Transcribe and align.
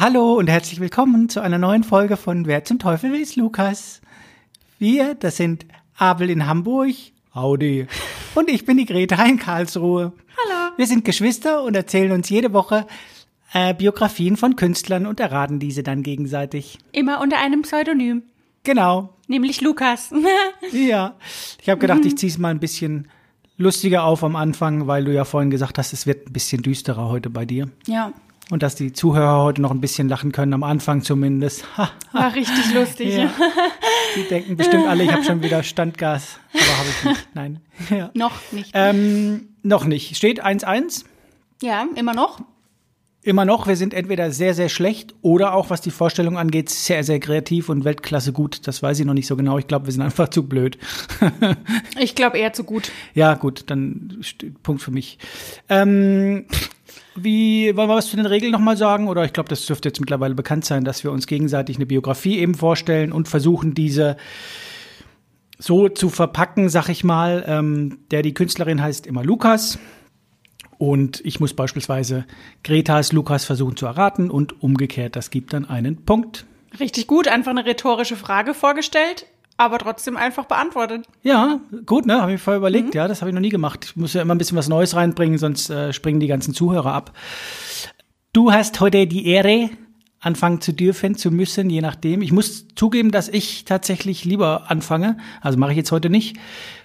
Hallo 0.00 0.34
und 0.34 0.46
herzlich 0.46 0.78
willkommen 0.78 1.28
zu 1.28 1.40
einer 1.40 1.58
neuen 1.58 1.82
Folge 1.82 2.16
von 2.16 2.46
Wer 2.46 2.64
zum 2.64 2.78
Teufel 2.78 3.16
ist 3.16 3.34
Lukas. 3.34 4.00
Wir, 4.78 5.16
das 5.16 5.38
sind 5.38 5.66
Abel 5.96 6.30
in 6.30 6.46
Hamburg, 6.46 6.94
Audi, 7.32 7.88
und 8.36 8.48
ich 8.48 8.64
bin 8.64 8.76
die 8.76 8.86
Greta 8.86 9.20
in 9.24 9.40
Karlsruhe. 9.40 10.12
Hallo. 10.36 10.72
Wir 10.76 10.86
sind 10.86 11.04
Geschwister 11.04 11.64
und 11.64 11.74
erzählen 11.74 12.12
uns 12.12 12.28
jede 12.28 12.52
Woche 12.52 12.86
äh, 13.52 13.74
Biografien 13.74 14.36
von 14.36 14.54
Künstlern 14.54 15.04
und 15.04 15.18
erraten 15.18 15.58
diese 15.58 15.82
dann 15.82 16.04
gegenseitig. 16.04 16.78
Immer 16.92 17.20
unter 17.20 17.38
einem 17.38 17.62
Pseudonym, 17.62 18.22
Genau, 18.62 19.14
nämlich 19.26 19.62
Lukas. 19.62 20.12
ja. 20.72 21.16
Ich 21.60 21.68
habe 21.68 21.80
gedacht, 21.80 22.04
ich 22.04 22.16
ziehe 22.16 22.30
es 22.30 22.38
mal 22.38 22.50
ein 22.50 22.60
bisschen 22.60 23.08
lustiger 23.56 24.04
auf 24.04 24.22
am 24.22 24.36
Anfang, 24.36 24.86
weil 24.86 25.04
du 25.04 25.12
ja 25.12 25.24
vorhin 25.24 25.50
gesagt 25.50 25.76
hast, 25.76 25.92
es 25.92 26.06
wird 26.06 26.28
ein 26.28 26.32
bisschen 26.32 26.62
düsterer 26.62 27.08
heute 27.08 27.30
bei 27.30 27.44
dir. 27.44 27.68
ja, 27.88 28.12
Und 28.50 28.62
dass 28.62 28.74
die 28.74 28.92
Zuhörer 28.92 29.42
heute 29.42 29.60
noch 29.60 29.70
ein 29.70 29.80
bisschen 29.80 30.08
lachen 30.08 30.32
können, 30.32 30.54
am 30.54 30.62
Anfang 30.62 31.02
zumindest. 31.02 31.64
War 32.12 32.34
richtig 32.34 32.72
lustig. 32.74 33.14
Ja. 33.14 33.30
Die 34.16 34.22
denken 34.22 34.56
bestimmt 34.56 34.86
alle, 34.86 35.04
ich 35.04 35.12
habe 35.12 35.22
schon 35.22 35.42
wieder 35.42 35.62
Standgas. 35.62 36.38
Aber 36.54 36.78
habe 36.78 36.88
ich 36.88 37.04
nicht. 37.04 37.28
Nein. 37.34 37.60
Ja. 37.90 38.10
Noch 38.14 38.32
nicht. 38.50 38.70
Ähm, 38.74 39.50
noch 39.62 39.84
nicht. 39.84 40.16
Steht 40.16 40.44
1-1. 40.44 41.04
ja, 41.62 41.86
immer 41.94 42.12
noch. 42.12 42.40
Immer 43.22 43.44
noch. 43.44 43.66
Wir 43.66 43.76
sind 43.76 43.94
entweder 43.94 44.32
sehr, 44.32 44.54
sehr 44.54 44.68
schlecht 44.68 45.14
oder 45.22 45.54
auch, 45.54 45.70
was 45.70 45.80
die 45.80 45.90
Vorstellung 45.90 46.38
angeht, 46.38 46.70
sehr, 46.70 47.04
sehr 47.04 47.20
kreativ 47.20 47.68
und 47.68 47.84
Weltklasse 47.84 48.32
gut. 48.32 48.66
Das 48.66 48.82
weiß 48.82 48.98
ich 48.98 49.06
noch 49.06 49.14
nicht 49.14 49.26
so 49.26 49.36
genau. 49.36 49.58
Ich 49.58 49.66
glaube, 49.66 49.86
wir 49.86 49.92
sind 49.92 50.02
einfach 50.02 50.28
zu 50.28 50.48
blöd. 50.48 50.78
Ich 51.98 52.14
glaube 52.14 52.38
eher 52.38 52.52
zu 52.52 52.64
gut. 52.64 52.90
Ja, 53.14 53.34
gut, 53.34 53.64
dann 53.66 54.22
Punkt 54.62 54.82
für 54.82 54.90
mich. 54.90 55.18
Ähm, 55.68 56.46
wie, 57.14 57.76
wollen 57.76 57.88
wir 57.88 57.96
was 57.96 58.08
zu 58.08 58.16
den 58.16 58.26
Regeln 58.26 58.52
nochmal 58.52 58.76
sagen? 58.76 59.08
Oder 59.08 59.24
ich 59.24 59.32
glaube, 59.32 59.48
das 59.48 59.66
dürfte 59.66 59.88
jetzt 59.88 60.00
mittlerweile 60.00 60.34
bekannt 60.34 60.64
sein, 60.64 60.84
dass 60.84 61.04
wir 61.04 61.12
uns 61.12 61.26
gegenseitig 61.26 61.76
eine 61.76 61.86
Biografie 61.86 62.38
eben 62.38 62.54
vorstellen 62.54 63.12
und 63.12 63.28
versuchen, 63.28 63.74
diese 63.74 64.16
so 65.58 65.88
zu 65.88 66.08
verpacken, 66.08 66.68
sag 66.68 66.88
ich 66.88 67.04
mal. 67.04 67.44
Ähm, 67.46 67.98
der, 68.10 68.22
die 68.22 68.34
Künstlerin 68.34 68.80
heißt 68.82 69.06
immer 69.06 69.24
Lukas. 69.24 69.78
Und 70.78 71.20
ich 71.24 71.40
muss 71.40 71.54
beispielsweise 71.54 72.24
Gretas 72.62 73.12
Lukas 73.12 73.44
versuchen 73.44 73.76
zu 73.76 73.86
erraten 73.86 74.30
und 74.30 74.62
umgekehrt, 74.62 75.16
das 75.16 75.30
gibt 75.30 75.52
dann 75.52 75.68
einen 75.68 76.04
Punkt. 76.04 76.46
Richtig 76.78 77.08
gut, 77.08 77.26
einfach 77.26 77.50
eine 77.50 77.66
rhetorische 77.66 78.14
Frage 78.14 78.54
vorgestellt, 78.54 79.26
aber 79.58 79.78
trotzdem 79.78 80.16
einfach 80.16 80.46
beantwortet. 80.46 81.04
Ja, 81.22 81.60
gut, 81.84 82.06
ne? 82.06 82.22
Habe 82.22 82.32
ich 82.32 82.40
vorher 82.40 82.58
überlegt. 82.58 82.94
Ja, 82.94 83.08
das 83.08 83.20
habe 83.20 83.30
ich 83.30 83.34
noch 83.34 83.42
nie 83.42 83.50
gemacht. 83.50 83.84
Ich 83.84 83.96
muss 83.96 84.14
ja 84.14 84.22
immer 84.22 84.34
ein 84.34 84.38
bisschen 84.38 84.56
was 84.56 84.68
Neues 84.68 84.96
reinbringen, 84.96 85.36
sonst 85.36 85.68
äh, 85.68 85.92
springen 85.92 86.20
die 86.20 86.28
ganzen 86.28 86.54
Zuhörer 86.54 86.94
ab. 86.94 87.12
Du 88.32 88.52
hast 88.52 88.80
heute 88.80 89.06
die 89.06 89.26
Ehre, 89.26 89.70
anfangen 90.20 90.60
zu 90.60 90.72
dürfen, 90.72 91.16
zu 91.16 91.30
müssen, 91.30 91.70
je 91.70 91.80
nachdem. 91.80 92.22
Ich 92.22 92.32
muss 92.32 92.66
zugeben, 92.74 93.10
dass 93.10 93.28
ich 93.28 93.64
tatsächlich 93.64 94.24
lieber 94.24 94.70
anfange. 94.70 95.16
Also 95.40 95.58
mache 95.58 95.72
ich 95.72 95.76
jetzt 95.76 95.92
heute 95.92 96.10
nicht, 96.10 96.36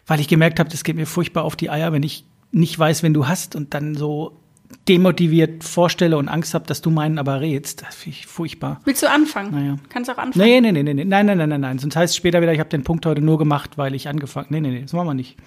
weil 0.06 0.20
ich 0.20 0.28
gemerkt 0.28 0.60
habe, 0.60 0.70
das 0.70 0.84
geht 0.84 0.96
mir 0.96 1.08
furchtbar 1.08 1.44
auf 1.44 1.56
die 1.56 1.70
Eier, 1.70 1.92
wenn 1.94 2.04
ich 2.04 2.26
nicht 2.52 2.78
weiß, 2.78 3.02
wenn 3.02 3.14
du 3.14 3.28
hast 3.28 3.56
und 3.56 3.74
dann 3.74 3.96
so 3.96 4.43
demotiviert 4.88 5.64
vorstelle 5.64 6.18
und 6.18 6.28
Angst 6.28 6.54
habe, 6.54 6.66
dass 6.66 6.82
du 6.82 6.90
meinen 6.90 7.18
aber 7.18 7.42
rätst. 7.42 7.84
Das 7.84 7.96
finde 7.96 8.18
ich 8.18 8.28
furchtbar. 8.28 8.82
Willst 8.86 9.04
du 9.04 9.10
anfangen? 9.10 9.52
Naja. 9.52 9.76
Kannst 9.90 10.10
auch 10.10 10.18
anfangen. 10.18 10.46
Nee, 10.46 10.62
nee, 10.62 10.72
nee, 10.72 10.84
nee, 10.84 10.94
nee. 10.94 11.06
Nein, 11.06 11.26
nein, 11.26 11.38
nein, 11.38 11.50
nein, 11.50 11.62
nein. 11.62 11.80
Sonst 11.80 11.96
heißt 11.96 12.12
es 12.12 12.18
später 12.18 12.42
wieder, 12.42 12.54
ich 12.54 12.60
habe 12.60 12.70
den 12.70 12.84
Punkt 12.84 13.06
heute 13.06 13.22
nur 13.22 13.38
gemacht, 13.38 13.78
weil 13.78 13.96
ich 13.96 14.08
angefangen. 14.08 14.48
Nee, 14.50 14.62
nee, 14.62 14.70
nee, 14.70 14.82
das 14.82 14.94
machen 14.94 15.08
wir 15.08 15.14
nicht. 15.14 15.38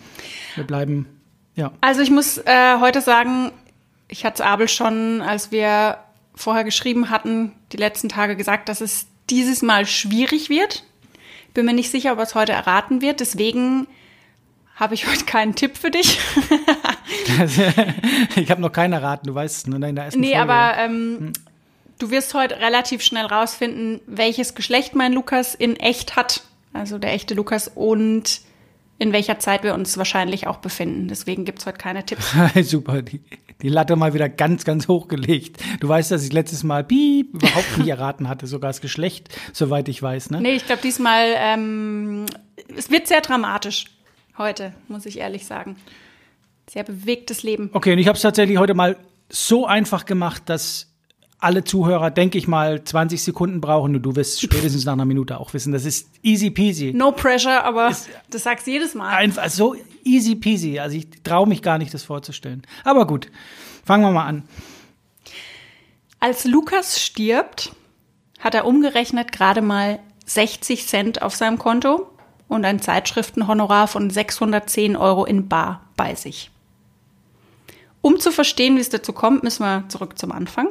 Wir 0.54 0.64
bleiben, 0.64 1.06
ja. 1.54 1.72
Also 1.80 2.00
ich 2.00 2.10
muss 2.10 2.38
äh, 2.38 2.78
heute 2.80 3.00
sagen, 3.00 3.52
ich 4.08 4.24
hatte 4.24 4.42
es 4.42 4.48
Abel 4.48 4.68
schon, 4.68 5.22
als 5.22 5.50
wir 5.50 5.98
vorher 6.34 6.64
geschrieben 6.64 7.10
hatten, 7.10 7.52
die 7.72 7.78
letzten 7.78 8.08
Tage 8.08 8.36
gesagt, 8.36 8.68
dass 8.68 8.80
es 8.80 9.06
dieses 9.30 9.62
Mal 9.62 9.86
schwierig 9.86 10.50
wird. 10.50 10.84
Bin 11.54 11.66
mir 11.66 11.72
nicht 11.72 11.90
sicher, 11.90 12.12
ob 12.12 12.18
er 12.18 12.24
es 12.24 12.34
heute 12.34 12.52
erraten 12.52 13.00
wird. 13.00 13.20
Deswegen 13.20 13.86
habe 14.76 14.94
ich 14.94 15.06
heute 15.10 15.24
keinen 15.24 15.54
Tipp 15.54 15.76
für 15.76 15.90
dich. 15.90 16.20
ich 18.36 18.50
habe 18.50 18.60
noch 18.60 18.72
keinen 18.72 18.92
erraten, 18.92 19.26
du 19.26 19.34
weißt 19.34 19.56
es, 19.56 19.66
ne? 19.66 19.88
In 19.88 19.94
der 19.94 20.06
ersten 20.06 20.20
nee, 20.20 20.34
Folge. 20.34 20.52
aber 20.52 20.78
ähm, 20.78 21.32
du 21.98 22.10
wirst 22.10 22.34
heute 22.34 22.58
relativ 22.60 23.02
schnell 23.02 23.26
rausfinden, 23.26 24.00
welches 24.06 24.54
Geschlecht 24.54 24.94
mein 24.94 25.12
Lukas 25.12 25.54
in 25.54 25.76
echt 25.76 26.16
hat. 26.16 26.42
Also 26.72 26.98
der 26.98 27.12
echte 27.12 27.34
Lukas 27.34 27.68
und 27.74 28.40
in 28.98 29.12
welcher 29.12 29.38
Zeit 29.38 29.62
wir 29.62 29.74
uns 29.74 29.98
wahrscheinlich 29.98 30.46
auch 30.46 30.56
befinden. 30.56 31.08
Deswegen 31.08 31.44
gibt 31.44 31.60
es 31.60 31.66
heute 31.66 31.78
keine 31.78 32.04
Tipps. 32.04 32.34
Super, 32.62 33.02
die, 33.02 33.20
die 33.62 33.68
Latte 33.68 33.96
mal 33.96 34.14
wieder 34.14 34.28
ganz, 34.28 34.64
ganz 34.64 34.88
hochgelegt. 34.88 35.62
Du 35.80 35.88
weißt, 35.88 36.10
dass 36.10 36.24
ich 36.24 36.32
letztes 36.32 36.64
Mal 36.64 36.84
piep 36.84 37.34
überhaupt 37.34 37.78
nicht 37.78 37.88
erraten 37.88 38.28
hatte, 38.28 38.46
sogar 38.46 38.70
das 38.70 38.80
Geschlecht, 38.80 39.28
soweit 39.52 39.88
ich 39.88 40.02
weiß, 40.02 40.30
ne? 40.30 40.40
Nee, 40.40 40.52
ich 40.52 40.66
glaube 40.66 40.82
diesmal, 40.82 41.34
ähm, 41.36 42.26
es 42.76 42.90
wird 42.90 43.06
sehr 43.06 43.20
dramatisch 43.20 43.86
heute, 44.38 44.72
muss 44.88 45.06
ich 45.06 45.18
ehrlich 45.18 45.46
sagen. 45.46 45.76
Sehr 46.68 46.84
bewegtes 46.84 47.42
Leben. 47.42 47.70
Okay, 47.72 47.92
und 47.92 47.98
ich 47.98 48.08
habe 48.08 48.16
es 48.16 48.22
tatsächlich 48.22 48.58
heute 48.58 48.74
mal 48.74 48.96
so 49.28 49.66
einfach 49.66 50.04
gemacht, 50.04 50.42
dass 50.46 50.88
alle 51.38 51.64
Zuhörer, 51.64 52.10
denke 52.10 52.38
ich 52.38 52.48
mal, 52.48 52.82
20 52.82 53.22
Sekunden 53.22 53.60
brauchen 53.60 53.94
und 53.94 54.02
du 54.02 54.16
wirst 54.16 54.40
spätestens 54.42 54.84
nach 54.84 54.94
einer 54.94 55.04
Minute 55.04 55.38
auch 55.38 55.54
wissen. 55.54 55.72
Das 55.72 55.84
ist 55.84 56.08
easy 56.22 56.50
peasy. 56.50 56.92
No 56.92 57.12
pressure, 57.12 57.64
aber 57.64 57.92
das 58.30 58.42
sagst 58.42 58.66
du 58.66 58.72
jedes 58.72 58.94
Mal. 58.94 59.14
Einfach 59.14 59.48
so 59.48 59.76
easy 60.04 60.34
peasy. 60.34 60.78
Also 60.78 60.96
ich 60.96 61.08
traue 61.22 61.46
mich 61.46 61.62
gar 61.62 61.78
nicht, 61.78 61.92
das 61.94 62.02
vorzustellen. 62.02 62.62
Aber 62.84 63.06
gut, 63.06 63.30
fangen 63.84 64.04
wir 64.04 64.12
mal 64.12 64.26
an. 64.26 64.42
Als 66.18 66.44
Lukas 66.44 67.00
stirbt, 67.00 67.72
hat 68.40 68.54
er 68.54 68.66
umgerechnet 68.66 69.32
gerade 69.32 69.60
mal 69.60 70.00
60 70.24 70.86
Cent 70.86 71.22
auf 71.22 71.36
seinem 71.36 71.58
Konto 71.58 72.10
und 72.48 72.64
ein 72.64 72.80
Zeitschriftenhonorar 72.80 73.86
von 73.86 74.10
610 74.10 74.96
Euro 74.96 75.24
in 75.24 75.48
Bar 75.48 75.82
bei 75.96 76.14
sich. 76.14 76.50
Um 78.06 78.20
zu 78.20 78.30
verstehen, 78.30 78.76
wie 78.76 78.80
es 78.80 78.88
dazu 78.88 79.12
kommt, 79.12 79.42
müssen 79.42 79.64
wir 79.64 79.88
zurück 79.88 80.16
zum 80.16 80.30
Anfang. 80.30 80.68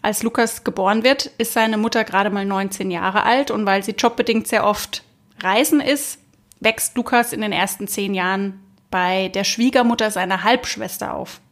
Als 0.00 0.22
Lukas 0.22 0.64
geboren 0.64 1.04
wird, 1.04 1.26
ist 1.36 1.52
seine 1.52 1.76
Mutter 1.76 2.02
gerade 2.02 2.30
mal 2.30 2.46
19 2.46 2.90
Jahre 2.90 3.24
alt 3.24 3.50
und 3.50 3.66
weil 3.66 3.82
sie 3.82 3.90
jobbedingt 3.90 4.48
sehr 4.48 4.64
oft 4.64 5.04
reisen 5.42 5.82
ist, 5.82 6.18
wächst 6.58 6.96
Lukas 6.96 7.34
in 7.34 7.42
den 7.42 7.52
ersten 7.52 7.88
zehn 7.88 8.14
Jahren 8.14 8.58
bei 8.90 9.28
der 9.28 9.44
Schwiegermutter 9.44 10.10
seiner 10.10 10.42
Halbschwester 10.42 11.12
auf. 11.12 11.42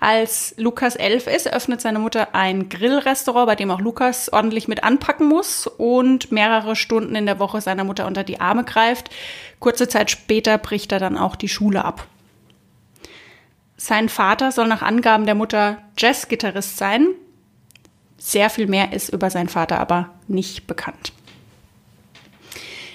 Als 0.00 0.54
Lukas 0.56 0.96
elf 0.96 1.26
ist, 1.26 1.46
öffnet 1.46 1.82
seine 1.82 1.98
Mutter 1.98 2.34
ein 2.34 2.70
Grillrestaurant, 2.70 3.48
bei 3.48 3.54
dem 3.54 3.70
auch 3.70 3.80
Lukas 3.80 4.32
ordentlich 4.32 4.66
mit 4.66 4.82
anpacken 4.82 5.28
muss 5.28 5.66
und 5.66 6.32
mehrere 6.32 6.74
Stunden 6.74 7.14
in 7.14 7.26
der 7.26 7.38
Woche 7.38 7.60
seiner 7.60 7.84
Mutter 7.84 8.06
unter 8.06 8.24
die 8.24 8.40
Arme 8.40 8.64
greift. 8.64 9.10
Kurze 9.60 9.88
Zeit 9.88 10.10
später 10.10 10.56
bricht 10.56 10.90
er 10.90 11.00
dann 11.00 11.18
auch 11.18 11.36
die 11.36 11.50
Schule 11.50 11.84
ab. 11.84 12.08
Sein 13.84 14.08
Vater 14.08 14.52
soll 14.52 14.68
nach 14.68 14.82
Angaben 14.82 15.26
der 15.26 15.34
Mutter 15.34 15.78
Jazzgitarrist 15.98 16.76
sein. 16.76 17.08
Sehr 18.16 18.48
viel 18.48 18.68
mehr 18.68 18.92
ist 18.92 19.08
über 19.08 19.28
seinen 19.28 19.48
Vater 19.48 19.80
aber 19.80 20.10
nicht 20.28 20.68
bekannt. 20.68 21.12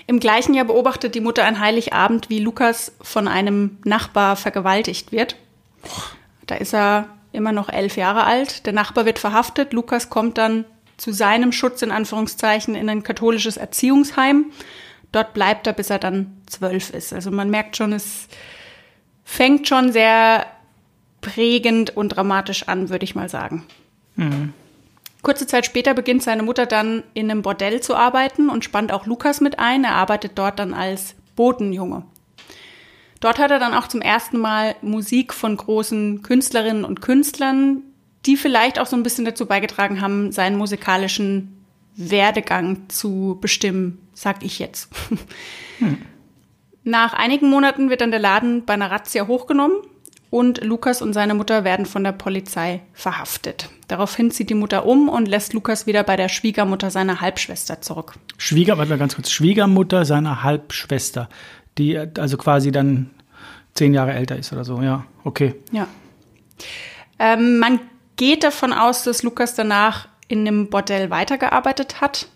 Im 0.08 0.22
gleichen 0.22 0.53
Jahr 0.53 0.64
beobachtet 0.64 1.14
die 1.14 1.20
Mutter 1.20 1.44
an 1.44 1.59
Heiligabend, 1.59 2.30
wie 2.30 2.40
Lukas 2.40 2.94
von 3.02 3.28
einem 3.28 3.80
Nachbar 3.84 4.38
vergewaltigt 4.38 5.12
wird. 5.12 5.36
Da 6.46 6.56
ist 6.56 6.74
er 6.74 7.09
immer 7.34 7.52
noch 7.52 7.68
elf 7.68 7.98
Jahre 7.98 8.24
alt. 8.24 8.66
Der 8.66 8.72
Nachbar 8.72 9.04
wird 9.04 9.19
verhaftet. 9.19 9.74
Lukas 9.74 10.09
kommt 10.09 10.38
dann 10.38 10.64
zu 10.96 11.12
seinem 11.12 11.52
Schutz 11.52 11.81
in 11.81 11.92
Anführungszeichen 11.92 12.75
in 12.75 12.90
ein 12.90 13.04
katholisches 13.04 13.58
Erziehungsheim. 13.58 14.54
Dort 15.12 15.34
bleibt 15.34 15.68
er, 15.68 15.74
bis 15.74 15.90
er 15.90 16.00
dann 16.00 16.38
zwölf 16.46 16.92
ist. 16.92 17.12
Also 17.12 17.30
man 17.30 17.50
merkt 17.50 17.75
schon, 17.75 17.92
es 17.92 18.30
fängt 19.25 19.68
schon 19.68 19.92
sehr 19.92 20.46
prägend 21.22 21.95
und 21.95 22.09
dramatisch 22.09 22.67
an, 22.67 22.89
würde 22.89 23.05
ich 23.05 23.16
mal 23.16 23.29
sagen. 23.29 23.66
Kurze 25.22 25.47
Zeit 25.47 25.66
später 25.66 25.94
beginnt 25.94 26.24
seine 26.24 26.44
Mutter 26.44 26.65
dann 26.65 27.03
in 27.13 27.30
einem 27.30 27.42
Bordell 27.42 27.81
zu 27.81 27.95
arbeiten 27.95 28.50
und 28.50 28.63
spannt 28.63 28.92
auch 28.92 29.06
Lukas 29.06 29.42
mit 29.42 29.59
ein. 29.59 29.83
Er 29.83 29.95
arbeitet 29.95 30.33
dort 30.36 30.59
dann 30.59 30.74
als 30.74 31.15
Botenjunge. 31.36 32.03
Dort 33.19 33.39
hat 33.39 33.51
er 33.51 33.59
dann 33.59 33.74
auch 33.74 33.88
zum 33.88 34.01
ersten 34.01 34.38
Mal 34.38 34.75
Musik 34.81 35.33
von 35.33 35.57
großen 35.57 36.21
Künstlerinnen 36.21 36.86
und 36.86 37.01
Künstlern, 37.01 37.81
die 38.25 38.38
vielleicht 38.38 38.80
auch 38.80 38.86
so 38.86 38.95
ein 38.95 39.03
bisschen 39.03 39.25
dazu 39.25 39.45
beigetragen 39.47 40.01
haben, 40.01 40.31
seinen 40.31 40.57
musikalischen 40.57 41.65
Werdegang 41.95 42.88
zu 42.89 43.38
bestimmen, 43.42 44.07
sag 44.13 44.44
ich 44.44 44.59
jetzt. 44.59 44.89
Nach 46.83 47.13
einigen 47.13 47.50
Monaten 47.50 47.89
wird 47.89 48.01
dann 48.01 48.12
der 48.12 48.19
Laden 48.19 48.65
bei 48.65 48.74
einer 48.74 48.92
Razzia 48.92 49.27
hochgenommen 49.27 49.77
und 50.29 50.63
Lukas 50.63 51.01
und 51.01 51.13
seine 51.13 51.33
Mutter 51.33 51.63
werden 51.63 51.85
von 51.85 52.03
der 52.03 52.12
Polizei 52.12 52.81
verhaftet. 52.94 53.69
Daraufhin 53.88 54.31
zieht 54.31 54.50
die 54.50 54.56
Mutter 54.56 54.85
um 54.85 55.07
und 55.07 55.27
lässt 55.27 55.53
Lukas 55.53 55.88
wieder 55.88 56.03
bei 56.03 56.15
der 56.15 56.29
Schwiegermutter 56.29 56.91
seiner 56.91 57.21
Halbschwester 57.21 57.81
zurück. 57.81 58.13
Schwieger, 58.38 58.77
warte 58.77 58.89
mal 58.91 59.00
ganz 59.00 59.15
kurz. 59.15 59.31
Schwiegermutter 59.31 60.03
seiner 60.06 60.44
Halbschwester, 60.44 61.29
die 61.77 61.97
also 61.97 62.38
quasi 62.38 62.71
dann 62.71 63.12
zehn 63.74 63.94
Jahre 63.94 64.13
älter 64.13 64.35
ist 64.35 64.51
oder 64.51 64.65
so. 64.65 64.81
Ja, 64.81 65.06
okay. 65.24 65.56
Ja. 65.71 65.88
Ähm, 67.19 67.59
man 67.59 67.80
geht 68.18 68.44
davon 68.44 68.73
aus, 68.73 69.03
dass 69.03 69.23
Lukas 69.23 69.56
danach 69.56 70.07
in 70.27 70.39
einem 70.39 70.69
Bordell 70.69 71.09
weitergearbeitet 71.09 72.01
hat. 72.01 72.27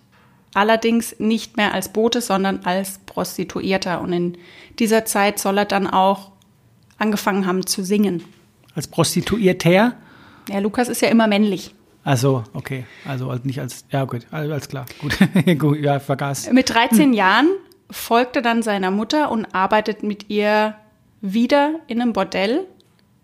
Allerdings 0.53 1.15
nicht 1.19 1.57
mehr 1.57 1.73
als 1.73 1.89
Bote, 1.89 2.21
sondern 2.21 2.61
als 2.65 2.99
Prostituierter. 2.99 4.01
Und 4.01 4.13
in 4.13 4.37
dieser 4.79 5.05
Zeit 5.05 5.39
soll 5.39 5.57
er 5.57 5.65
dann 5.65 5.87
auch 5.87 6.30
angefangen 7.01 7.45
haben 7.45 7.65
zu 7.65 7.83
singen. 7.83 8.23
Als 8.75 8.87
Prostituierter? 8.87 9.93
Ja, 10.49 10.59
Lukas 10.59 10.87
ist 10.87 11.01
ja 11.01 11.09
immer 11.09 11.27
männlich. 11.27 11.75
Also, 12.03 12.43
okay. 12.53 12.85
Also 13.05 13.33
nicht 13.43 13.59
als, 13.59 13.85
ja 13.91 14.05
gut, 14.05 14.25
alles 14.31 14.67
klar. 14.67 14.85
Gut, 14.99 15.59
gut 15.59 15.77
ja, 15.79 15.99
vergaß. 15.99 16.51
Mit 16.51 16.73
13 16.73 16.99
hm. 16.99 17.13
Jahren 17.13 17.47
folgte 17.91 18.41
dann 18.41 18.63
seiner 18.63 18.89
Mutter 18.89 19.29
und 19.29 19.53
arbeitet 19.53 20.01
mit 20.01 20.29
ihr 20.29 20.75
wieder 21.21 21.75
in 21.87 22.01
einem 22.01 22.13
Bordell, 22.13 22.65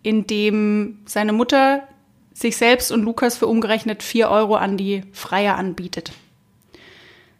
in 0.03 0.27
dem 0.27 0.99
seine 1.05 1.33
Mutter 1.33 1.87
sich 2.33 2.57
selbst 2.57 2.91
und 2.91 3.01
Lukas 3.03 3.37
für 3.37 3.47
umgerechnet 3.47 4.03
4 4.03 4.29
Euro 4.29 4.55
an 4.55 4.77
die 4.77 5.01
Freier 5.11 5.55
anbietet. 5.55 6.11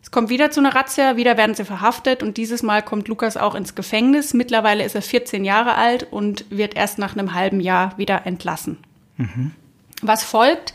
Es 0.08 0.12
kommt 0.12 0.30
wieder 0.30 0.52
zu 0.52 0.62
einer 0.62 0.74
Razzia, 0.74 1.18
wieder 1.18 1.36
werden 1.36 1.54
sie 1.54 1.66
verhaftet 1.66 2.24
und 2.24 2.38
dieses 2.38 2.64
Mal 2.64 2.82
kommt 2.82 3.10
Lukas 3.10 3.36
auch 3.36 3.56
ins 3.56 3.76
Gefängnis. 3.76 4.34
Mittlerweile 4.34 4.86
ist 4.86 4.96
er 4.96 5.02
14 5.02 5.44
Jahre 5.44 5.76
alt 5.76 6.08
und 6.10 6.46
wird 6.50 6.78
erst 6.78 6.98
nach 6.98 7.12
einem 7.12 7.34
halben 7.34 7.60
Jahr 7.60 7.98
wieder 7.98 8.26
entlassen. 8.26 8.78
Mhm. 9.18 9.52
Was 10.02 10.24
folgt, 10.24 10.74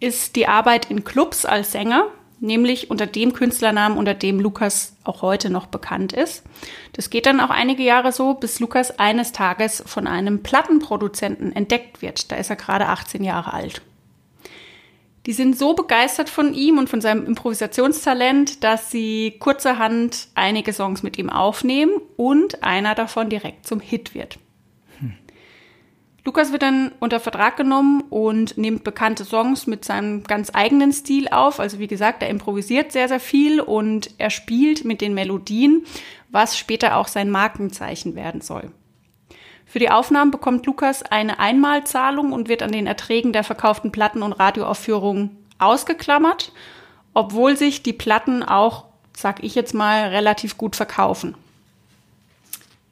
ist 0.00 0.34
die 0.34 0.48
Arbeit 0.48 0.90
in 0.90 1.04
Clubs 1.04 1.44
als 1.44 1.70
Sänger, 1.70 2.08
nämlich 2.40 2.90
unter 2.90 3.06
dem 3.06 3.34
Künstlernamen, 3.34 3.96
unter 3.96 4.14
dem 4.14 4.40
Lukas 4.40 4.96
auch 5.04 5.22
heute 5.22 5.48
noch 5.48 5.66
bekannt 5.66 6.12
ist. 6.12 6.42
Das 6.92 7.08
geht 7.08 7.26
dann 7.26 7.38
auch 7.38 7.50
einige 7.50 7.84
Jahre 7.84 8.10
so, 8.10 8.34
bis 8.34 8.58
Lukas 8.58 8.98
eines 8.98 9.30
Tages 9.30 9.80
von 9.86 10.08
einem 10.08 10.42
Plattenproduzenten 10.42 11.54
entdeckt 11.54 12.02
wird. 12.02 12.32
Da 12.32 12.36
ist 12.36 12.50
er 12.50 12.56
gerade 12.56 12.88
18 12.88 13.22
Jahre 13.22 13.52
alt. 13.52 13.80
Die 15.26 15.32
sind 15.32 15.58
so 15.58 15.74
begeistert 15.74 16.30
von 16.30 16.54
ihm 16.54 16.78
und 16.78 16.88
von 16.88 17.00
seinem 17.00 17.26
Improvisationstalent, 17.26 18.62
dass 18.62 18.92
sie 18.92 19.34
kurzerhand 19.40 20.28
einige 20.36 20.72
Songs 20.72 21.02
mit 21.02 21.18
ihm 21.18 21.30
aufnehmen 21.30 21.92
und 22.16 22.62
einer 22.62 22.94
davon 22.94 23.28
direkt 23.28 23.66
zum 23.66 23.80
Hit 23.80 24.14
wird. 24.14 24.38
Hm. 25.00 25.14
Lukas 26.24 26.52
wird 26.52 26.62
dann 26.62 26.92
unter 27.00 27.18
Vertrag 27.18 27.56
genommen 27.56 28.04
und 28.08 28.56
nimmt 28.56 28.84
bekannte 28.84 29.24
Songs 29.24 29.66
mit 29.66 29.84
seinem 29.84 30.22
ganz 30.22 30.52
eigenen 30.54 30.92
Stil 30.92 31.26
auf. 31.28 31.58
Also 31.58 31.80
wie 31.80 31.88
gesagt, 31.88 32.22
er 32.22 32.30
improvisiert 32.30 32.92
sehr, 32.92 33.08
sehr 33.08 33.20
viel 33.20 33.60
und 33.60 34.14
er 34.18 34.30
spielt 34.30 34.84
mit 34.84 35.00
den 35.00 35.12
Melodien, 35.12 35.84
was 36.30 36.56
später 36.56 36.96
auch 36.96 37.08
sein 37.08 37.30
Markenzeichen 37.30 38.14
werden 38.14 38.42
soll. 38.42 38.70
Für 39.66 39.80
die 39.80 39.90
Aufnahmen 39.90 40.30
bekommt 40.30 40.64
Lukas 40.64 41.02
eine 41.02 41.38
Einmalzahlung 41.38 42.32
und 42.32 42.48
wird 42.48 42.62
an 42.62 42.72
den 42.72 42.86
Erträgen 42.86 43.32
der 43.32 43.44
verkauften 43.44 43.92
Platten 43.92 44.22
und 44.22 44.32
Radioaufführungen 44.32 45.36
ausgeklammert, 45.58 46.52
obwohl 47.12 47.56
sich 47.56 47.82
die 47.82 47.92
Platten 47.92 48.42
auch, 48.42 48.84
sag 49.14 49.42
ich 49.42 49.54
jetzt 49.54 49.74
mal, 49.74 50.08
relativ 50.08 50.56
gut 50.56 50.76
verkaufen. 50.76 51.34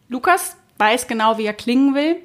Lukas 0.08 0.56
weiß 0.78 1.06
genau, 1.06 1.38
wie 1.38 1.46
er 1.46 1.54
klingen 1.54 1.94
will 1.94 2.16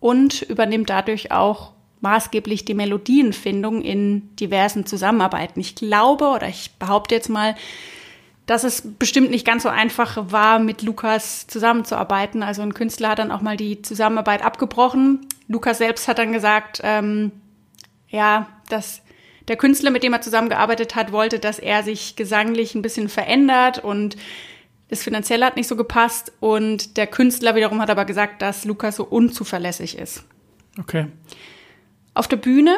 und 0.00 0.42
übernimmt 0.42 0.90
dadurch 0.90 1.32
auch 1.32 1.72
maßgeblich 2.00 2.64
die 2.64 2.74
Melodienfindung 2.74 3.82
in 3.82 4.34
diversen 4.36 4.86
Zusammenarbeiten. 4.86 5.58
Ich 5.60 5.74
glaube 5.74 6.26
oder 6.26 6.48
ich 6.48 6.72
behaupte 6.78 7.14
jetzt 7.14 7.30
mal, 7.30 7.56
dass 8.46 8.64
es 8.64 8.82
bestimmt 8.98 9.30
nicht 9.30 9.46
ganz 9.46 9.62
so 9.62 9.68
einfach 9.68 10.30
war, 10.30 10.58
mit 10.58 10.82
Lukas 10.82 11.46
zusammenzuarbeiten. 11.46 12.42
Also 12.42 12.62
ein 12.62 12.74
Künstler 12.74 13.10
hat 13.10 13.18
dann 13.18 13.30
auch 13.30 13.40
mal 13.40 13.56
die 13.56 13.80
Zusammenarbeit 13.80 14.44
abgebrochen. 14.44 15.26
Lukas 15.48 15.78
selbst 15.78 16.08
hat 16.08 16.18
dann 16.18 16.32
gesagt, 16.32 16.80
ähm, 16.84 17.32
ja, 18.08 18.48
dass 18.68 19.02
der 19.48 19.56
Künstler, 19.56 19.90
mit 19.90 20.02
dem 20.02 20.12
er 20.12 20.20
zusammengearbeitet 20.20 20.94
hat, 20.94 21.12
wollte, 21.12 21.38
dass 21.38 21.58
er 21.58 21.82
sich 21.82 22.16
gesanglich 22.16 22.74
ein 22.74 22.82
bisschen 22.82 23.08
verändert 23.08 23.78
und 23.78 24.16
das 24.88 25.02
Finanzielle 25.02 25.46
hat 25.46 25.56
nicht 25.56 25.68
so 25.68 25.76
gepasst. 25.76 26.32
Und 26.40 26.96
der 26.96 27.06
Künstler 27.06 27.54
wiederum 27.54 27.80
hat 27.80 27.90
aber 27.90 28.04
gesagt, 28.04 28.42
dass 28.42 28.64
Lukas 28.64 28.96
so 28.96 29.04
unzuverlässig 29.04 29.98
ist. 29.98 30.24
Okay. 30.78 31.06
Auf 32.12 32.28
der 32.28 32.36
Bühne 32.36 32.76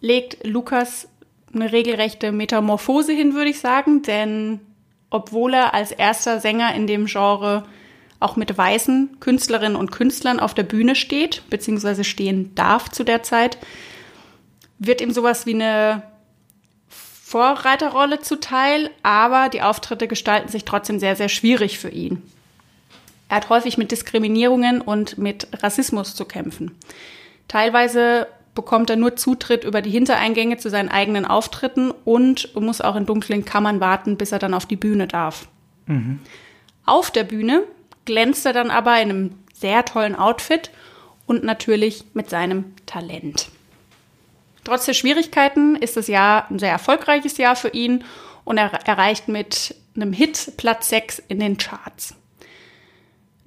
legt 0.00 0.46
Lukas 0.46 1.08
eine 1.52 1.72
regelrechte 1.72 2.30
Metamorphose 2.30 3.12
hin, 3.12 3.34
würde 3.34 3.50
ich 3.50 3.60
sagen, 3.60 4.02
denn 4.02 4.60
obwohl 5.10 5.54
er 5.54 5.74
als 5.74 5.92
erster 5.92 6.40
Sänger 6.40 6.74
in 6.74 6.86
dem 6.86 7.06
Genre 7.06 7.64
auch 8.20 8.36
mit 8.36 8.56
weißen 8.56 9.20
Künstlerinnen 9.20 9.76
und 9.76 9.92
Künstlern 9.92 10.40
auf 10.40 10.54
der 10.54 10.64
Bühne 10.64 10.94
steht, 10.94 11.42
beziehungsweise 11.50 12.04
stehen 12.04 12.54
darf 12.54 12.88
zu 12.88 13.04
der 13.04 13.22
Zeit, 13.22 13.58
wird 14.78 15.00
ihm 15.00 15.12
sowas 15.12 15.46
wie 15.46 15.54
eine 15.54 16.02
Vorreiterrolle 16.88 18.20
zuteil, 18.20 18.90
aber 19.02 19.48
die 19.48 19.62
Auftritte 19.62 20.08
gestalten 20.08 20.48
sich 20.48 20.64
trotzdem 20.64 20.98
sehr, 20.98 21.14
sehr 21.14 21.28
schwierig 21.28 21.78
für 21.78 21.90
ihn. 21.90 22.22
Er 23.28 23.36
hat 23.36 23.50
häufig 23.50 23.76
mit 23.76 23.92
Diskriminierungen 23.92 24.80
und 24.80 25.18
mit 25.18 25.46
Rassismus 25.62 26.14
zu 26.14 26.24
kämpfen. 26.24 26.74
Teilweise 27.46 28.26
bekommt 28.58 28.90
er 28.90 28.96
nur 28.96 29.14
Zutritt 29.14 29.62
über 29.62 29.82
die 29.82 29.90
Hintereingänge 29.90 30.56
zu 30.56 30.68
seinen 30.68 30.88
eigenen 30.88 31.24
Auftritten 31.24 31.92
und 32.04 32.52
muss 32.56 32.80
auch 32.80 32.96
in 32.96 33.06
dunklen 33.06 33.44
Kammern 33.44 33.78
warten, 33.78 34.16
bis 34.16 34.32
er 34.32 34.40
dann 34.40 34.52
auf 34.52 34.66
die 34.66 34.74
Bühne 34.74 35.06
darf. 35.06 35.46
Mhm. 35.86 36.18
Auf 36.84 37.12
der 37.12 37.22
Bühne 37.22 37.62
glänzt 38.04 38.44
er 38.46 38.52
dann 38.52 38.72
aber 38.72 39.00
in 39.00 39.10
einem 39.10 39.38
sehr 39.54 39.84
tollen 39.84 40.16
Outfit 40.16 40.72
und 41.24 41.44
natürlich 41.44 42.02
mit 42.14 42.30
seinem 42.30 42.74
Talent. 42.84 43.48
Trotz 44.64 44.86
der 44.86 44.94
Schwierigkeiten 44.94 45.76
ist 45.76 45.96
das 45.96 46.08
Jahr 46.08 46.50
ein 46.50 46.58
sehr 46.58 46.72
erfolgreiches 46.72 47.38
Jahr 47.38 47.54
für 47.54 47.68
ihn 47.68 48.02
und 48.42 48.58
er 48.58 48.72
erreicht 48.88 49.28
mit 49.28 49.76
einem 49.94 50.12
Hit 50.12 50.54
Platz 50.56 50.88
6 50.88 51.22
in 51.28 51.38
den 51.38 51.58
Charts. 51.58 52.16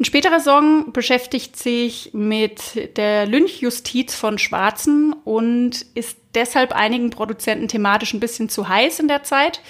Ein 0.02 0.06
späterer 0.06 0.40
Song 0.40 0.94
beschäftigt 0.94 1.56
sich 1.58 2.10
mit 2.12 2.98
der 2.98 3.28
Lynchjustiz 3.28 4.16
von 4.16 4.40
Schwarzen 4.40 5.14
und 5.14 5.86
ist 5.94 6.18
deshalb 6.34 6.74
einigen 6.74 7.12
Produzenten 7.12 7.68
thematisch 7.68 8.16
ein 8.16 8.20
bisschen 8.20 8.50
zu 8.50 8.68
heiß 8.68 9.00
in 9.00 9.08
der 9.08 9.22
Zeit. 9.22 9.62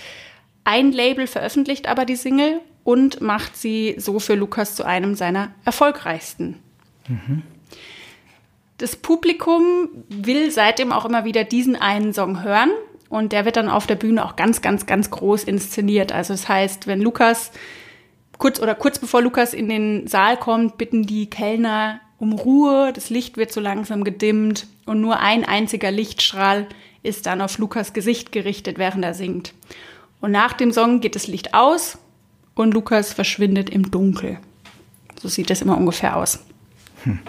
Ein 0.63 0.93
Label 0.93 1.27
veröffentlicht 1.27 1.85
aber 1.85 2.05
die 2.05 2.15
Single 2.15 2.61
und 2.85 3.19
macht 3.19 3.57
sie 3.57 3.95
so 3.97 4.19
für 4.19 4.35
Lukas 4.35 4.73
zu 4.73 4.85
einem 4.85 5.15
seiner 5.15 5.53
erfolgreichsten. 5.65 6.59
Mhm. 7.09 7.41
Das 8.77 8.95
Publikum 8.95 9.89
will 10.07 10.49
seitdem 10.49 10.93
auch 10.93 11.03
immer 11.03 11.25
wieder 11.25 11.43
diesen 11.43 11.75
einen 11.75 12.13
Song 12.13 12.41
hören 12.41 12.71
und 13.09 13.33
der 13.33 13.43
wird 13.43 13.57
dann 13.57 13.67
auf 13.67 13.85
der 13.85 13.95
Bühne 13.95 14.23
auch 14.23 14.37
ganz, 14.37 14.61
ganz, 14.61 14.85
ganz 14.85 15.11
groß 15.11 15.43
inszeniert. 15.43 16.13
Also 16.13 16.33
das 16.33 16.47
heißt, 16.47 16.87
wenn 16.87 17.01
Lukas 17.01 17.51
kurz 18.41 18.59
oder 18.59 18.73
kurz 18.73 18.97
bevor 18.97 19.21
Lukas 19.21 19.53
in 19.53 19.69
den 19.69 20.07
Saal 20.07 20.35
kommt, 20.35 20.79
bitten 20.79 21.03
die 21.03 21.29
Kellner 21.29 22.01
um 22.17 22.33
Ruhe, 22.33 22.91
das 22.91 23.11
Licht 23.11 23.37
wird 23.37 23.53
so 23.53 23.61
langsam 23.61 24.03
gedimmt 24.03 24.65
und 24.85 24.99
nur 24.99 25.19
ein 25.19 25.45
einziger 25.45 25.91
Lichtstrahl 25.91 26.67
ist 27.03 27.27
dann 27.27 27.39
auf 27.39 27.59
Lukas 27.59 27.93
Gesicht 27.93 28.31
gerichtet, 28.31 28.79
während 28.79 29.05
er 29.05 29.13
singt. 29.13 29.53
Und 30.21 30.31
nach 30.31 30.53
dem 30.53 30.71
Song 30.71 31.01
geht 31.01 31.15
das 31.15 31.27
Licht 31.27 31.53
aus 31.53 31.99
und 32.55 32.73
Lukas 32.73 33.13
verschwindet 33.13 33.69
im 33.69 33.91
Dunkel. 33.91 34.39
So 35.21 35.27
sieht 35.27 35.51
das 35.51 35.61
immer 35.61 35.77
ungefähr 35.77 36.17
aus. 36.17 36.39
Hm. 37.03 37.19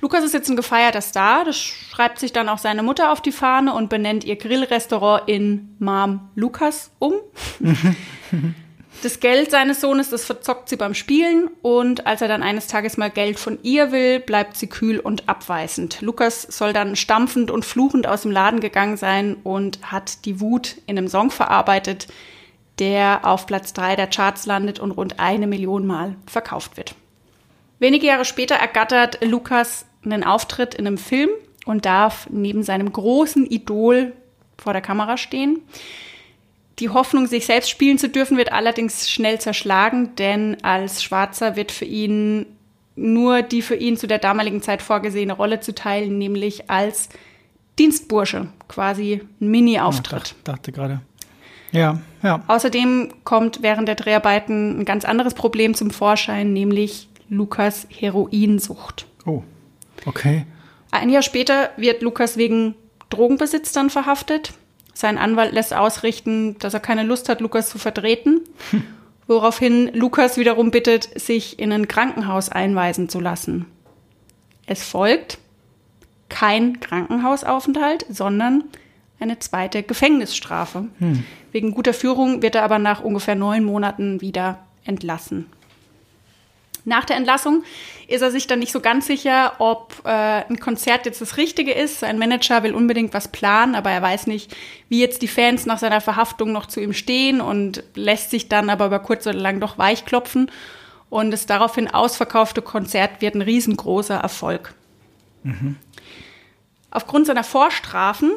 Lukas 0.00 0.24
ist 0.24 0.34
jetzt 0.34 0.50
ein 0.50 0.56
gefeierter 0.56 1.00
Star. 1.00 1.44
Das 1.44 1.56
schreibt 1.56 2.18
sich 2.18 2.32
dann 2.32 2.48
auch 2.48 2.58
seine 2.58 2.82
Mutter 2.82 3.12
auf 3.12 3.20
die 3.20 3.32
Fahne 3.32 3.72
und 3.72 3.88
benennt 3.88 4.24
ihr 4.24 4.34
Grillrestaurant 4.34 5.28
in 5.28 5.76
Mom 5.78 6.28
Lukas 6.34 6.90
um. 6.98 7.14
Das 9.02 9.20
Geld 9.20 9.52
seines 9.52 9.80
Sohnes, 9.80 10.10
das 10.10 10.24
verzockt 10.24 10.68
sie 10.68 10.76
beim 10.76 10.92
Spielen 10.92 11.48
und 11.62 12.06
als 12.06 12.20
er 12.20 12.26
dann 12.26 12.42
eines 12.42 12.66
Tages 12.66 12.96
mal 12.96 13.10
Geld 13.10 13.38
von 13.38 13.60
ihr 13.62 13.92
will, 13.92 14.18
bleibt 14.18 14.56
sie 14.56 14.66
kühl 14.66 14.98
und 14.98 15.28
abweisend. 15.28 16.00
Lukas 16.00 16.42
soll 16.42 16.72
dann 16.72 16.96
stampfend 16.96 17.52
und 17.52 17.64
fluchend 17.64 18.08
aus 18.08 18.22
dem 18.22 18.32
Laden 18.32 18.58
gegangen 18.58 18.96
sein 18.96 19.36
und 19.44 19.78
hat 19.82 20.24
die 20.24 20.40
Wut 20.40 20.76
in 20.86 20.98
einem 20.98 21.06
Song 21.06 21.30
verarbeitet, 21.30 22.08
der 22.80 23.20
auf 23.24 23.46
Platz 23.46 23.72
3 23.72 23.94
der 23.94 24.08
Charts 24.08 24.46
landet 24.46 24.80
und 24.80 24.90
rund 24.90 25.20
eine 25.20 25.46
Million 25.46 25.86
Mal 25.86 26.16
verkauft 26.26 26.76
wird. 26.76 26.96
Wenige 27.78 28.06
Jahre 28.08 28.24
später 28.24 28.56
ergattert 28.56 29.24
Lukas 29.24 29.86
einen 30.04 30.24
Auftritt 30.24 30.74
in 30.74 30.88
einem 30.88 30.98
Film 30.98 31.30
und 31.66 31.86
darf 31.86 32.26
neben 32.30 32.64
seinem 32.64 32.92
großen 32.92 33.46
Idol 33.46 34.12
vor 34.56 34.72
der 34.72 34.82
Kamera 34.82 35.16
stehen. 35.16 35.62
Die 36.78 36.90
Hoffnung, 36.90 37.26
sich 37.26 37.46
selbst 37.46 37.70
spielen 37.70 37.98
zu 37.98 38.08
dürfen, 38.08 38.36
wird 38.36 38.52
allerdings 38.52 39.10
schnell 39.10 39.40
zerschlagen, 39.40 40.14
denn 40.16 40.62
als 40.62 41.02
Schwarzer 41.02 41.56
wird 41.56 41.72
für 41.72 41.84
ihn 41.84 42.46
nur 42.94 43.42
die 43.42 43.62
für 43.62 43.76
ihn 43.76 43.96
zu 43.96 44.06
der 44.06 44.18
damaligen 44.18 44.62
Zeit 44.62 44.82
vorgesehene 44.82 45.32
Rolle 45.32 45.60
zuteilen, 45.60 46.18
nämlich 46.18 46.68
als 46.70 47.08
Dienstbursche, 47.78 48.48
quasi 48.66 49.22
ein 49.40 49.48
Mini-Auftritt. 49.48 50.12
Ja, 50.12 50.18
dachte, 50.18 50.34
dachte 50.44 50.72
gerade. 50.72 51.00
Ja, 51.70 52.00
ja. 52.22 52.42
Außerdem 52.46 53.14
kommt 53.24 53.62
während 53.62 53.88
der 53.88 53.94
Dreharbeiten 53.94 54.80
ein 54.80 54.84
ganz 54.84 55.04
anderes 55.04 55.34
Problem 55.34 55.74
zum 55.74 55.90
Vorschein, 55.90 56.52
nämlich 56.52 57.08
Lukas 57.28 57.86
Heroinsucht. 57.90 59.06
Oh, 59.26 59.42
okay. 60.06 60.46
Ein 60.90 61.10
Jahr 61.10 61.22
später 61.22 61.70
wird 61.76 62.02
Lukas 62.02 62.36
wegen 62.36 62.74
Drogenbesitz 63.10 63.72
dann 63.72 63.90
verhaftet. 63.90 64.54
Sein 64.98 65.16
Anwalt 65.16 65.52
lässt 65.52 65.72
ausrichten, 65.72 66.58
dass 66.58 66.74
er 66.74 66.80
keine 66.80 67.04
Lust 67.04 67.28
hat, 67.28 67.40
Lukas 67.40 67.68
zu 67.68 67.78
vertreten, 67.78 68.40
woraufhin 69.28 69.94
Lukas 69.94 70.36
wiederum 70.36 70.72
bittet, 70.72 71.08
sich 71.20 71.60
in 71.60 71.70
ein 71.70 71.86
Krankenhaus 71.86 72.48
einweisen 72.48 73.08
zu 73.08 73.20
lassen. 73.20 73.66
Es 74.66 74.82
folgt 74.82 75.38
kein 76.28 76.80
Krankenhausaufenthalt, 76.80 78.06
sondern 78.08 78.64
eine 79.20 79.38
zweite 79.38 79.84
Gefängnisstrafe. 79.84 80.88
Hm. 80.98 81.22
Wegen 81.52 81.70
guter 81.70 81.94
Führung 81.94 82.42
wird 82.42 82.56
er 82.56 82.64
aber 82.64 82.80
nach 82.80 83.00
ungefähr 83.00 83.36
neun 83.36 83.62
Monaten 83.62 84.20
wieder 84.20 84.66
entlassen. 84.84 85.46
Nach 86.88 87.04
der 87.04 87.16
Entlassung 87.16 87.64
ist 88.06 88.22
er 88.22 88.30
sich 88.30 88.46
dann 88.46 88.58
nicht 88.58 88.72
so 88.72 88.80
ganz 88.80 89.06
sicher, 89.06 89.52
ob 89.58 89.94
äh, 90.04 90.08
ein 90.08 90.58
Konzert 90.58 91.04
jetzt 91.04 91.20
das 91.20 91.36
Richtige 91.36 91.72
ist. 91.72 92.00
Sein 92.00 92.18
Manager 92.18 92.62
will 92.62 92.74
unbedingt 92.74 93.12
was 93.12 93.28
planen, 93.28 93.74
aber 93.74 93.90
er 93.90 94.00
weiß 94.00 94.26
nicht, 94.26 94.56
wie 94.88 94.98
jetzt 94.98 95.20
die 95.20 95.28
Fans 95.28 95.66
nach 95.66 95.78
seiner 95.78 96.00
Verhaftung 96.00 96.50
noch 96.50 96.64
zu 96.64 96.80
ihm 96.80 96.94
stehen 96.94 97.42
und 97.42 97.84
lässt 97.94 98.30
sich 98.30 98.48
dann 98.48 98.70
aber 98.70 98.86
über 98.86 99.00
kurz 99.00 99.26
oder 99.26 99.36
lang 99.36 99.60
doch 99.60 99.76
weichklopfen. 99.76 100.50
Und 101.10 101.30
das 101.30 101.44
daraufhin 101.44 101.88
ausverkaufte 101.88 102.62
Konzert 102.62 103.20
wird 103.20 103.34
ein 103.34 103.42
riesengroßer 103.42 104.16
Erfolg. 104.16 104.74
Mhm. 105.42 105.76
Aufgrund 106.90 107.26
seiner 107.26 107.44
Vorstrafen 107.44 108.32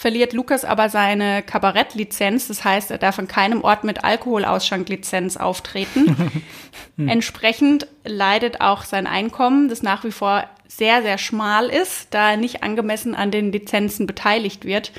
verliert 0.00 0.32
Lukas 0.32 0.64
aber 0.64 0.88
seine 0.88 1.42
Kabarettlizenz. 1.42 2.48
Das 2.48 2.64
heißt, 2.64 2.90
er 2.90 2.96
darf 2.96 3.18
an 3.18 3.28
keinem 3.28 3.62
Ort 3.62 3.84
mit 3.84 4.02
Alkoholausschanklizenz 4.02 5.36
auftreten. 5.36 6.42
hm. 6.96 7.06
Entsprechend 7.06 7.86
leidet 8.02 8.62
auch 8.62 8.84
sein 8.84 9.06
Einkommen, 9.06 9.68
das 9.68 9.82
nach 9.82 10.02
wie 10.02 10.10
vor 10.10 10.44
sehr, 10.66 11.02
sehr 11.02 11.18
schmal 11.18 11.66
ist, 11.66 12.14
da 12.14 12.30
er 12.30 12.36
nicht 12.38 12.62
angemessen 12.62 13.14
an 13.14 13.30
den 13.30 13.52
Lizenzen 13.52 14.06
beteiligt 14.06 14.64
wird. 14.64 14.90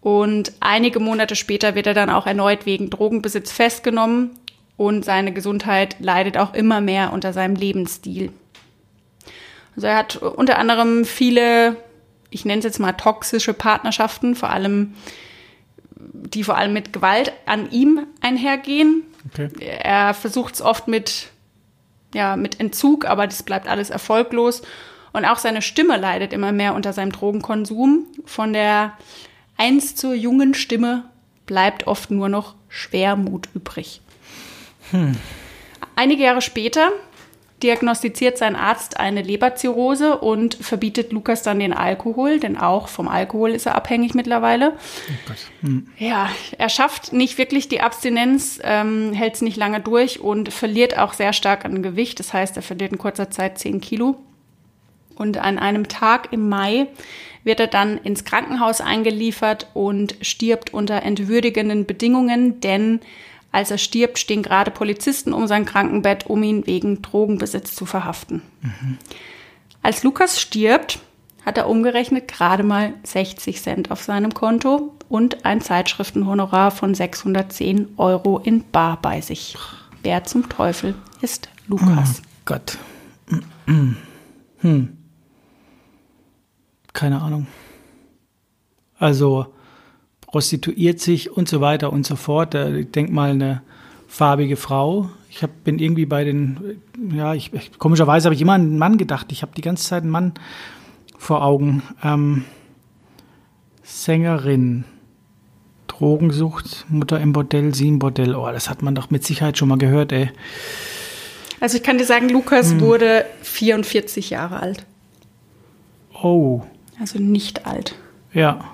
Und 0.00 0.50
einige 0.58 0.98
Monate 0.98 1.36
später 1.36 1.76
wird 1.76 1.86
er 1.86 1.94
dann 1.94 2.10
auch 2.10 2.26
erneut 2.26 2.66
wegen 2.66 2.90
Drogenbesitz 2.90 3.52
festgenommen 3.52 4.30
und 4.76 5.04
seine 5.04 5.32
Gesundheit 5.32 5.94
leidet 6.00 6.38
auch 6.38 6.54
immer 6.54 6.80
mehr 6.80 7.12
unter 7.12 7.32
seinem 7.32 7.54
Lebensstil. 7.54 8.32
Also 9.76 9.86
er 9.86 9.96
hat 9.96 10.16
unter 10.16 10.58
anderem 10.58 11.04
viele 11.04 11.76
ich 12.30 12.44
nenne 12.44 12.58
es 12.58 12.64
jetzt 12.64 12.80
mal 12.80 12.92
toxische 12.92 13.54
Partnerschaften, 13.54 14.34
vor 14.34 14.50
allem, 14.50 14.94
die 15.96 16.44
vor 16.44 16.56
allem 16.56 16.72
mit 16.72 16.92
Gewalt 16.92 17.32
an 17.46 17.70
ihm 17.70 18.06
einhergehen. 18.20 19.02
Okay. 19.32 19.48
Er 19.60 20.14
versucht 20.14 20.54
es 20.54 20.62
oft 20.62 20.88
mit, 20.88 21.28
ja, 22.14 22.36
mit 22.36 22.60
Entzug, 22.60 23.06
aber 23.06 23.26
das 23.26 23.42
bleibt 23.42 23.68
alles 23.68 23.90
erfolglos. 23.90 24.62
Und 25.12 25.24
auch 25.24 25.38
seine 25.38 25.62
Stimme 25.62 25.96
leidet 25.96 26.32
immer 26.32 26.52
mehr 26.52 26.74
unter 26.74 26.92
seinem 26.92 27.12
Drogenkonsum. 27.12 28.06
Von 28.24 28.52
der 28.52 28.92
einst 29.56 29.98
zur 29.98 30.14
jungen 30.14 30.54
Stimme 30.54 31.04
bleibt 31.46 31.86
oft 31.86 32.10
nur 32.10 32.28
noch 32.28 32.54
Schwermut 32.68 33.48
übrig. 33.54 34.02
Hm. 34.90 35.16
Einige 35.96 36.22
Jahre 36.22 36.42
später 36.42 36.92
diagnostiziert 37.62 38.38
sein 38.38 38.54
Arzt 38.56 39.00
eine 39.00 39.22
Leberzirrhose 39.22 40.18
und 40.18 40.54
verbietet 40.54 41.12
Lukas 41.12 41.42
dann 41.42 41.58
den 41.58 41.72
Alkohol, 41.72 42.38
denn 42.38 42.56
auch 42.56 42.88
vom 42.88 43.08
Alkohol 43.08 43.50
ist 43.50 43.66
er 43.66 43.74
abhängig 43.74 44.14
mittlerweile. 44.14 44.72
Oh 44.72 45.66
hm. 45.66 45.88
Ja, 45.98 46.30
er 46.56 46.68
schafft 46.68 47.12
nicht 47.12 47.36
wirklich 47.38 47.68
die 47.68 47.80
Abstinenz, 47.80 48.60
ähm, 48.62 49.12
hält 49.12 49.34
es 49.34 49.42
nicht 49.42 49.56
lange 49.56 49.80
durch 49.80 50.20
und 50.20 50.52
verliert 50.52 50.96
auch 50.98 51.14
sehr 51.14 51.32
stark 51.32 51.64
an 51.64 51.82
Gewicht. 51.82 52.20
Das 52.20 52.32
heißt, 52.32 52.56
er 52.56 52.62
verliert 52.62 52.92
in 52.92 52.98
kurzer 52.98 53.30
Zeit 53.30 53.58
10 53.58 53.80
Kilo. 53.80 54.16
Und 55.16 55.38
an 55.38 55.58
einem 55.58 55.88
Tag 55.88 56.32
im 56.32 56.48
Mai 56.48 56.86
wird 57.42 57.58
er 57.58 57.66
dann 57.66 57.98
ins 57.98 58.24
Krankenhaus 58.24 58.80
eingeliefert 58.80 59.66
und 59.74 60.14
stirbt 60.20 60.72
unter 60.72 61.02
entwürdigenden 61.02 61.86
Bedingungen, 61.86 62.60
denn 62.60 63.00
als 63.52 63.70
er 63.70 63.78
stirbt, 63.78 64.18
stehen 64.18 64.42
gerade 64.42 64.70
Polizisten 64.70 65.32
um 65.32 65.46
sein 65.46 65.64
Krankenbett, 65.64 66.26
um 66.26 66.42
ihn 66.42 66.66
wegen 66.66 67.02
Drogenbesitz 67.02 67.74
zu 67.74 67.86
verhaften. 67.86 68.42
Mhm. 68.60 68.98
Als 69.82 70.02
Lukas 70.02 70.40
stirbt, 70.40 70.98
hat 71.46 71.56
er 71.56 71.68
umgerechnet 71.68 72.28
gerade 72.28 72.62
mal 72.62 72.92
60 73.04 73.62
Cent 73.62 73.90
auf 73.90 74.02
seinem 74.02 74.34
Konto 74.34 74.94
und 75.08 75.46
ein 75.46 75.62
Zeitschriftenhonorar 75.62 76.70
von 76.70 76.94
610 76.94 77.94
Euro 77.96 78.38
in 78.38 78.64
Bar 78.70 79.00
bei 79.00 79.22
sich. 79.22 79.56
Wer 80.02 80.24
zum 80.24 80.48
Teufel 80.48 80.94
ist 81.22 81.48
Lukas? 81.66 82.20
Oh 82.20 82.28
Gott. 82.44 82.78
Hm. 83.66 83.96
Keine 86.92 87.22
Ahnung. 87.22 87.46
Also, 88.98 89.54
prostituiert 90.28 91.00
sich 91.00 91.30
und 91.30 91.48
so 91.48 91.60
weiter 91.60 91.92
und 91.92 92.06
so 92.06 92.14
fort. 92.14 92.54
Ich 92.54 92.90
denke 92.90 93.12
mal 93.12 93.30
eine 93.30 93.62
farbige 94.06 94.56
Frau. 94.56 95.10
Ich 95.30 95.42
hab, 95.42 95.64
bin 95.64 95.78
irgendwie 95.78 96.06
bei 96.06 96.24
den, 96.24 96.80
ja, 97.12 97.34
ich, 97.34 97.50
komischerweise 97.78 98.26
habe 98.26 98.34
ich 98.34 98.40
immer 98.40 98.54
an 98.54 98.62
einen 98.62 98.78
Mann 98.78 98.98
gedacht. 98.98 99.32
Ich 99.32 99.42
habe 99.42 99.52
die 99.56 99.62
ganze 99.62 99.84
Zeit 99.84 100.02
einen 100.02 100.12
Mann 100.12 100.32
vor 101.16 101.42
Augen. 101.42 101.82
Ähm, 102.02 102.44
Sängerin, 103.82 104.84
Drogensucht, 105.86 106.84
Mutter 106.88 107.20
im 107.20 107.32
Bordell, 107.32 107.74
sie 107.74 107.88
im 107.88 107.98
Bordell. 107.98 108.34
Oh, 108.34 108.50
das 108.52 108.68
hat 108.68 108.82
man 108.82 108.94
doch 108.94 109.10
mit 109.10 109.24
Sicherheit 109.24 109.56
schon 109.56 109.68
mal 109.68 109.78
gehört, 109.78 110.12
ey. 110.12 110.30
Also 111.60 111.78
ich 111.78 111.82
kann 111.82 111.98
dir 111.98 112.04
sagen, 112.04 112.28
Lukas 112.28 112.72
hm. 112.72 112.80
wurde 112.80 113.24
44 113.42 114.30
Jahre 114.30 114.60
alt. 114.60 114.84
Oh. 116.22 116.62
Also 117.00 117.18
nicht 117.18 117.66
alt. 117.66 117.94
Ja. 118.32 118.64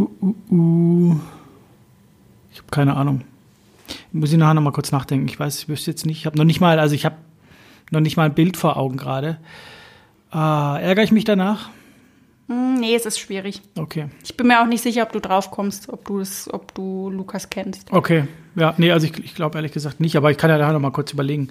Uh, 0.00 0.08
uh, 0.22 0.54
uh. 0.54 1.16
Ich 2.52 2.58
habe 2.58 2.70
keine 2.70 2.96
Ahnung. 2.96 3.22
Muss 4.12 4.32
ich 4.32 4.38
nachher 4.38 4.54
noch 4.54 4.62
mal 4.62 4.72
kurz 4.72 4.92
nachdenken. 4.92 5.28
Ich 5.28 5.38
weiß, 5.38 5.62
ich 5.62 5.68
wüsste 5.68 5.90
jetzt 5.90 6.06
nicht. 6.06 6.18
Ich 6.18 6.26
habe 6.26 6.38
noch 6.38 6.44
nicht 6.44 6.60
mal, 6.60 6.78
also 6.78 6.94
ich 6.94 7.04
habe 7.04 7.16
noch 7.90 8.00
nicht 8.00 8.16
mal 8.16 8.24
ein 8.24 8.34
Bild 8.34 8.56
vor 8.56 8.76
Augen 8.76 8.96
gerade. 8.96 9.38
Ah, 10.30 10.78
ärgere 10.80 11.04
ich 11.04 11.12
mich 11.12 11.24
danach? 11.24 11.68
Hm, 12.48 12.74
nee, 12.80 12.94
es 12.94 13.04
ist 13.04 13.18
schwierig. 13.18 13.60
Okay. 13.76 14.06
Ich 14.24 14.36
bin 14.36 14.46
mir 14.46 14.62
auch 14.62 14.66
nicht 14.66 14.82
sicher, 14.82 15.02
ob 15.02 15.12
du 15.12 15.20
drauf 15.20 15.50
kommst, 15.50 15.88
ob 15.88 16.04
du 16.06 16.20
es, 16.20 16.52
ob 16.52 16.74
du 16.74 17.10
Lukas 17.10 17.50
kennst. 17.50 17.92
Okay. 17.92 18.26
Ja, 18.56 18.74
nee, 18.78 18.90
also 18.90 19.06
ich, 19.06 19.18
ich 19.22 19.34
glaube 19.34 19.58
ehrlich 19.58 19.72
gesagt 19.72 20.00
nicht, 20.00 20.16
aber 20.16 20.30
ich 20.30 20.38
kann 20.38 20.50
ja 20.50 20.58
nachher 20.58 20.72
noch 20.72 20.80
mal 20.80 20.92
kurz 20.92 21.12
überlegen. 21.12 21.50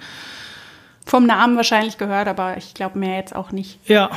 Vom 1.06 1.26
Namen 1.26 1.56
wahrscheinlich 1.56 1.98
gehört, 1.98 2.28
aber 2.28 2.58
ich 2.58 2.74
glaube 2.74 3.00
mehr 3.00 3.18
jetzt 3.18 3.36
auch 3.36 3.52
nicht. 3.52 3.80
Ja, 3.88 4.10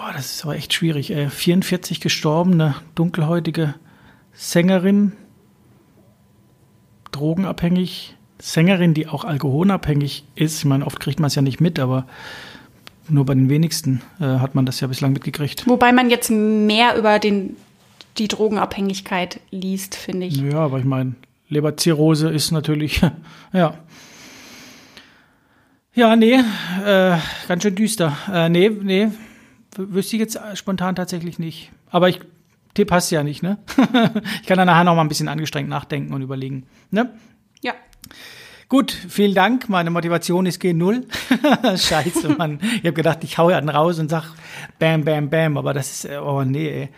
oh, 0.00 0.12
das 0.12 0.32
ist 0.32 0.44
aber 0.44 0.56
echt 0.56 0.72
schwierig. 0.72 1.10
Ey. 1.10 1.28
44 1.28 2.00
gestorbene, 2.00 2.74
dunkelhäutige 2.94 3.74
Sängerin, 4.32 5.12
drogenabhängig, 7.12 8.16
Sängerin, 8.38 8.94
die 8.94 9.06
auch 9.06 9.24
alkoholabhängig 9.24 10.24
ist. 10.34 10.58
Ich 10.58 10.64
meine, 10.64 10.86
oft 10.86 11.00
kriegt 11.00 11.20
man 11.20 11.28
es 11.28 11.34
ja 11.34 11.42
nicht 11.42 11.60
mit, 11.60 11.78
aber 11.78 12.06
nur 13.08 13.26
bei 13.26 13.34
den 13.34 13.48
wenigsten 13.48 14.02
äh, 14.20 14.24
hat 14.24 14.54
man 14.54 14.66
das 14.66 14.80
ja 14.80 14.86
bislang 14.86 15.12
mitgekriegt. 15.12 15.66
Wobei 15.66 15.92
man 15.92 16.10
jetzt 16.10 16.30
mehr 16.30 16.96
über 16.96 17.18
den, 17.18 17.56
die 18.18 18.28
Drogenabhängigkeit 18.28 19.40
liest, 19.50 19.94
finde 19.94 20.26
ich. 20.26 20.36
Ja, 20.36 20.60
aber 20.60 20.78
ich 20.78 20.84
meine, 20.84 21.14
Leberzirrhose 21.48 22.30
ist 22.30 22.50
natürlich, 22.52 23.02
ja, 23.52 23.74
ja, 25.92 26.14
nee, 26.14 26.40
äh, 26.86 27.18
ganz 27.48 27.62
schön 27.62 27.74
düster. 27.74 28.16
Äh, 28.32 28.48
nee, 28.48 28.70
nee, 28.70 29.08
wüsste 29.76 30.16
ich 30.16 30.20
jetzt 30.20 30.38
spontan 30.54 30.94
tatsächlich 30.96 31.38
nicht. 31.38 31.70
Aber 31.90 32.08
ich, 32.08 32.20
Tipp 32.74 32.90
hast 32.92 33.10
du 33.10 33.16
ja 33.16 33.22
nicht, 33.22 33.42
ne? 33.42 33.58
ich 34.40 34.46
kann 34.46 34.56
dann 34.56 34.66
nachher 34.66 34.84
noch 34.84 34.94
mal 34.94 35.02
ein 35.02 35.08
bisschen 35.08 35.28
angestrengt 35.28 35.68
nachdenken 35.68 36.12
und 36.14 36.22
überlegen, 36.22 36.66
ne? 36.90 37.12
Ja. 37.62 37.74
Gut, 38.68 38.92
vielen 38.92 39.34
Dank. 39.34 39.68
Meine 39.68 39.90
Motivation 39.90 40.46
ist 40.46 40.62
G0. 40.62 41.02
Scheiße, 41.76 42.28
Mann. 42.38 42.60
Ich 42.62 42.84
habe 42.84 42.92
gedacht, 42.92 43.24
ich 43.24 43.36
hau 43.36 43.50
ja 43.50 43.60
dann 43.60 43.68
raus 43.68 43.98
und 43.98 44.08
sag 44.08 44.32
Bam, 44.78 45.04
Bam, 45.04 45.28
Bam. 45.28 45.56
Aber 45.56 45.74
das 45.74 46.04
ist, 46.04 46.10
oh 46.20 46.44
nee, 46.44 46.68
ey. 46.68 46.88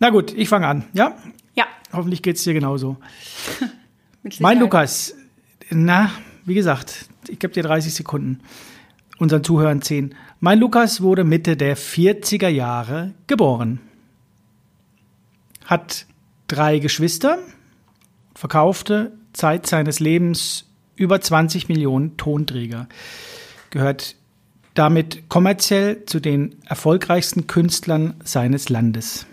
Na 0.00 0.10
gut, 0.10 0.32
ich 0.32 0.48
fange 0.48 0.66
an, 0.66 0.84
ja? 0.92 1.16
Ja. 1.54 1.66
Hoffentlich 1.92 2.22
geht's 2.22 2.42
dir 2.42 2.54
genauso. 2.54 2.96
mein 4.40 4.58
Lukas, 4.58 5.14
na, 5.70 6.10
wie 6.44 6.54
gesagt, 6.54 7.06
ich 7.28 7.38
gebe 7.38 7.52
dir 7.52 7.62
30 7.62 7.94
Sekunden. 7.94 8.40
Unseren 9.18 9.44
Zuhörern 9.44 9.82
10. 9.82 10.14
Mein 10.42 10.58
Lukas 10.58 11.02
wurde 11.02 11.22
Mitte 11.22 11.54
der 11.54 11.76
40er 11.76 12.48
Jahre 12.48 13.12
geboren. 13.26 13.78
Hat 15.66 16.06
drei 16.48 16.78
Geschwister, 16.78 17.38
verkaufte 18.34 19.12
Zeit 19.34 19.66
seines 19.66 20.00
Lebens 20.00 20.64
über 20.96 21.20
20 21.20 21.68
Millionen 21.68 22.16
Tonträger. 22.16 22.88
Gehört 23.68 24.16
damit 24.72 25.28
kommerziell 25.28 26.06
zu 26.06 26.20
den 26.20 26.56
erfolgreichsten 26.64 27.46
Künstlern 27.46 28.14
seines 28.24 28.70
Landes. 28.70 29.26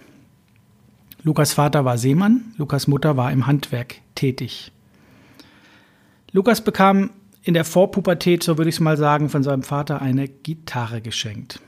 Lukas 1.24 1.54
Vater 1.54 1.86
war 1.86 1.98
Seemann, 1.98 2.54
Lukas 2.58 2.88
Mutter 2.88 3.16
war 3.16 3.32
im 3.32 3.48
Handwerk 3.48 3.96
tätig. 4.16 4.74
Lukas 6.34 6.60
bekam 6.60 7.12
in 7.48 7.54
der 7.54 7.64
Vorpubertät, 7.64 8.44
so 8.44 8.58
würde 8.58 8.70
ich 8.70 8.76
es 8.76 8.82
mal 8.82 8.98
sagen, 8.98 9.30
von 9.30 9.42
seinem 9.42 9.64
Vater 9.64 10.02
eine 10.02 10.28
Gitarre 10.28 11.02
geschenkt. 11.02 11.62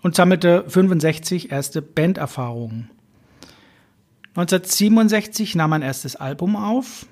und 0.00 0.14
sammelte 0.14 0.64
65 0.68 1.50
erste 1.50 1.80
Banderfahrungen. 1.80 2.90
1967 4.36 5.54
nahm 5.54 5.72
er 5.72 5.76
ein 5.76 5.82
erstes 5.82 6.14
Album 6.14 6.56
auf 6.56 7.06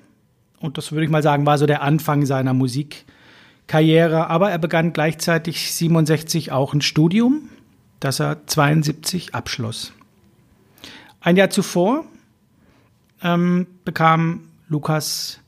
und 0.59 0.77
das 0.77 0.91
würde 0.91 1.03
ich 1.03 1.09
mal 1.09 1.23
sagen, 1.23 1.45
war 1.47 1.57
so 1.57 1.65
der 1.65 1.81
Anfang 1.81 2.27
seiner 2.27 2.53
Musikkarriere, 2.53 4.27
aber 4.27 4.51
er 4.51 4.59
begann 4.59 4.93
gleichzeitig 4.93 5.73
67 5.73 6.51
auch 6.51 6.73
ein 6.73 6.81
Studium, 6.81 7.49
das 7.99 8.19
er 8.19 8.45
72 8.45 9.33
abschloss. 9.33 9.91
Ein 11.19 11.35
Jahr 11.35 11.49
zuvor 11.49 12.05
ähm, 13.23 13.65
bekam 13.85 14.49
Lukas 14.69 15.39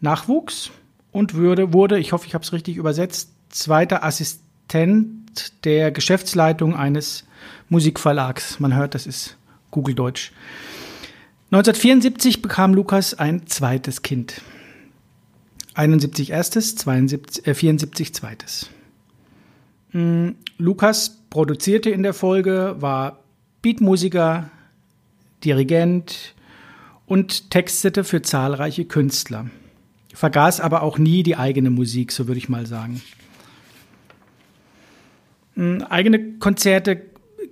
Nachwuchs 0.00 0.70
und 1.14 1.34
würde, 1.34 1.72
wurde, 1.72 1.98
ich 2.00 2.12
hoffe, 2.12 2.26
ich 2.26 2.34
habe 2.34 2.42
es 2.42 2.52
richtig 2.52 2.76
übersetzt, 2.76 3.30
zweiter 3.48 4.02
Assistent 4.02 5.64
der 5.64 5.92
Geschäftsleitung 5.92 6.74
eines 6.74 7.24
Musikverlags. 7.68 8.58
Man 8.58 8.74
hört, 8.74 8.96
das 8.96 9.06
ist 9.06 9.36
Google 9.70 9.94
Deutsch. 9.94 10.32
1974 11.52 12.42
bekam 12.42 12.74
Lukas 12.74 13.14
ein 13.14 13.46
zweites 13.46 14.02
Kind. 14.02 14.42
71 15.74 16.30
erstes, 16.30 16.74
72, 16.74 17.46
äh, 17.46 17.54
74 17.54 18.12
zweites. 18.12 18.70
Mhm. 19.92 20.34
Lukas 20.58 21.20
produzierte 21.30 21.90
in 21.90 22.02
der 22.02 22.14
Folge, 22.14 22.74
war 22.80 23.20
Beatmusiker, 23.62 24.50
Dirigent 25.44 26.34
und 27.06 27.52
textete 27.52 28.02
für 28.02 28.20
zahlreiche 28.22 28.84
Künstler. 28.84 29.46
Vergaß 30.14 30.60
aber 30.60 30.82
auch 30.82 30.96
nie 30.96 31.22
die 31.22 31.36
eigene 31.36 31.68
Musik, 31.70 32.12
so 32.12 32.28
würde 32.28 32.38
ich 32.38 32.48
mal 32.48 32.66
sagen. 32.66 33.02
Hm, 35.54 35.82
eigene 35.82 36.38
Konzerte 36.38 37.02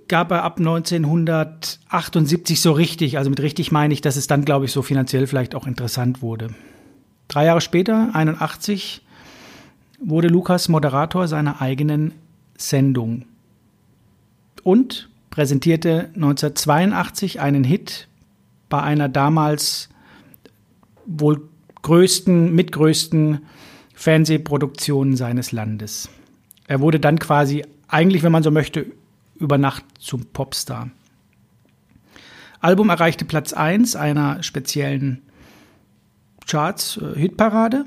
gab 0.07 0.31
er 0.31 0.43
ab 0.43 0.59
1978 0.59 2.61
so 2.61 2.71
richtig. 2.71 3.17
Also 3.17 3.29
mit 3.29 3.41
richtig 3.41 3.71
meine 3.71 3.93
ich, 3.93 4.01
dass 4.01 4.15
es 4.15 4.27
dann, 4.27 4.45
glaube 4.45 4.65
ich, 4.65 4.71
so 4.71 4.81
finanziell 4.81 5.27
vielleicht 5.27 5.55
auch 5.55 5.67
interessant 5.67 6.21
wurde. 6.21 6.55
Drei 7.27 7.45
Jahre 7.45 7.61
später, 7.61 8.09
81, 8.13 9.01
wurde 9.99 10.27
Lukas 10.27 10.69
Moderator 10.69 11.27
seiner 11.27 11.61
eigenen 11.61 12.13
Sendung 12.57 13.25
und 14.63 15.09
präsentierte 15.29 16.09
1982 16.15 17.41
einen 17.41 17.63
Hit 17.63 18.07
bei 18.69 18.81
einer 18.81 19.09
damals 19.09 19.89
wohl 21.05 21.41
größten, 21.83 22.53
mitgrößten 22.53 23.45
Fernsehproduktion 23.93 25.15
seines 25.15 25.51
Landes. 25.51 26.09
Er 26.67 26.79
wurde 26.79 26.99
dann 26.99 27.19
quasi, 27.19 27.63
eigentlich, 27.87 28.23
wenn 28.23 28.31
man 28.31 28.43
so 28.43 28.51
möchte, 28.51 28.87
über 29.35 29.57
Nacht 29.57 29.85
zum 29.99 30.25
Popstar. 30.25 30.89
Album 32.59 32.89
erreichte 32.89 33.25
Platz 33.25 33.53
1 33.53 33.95
einer 33.95 34.41
speziellen 34.41 35.21
Charts, 36.47 36.97
äh. 36.97 37.85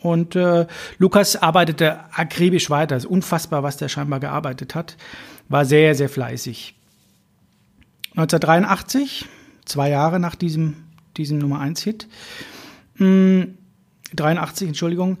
Und 0.00 0.36
äh, 0.36 0.66
Lukas 0.98 1.36
arbeitete 1.36 2.00
akribisch 2.12 2.70
weiter. 2.70 2.96
Es 2.96 3.04
ist 3.04 3.10
unfassbar, 3.10 3.62
was 3.62 3.76
der 3.76 3.88
scheinbar 3.88 4.20
gearbeitet 4.20 4.74
hat. 4.74 4.96
War 5.48 5.64
sehr, 5.64 5.94
sehr 5.94 6.08
fleißig. 6.08 6.74
1983, 8.10 9.26
zwei 9.64 9.90
Jahre 9.90 10.20
nach 10.20 10.36
diesem, 10.36 10.84
diesem 11.16 11.38
Nummer 11.38 11.60
1-Hit, 11.60 12.06
83, 12.98 14.68
Entschuldigung, 14.68 15.18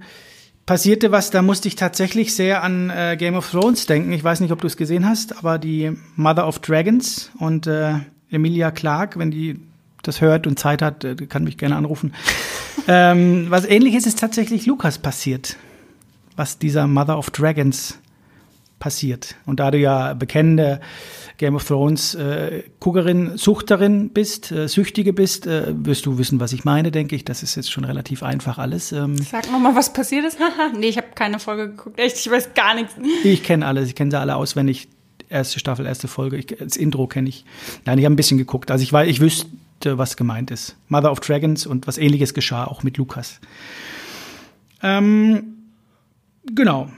passierte 0.66 1.12
was, 1.12 1.30
da 1.30 1.42
musste 1.42 1.68
ich 1.68 1.76
tatsächlich 1.76 2.34
sehr 2.34 2.62
an 2.62 2.90
äh, 2.90 3.16
Game 3.16 3.36
of 3.36 3.50
Thrones 3.50 3.86
denken. 3.86 4.12
Ich 4.12 4.24
weiß 4.24 4.40
nicht, 4.40 4.52
ob 4.52 4.60
du 4.60 4.66
es 4.66 4.76
gesehen 4.76 5.08
hast, 5.08 5.38
aber 5.38 5.58
die 5.58 5.92
Mother 6.16 6.46
of 6.46 6.58
Dragons 6.58 7.30
und 7.38 7.66
äh, 7.66 7.94
Emilia 8.30 8.72
Clark, 8.72 9.18
wenn 9.18 9.30
die 9.30 9.60
das 10.02 10.20
hört 10.20 10.46
und 10.46 10.58
Zeit 10.58 10.82
hat, 10.82 11.04
äh, 11.04 11.14
kann 11.14 11.44
mich 11.44 11.56
gerne 11.56 11.76
anrufen. 11.76 12.14
ähm, 12.88 13.46
was 13.48 13.64
ähnliches 13.64 14.06
ist 14.06 14.18
tatsächlich 14.18 14.66
Lukas 14.66 14.98
passiert, 14.98 15.56
was 16.34 16.58
dieser 16.58 16.86
Mother 16.86 17.18
of 17.18 17.30
Dragons 17.30 17.98
passiert. 18.78 19.36
Und 19.46 19.60
da 19.60 19.70
du 19.70 19.78
ja 19.78 20.14
bekennende 20.14 20.80
Game 21.38 21.54
of 21.54 21.64
Thrones 21.64 22.14
äh, 22.14 22.62
Guckerin, 22.80 23.36
Suchterin 23.36 24.10
bist, 24.10 24.52
äh, 24.52 24.68
Süchtige 24.68 25.12
bist, 25.12 25.46
äh, 25.46 25.74
wirst 25.76 26.06
du 26.06 26.18
wissen, 26.18 26.40
was 26.40 26.52
ich 26.52 26.64
meine, 26.64 26.90
denke 26.90 27.14
ich. 27.14 27.24
Das 27.24 27.42
ist 27.42 27.56
jetzt 27.56 27.70
schon 27.70 27.84
relativ 27.84 28.22
einfach 28.22 28.58
alles. 28.58 28.92
Ähm, 28.92 29.16
Sag 29.18 29.50
noch 29.50 29.58
mal, 29.58 29.74
was 29.74 29.92
passiert 29.92 30.24
ist. 30.24 30.38
nee, 30.78 30.88
ich 30.88 30.96
habe 30.96 31.08
keine 31.14 31.38
Folge 31.38 31.68
geguckt. 31.68 31.98
Echt, 31.98 32.18
ich 32.18 32.30
weiß 32.30 32.54
gar 32.54 32.74
nichts. 32.74 32.94
Ich 33.24 33.42
kenne 33.42 33.66
alles, 33.66 33.88
ich 33.88 33.94
kenne 33.94 34.10
sie 34.10 34.18
alle 34.18 34.36
auswendig. 34.36 34.88
Erste 35.28 35.58
Staffel, 35.58 35.84
erste 35.84 36.06
Folge. 36.08 36.36
Ich, 36.36 36.46
das 36.46 36.76
Intro 36.76 37.06
kenne 37.06 37.28
ich. 37.28 37.44
Nein, 37.84 37.98
ich 37.98 38.04
habe 38.04 38.14
ein 38.14 38.16
bisschen 38.16 38.38
geguckt. 38.38 38.70
Also 38.70 38.82
ich 38.82 38.92
weiß, 38.92 39.08
ich 39.08 39.20
wüsste, 39.20 39.48
was 39.98 40.16
gemeint 40.16 40.50
ist. 40.50 40.76
Mother 40.88 41.10
of 41.10 41.20
Dragons 41.20 41.66
und 41.66 41.86
was 41.86 41.98
ähnliches 41.98 42.34
geschah 42.34 42.64
auch 42.64 42.82
mit 42.82 42.96
Lukas. 42.96 43.40
Ähm, 44.82 45.56
genau. 46.54 46.88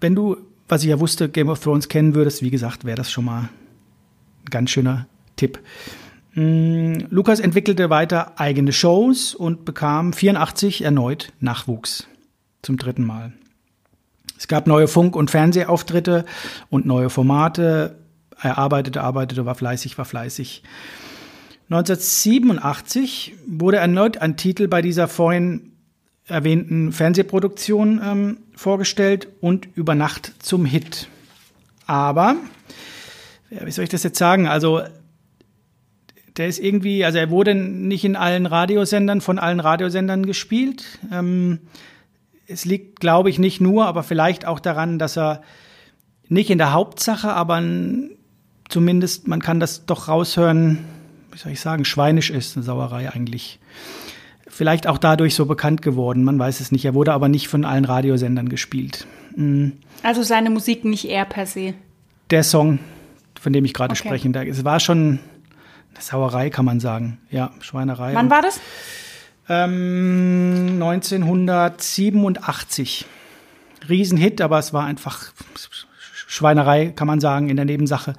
Wenn 0.00 0.14
du 0.14 0.36
was 0.68 0.82
ich 0.82 0.90
ja 0.90 1.00
wusste, 1.00 1.28
Game 1.28 1.48
of 1.48 1.60
Thrones 1.60 1.88
kennen 1.88 2.14
würdest, 2.14 2.42
wie 2.42 2.50
gesagt, 2.50 2.84
wäre 2.84 2.96
das 2.96 3.10
schon 3.10 3.24
mal 3.24 3.42
ein 3.42 4.50
ganz 4.50 4.70
schöner 4.70 5.06
Tipp. 5.36 5.58
Mm, 6.34 6.94
Lukas 7.10 7.40
entwickelte 7.40 7.90
weiter 7.90 8.38
eigene 8.40 8.72
Shows 8.72 9.34
und 9.34 9.64
bekam 9.64 10.12
84 10.12 10.82
erneut 10.82 11.32
Nachwuchs 11.40 12.06
zum 12.62 12.76
dritten 12.76 13.04
Mal. 13.04 13.32
Es 14.36 14.48
gab 14.48 14.66
neue 14.66 14.88
Funk- 14.88 15.16
und 15.16 15.30
Fernsehauftritte 15.30 16.24
und 16.70 16.86
neue 16.86 17.08
Formate. 17.08 17.98
Er 18.40 18.58
arbeitete, 18.58 19.00
arbeitete, 19.00 19.46
war 19.46 19.54
fleißig, 19.54 19.96
war 19.96 20.04
fleißig. 20.04 20.62
1987 21.70 23.34
wurde 23.46 23.78
erneut 23.78 24.18
ein 24.18 24.36
Titel 24.36 24.68
bei 24.68 24.82
dieser 24.82 25.08
vorhin 25.08 25.72
erwähnten 26.26 26.92
Fernsehproduktion 26.92 28.00
ähm, 28.02 28.38
vorgestellt 28.54 29.28
und 29.40 29.68
über 29.74 29.94
Nacht 29.94 30.32
zum 30.38 30.64
Hit. 30.64 31.08
Aber, 31.86 32.36
wie 33.50 33.70
soll 33.70 33.84
ich 33.84 33.90
das 33.90 34.02
jetzt 34.02 34.18
sagen? 34.18 34.46
Also, 34.46 34.82
der 36.36 36.48
ist 36.48 36.58
irgendwie, 36.58 37.04
also 37.04 37.18
er 37.18 37.30
wurde 37.30 37.54
nicht 37.54 38.04
in 38.04 38.16
allen 38.16 38.46
Radiosendern, 38.46 39.20
von 39.20 39.38
allen 39.38 39.60
Radiosendern 39.60 40.26
gespielt. 40.26 40.98
Ähm, 41.12 41.60
es 42.46 42.64
liegt, 42.64 43.00
glaube 43.00 43.30
ich, 43.30 43.38
nicht 43.38 43.60
nur, 43.60 43.86
aber 43.86 44.02
vielleicht 44.02 44.44
auch 44.46 44.60
daran, 44.60 44.98
dass 44.98 45.16
er 45.16 45.42
nicht 46.28 46.50
in 46.50 46.58
der 46.58 46.72
Hauptsache, 46.72 47.32
aber 47.32 47.62
zumindest, 48.68 49.28
man 49.28 49.40
kann 49.40 49.60
das 49.60 49.86
doch 49.86 50.08
raushören, 50.08 50.78
wie 51.30 51.38
soll 51.38 51.52
ich 51.52 51.60
sagen, 51.60 51.84
schweinisch 51.84 52.30
ist, 52.30 52.56
eine 52.56 52.64
Sauerei 52.64 53.10
eigentlich 53.12 53.60
vielleicht 54.54 54.86
auch 54.86 54.98
dadurch 54.98 55.34
so 55.34 55.46
bekannt 55.46 55.82
geworden, 55.82 56.22
man 56.22 56.38
weiß 56.38 56.60
es 56.60 56.70
nicht. 56.70 56.84
Er 56.84 56.94
wurde 56.94 57.12
aber 57.12 57.28
nicht 57.28 57.48
von 57.48 57.64
allen 57.64 57.84
Radiosendern 57.84 58.48
gespielt. 58.48 59.08
Mhm. 59.34 59.72
Also 60.02 60.22
seine 60.22 60.50
Musik 60.50 60.84
nicht 60.84 61.06
er 61.06 61.24
per 61.24 61.46
se. 61.46 61.74
Der 62.30 62.44
Song, 62.44 62.78
von 63.40 63.52
dem 63.52 63.64
ich 63.64 63.74
gerade 63.74 63.92
okay. 63.92 64.06
spreche, 64.06 64.28
es 64.48 64.64
war 64.64 64.78
schon 64.80 65.18
eine 65.92 66.02
Sauerei, 66.02 66.50
kann 66.50 66.64
man 66.64 66.80
sagen. 66.80 67.18
Ja, 67.30 67.52
Schweinerei. 67.60 68.14
Wann 68.14 68.30
war 68.30 68.42
das? 68.42 68.60
Ähm, 69.48 70.80
1987. 70.80 73.06
Riesenhit, 73.88 74.40
aber 74.40 74.60
es 74.60 74.72
war 74.72 74.84
einfach 74.84 75.32
Schweinerei, 76.26 76.92
kann 76.94 77.06
man 77.06 77.20
sagen, 77.20 77.50
in 77.50 77.56
der 77.56 77.64
Nebensache. 77.64 78.14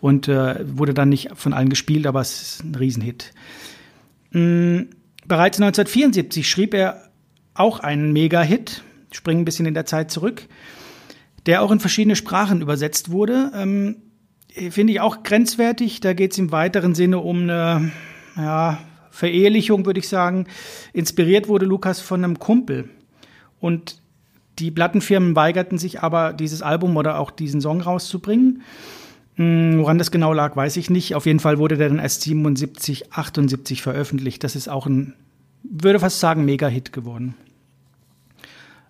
Und 0.00 0.28
äh, 0.28 0.64
wurde 0.76 0.94
dann 0.94 1.08
nicht 1.08 1.30
von 1.34 1.52
allen 1.52 1.68
gespielt, 1.68 2.06
aber 2.06 2.20
es 2.20 2.40
ist 2.40 2.62
ein 2.64 2.76
Riesenhit. 2.76 3.32
Mhm. 4.30 4.90
Bereits 5.26 5.60
1974 5.60 6.48
schrieb 6.48 6.74
er 6.74 7.10
auch 7.54 7.80
einen 7.80 8.12
Mega-Hit, 8.12 8.82
springen 9.12 9.42
ein 9.42 9.44
bisschen 9.44 9.66
in 9.66 9.74
der 9.74 9.86
Zeit 9.86 10.10
zurück, 10.10 10.48
der 11.46 11.62
auch 11.62 11.70
in 11.70 11.80
verschiedene 11.80 12.16
Sprachen 12.16 12.60
übersetzt 12.60 13.10
wurde. 13.10 13.52
Ähm, 13.54 13.96
Finde 14.70 14.92
ich 14.92 15.00
auch 15.00 15.22
grenzwertig. 15.22 16.00
Da 16.00 16.12
geht 16.12 16.32
es 16.32 16.38
im 16.38 16.52
weiteren 16.52 16.94
Sinne 16.94 17.18
um 17.18 17.42
eine 17.42 17.90
ja, 18.36 18.78
Verehelichung, 19.10 19.86
würde 19.86 20.00
ich 20.00 20.08
sagen. 20.08 20.46
Inspiriert 20.92 21.48
wurde 21.48 21.64
Lukas 21.66 22.00
von 22.00 22.22
einem 22.22 22.38
Kumpel. 22.38 22.90
Und 23.60 24.02
die 24.58 24.70
Plattenfirmen 24.70 25.34
weigerten 25.34 25.78
sich 25.78 26.02
aber, 26.02 26.32
dieses 26.32 26.60
Album 26.60 26.96
oder 26.96 27.18
auch 27.18 27.30
diesen 27.30 27.60
Song 27.60 27.80
rauszubringen. 27.80 28.62
Hm, 29.36 29.78
woran 29.78 29.98
das 29.98 30.10
genau 30.10 30.32
lag, 30.32 30.56
weiß 30.56 30.76
ich 30.76 30.90
nicht. 30.90 31.14
Auf 31.14 31.26
jeden 31.26 31.40
Fall 31.40 31.58
wurde 31.58 31.76
der 31.76 31.88
dann 31.88 31.98
erst 31.98 32.22
77, 32.22 33.12
78 33.12 33.82
veröffentlicht. 33.82 34.44
Das 34.44 34.56
ist 34.56 34.68
auch 34.68 34.86
ein, 34.86 35.14
würde 35.62 36.00
fast 36.00 36.20
sagen, 36.20 36.44
Mega-Hit 36.44 36.92
geworden. 36.92 37.34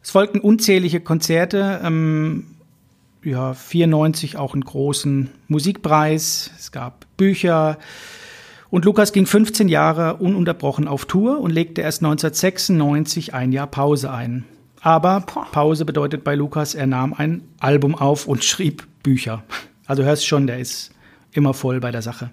Es 0.03 0.11
folgten 0.11 0.41
unzählige 0.41 1.01
Konzerte, 1.01 1.81
ähm, 1.85 2.47
ja, 3.23 3.55
94 3.55 4.37
auch 4.37 4.55
einen 4.55 4.65
großen 4.65 5.31
Musikpreis, 5.47 6.51
es 6.59 6.73
gab 6.73 7.07
Bücher 7.17 7.79
und 8.69 8.85
Lukas 8.85 9.13
ging 9.13 9.27
15 9.27 9.69
Jahre 9.69 10.17
ununterbrochen 10.17 10.89
auf 10.89 11.05
Tour 11.05 11.41
und 11.41 11.53
legte 11.53 11.83
erst 11.83 12.03
1996 12.03 13.33
ein 13.33 13.53
Jahr 13.53 13.69
Pause 13.69 14.11
ein. 14.11 14.45
Aber 14.81 15.21
Pause 15.21 15.85
bedeutet 15.85 16.25
bei 16.25 16.35
Lukas, 16.35 16.75
er 16.75 16.89
nahm 16.89 17.15
ein 17.15 17.43
Album 17.61 17.95
auf 17.95 18.27
und 18.27 18.43
schrieb 18.43 18.85
Bücher. 19.05 19.45
Also 19.87 20.03
hörst 20.05 20.27
schon, 20.27 20.47
der 20.47 20.59
ist 20.59 20.93
immer 21.33 21.55
voll 21.55 21.81
bei 21.81 21.91
der 21.91 22.03
Sache. 22.03 22.31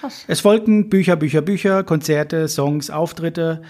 Krass. 0.00 0.24
Es 0.26 0.40
folgten 0.40 0.88
Bücher, 0.88 1.16
Bücher, 1.16 1.42
Bücher, 1.42 1.84
Konzerte, 1.84 2.48
Songs, 2.48 2.90
Auftritte. 2.90 3.62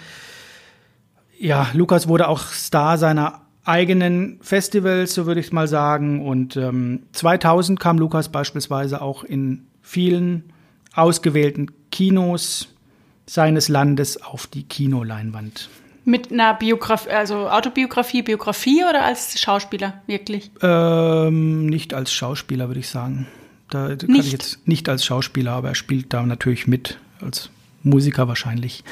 Ja, 1.39 1.69
Lukas 1.75 2.09
wurde 2.09 2.29
auch 2.29 2.41
Star 2.41 2.97
seiner 2.97 3.43
eigenen 3.65 4.39
Festivals, 4.41 5.15
so 5.15 5.27
würde 5.27 5.41
ich 5.41 5.47
es 5.47 5.53
mal 5.53 5.69
sagen. 5.69 6.27
Und 6.27 6.57
ähm, 6.57 7.03
2000 7.13 7.79
kam 7.79 7.99
Lukas 7.99 8.31
beispielsweise 8.31 9.03
auch 9.03 9.25
in 9.25 9.67
vielen 9.83 10.45
ausgewählten 10.95 11.71
Kinos 11.91 12.69
seines 13.27 13.69
Landes 13.69 14.23
auf 14.23 14.47
die 14.47 14.65
Kinoleinwand. 14.65 15.69
Mit 16.05 16.33
einer 16.33 16.55
Biografie, 16.55 17.11
also 17.11 17.49
Autobiografie, 17.49 18.23
Biografie 18.23 18.83
oder 18.89 19.05
als 19.05 19.39
Schauspieler 19.39 20.03
wirklich? 20.07 20.51
Ähm, 20.61 21.67
nicht 21.67 21.95
als 21.95 22.13
Schauspieler, 22.13 22.69
würde 22.69 22.81
ich 22.81 22.89
sagen. 22.89 23.27
Da 23.71 23.89
nicht. 23.89 24.07
kann 24.07 24.17
ich 24.17 24.33
jetzt 24.33 24.67
nicht 24.67 24.89
als 24.89 25.05
Schauspieler, 25.05 25.53
aber 25.53 25.69
er 25.69 25.75
spielt 25.75 26.13
da 26.13 26.25
natürlich 26.25 26.67
mit, 26.67 26.99
als 27.21 27.51
Musiker 27.83 28.29
wahrscheinlich. 28.29 28.85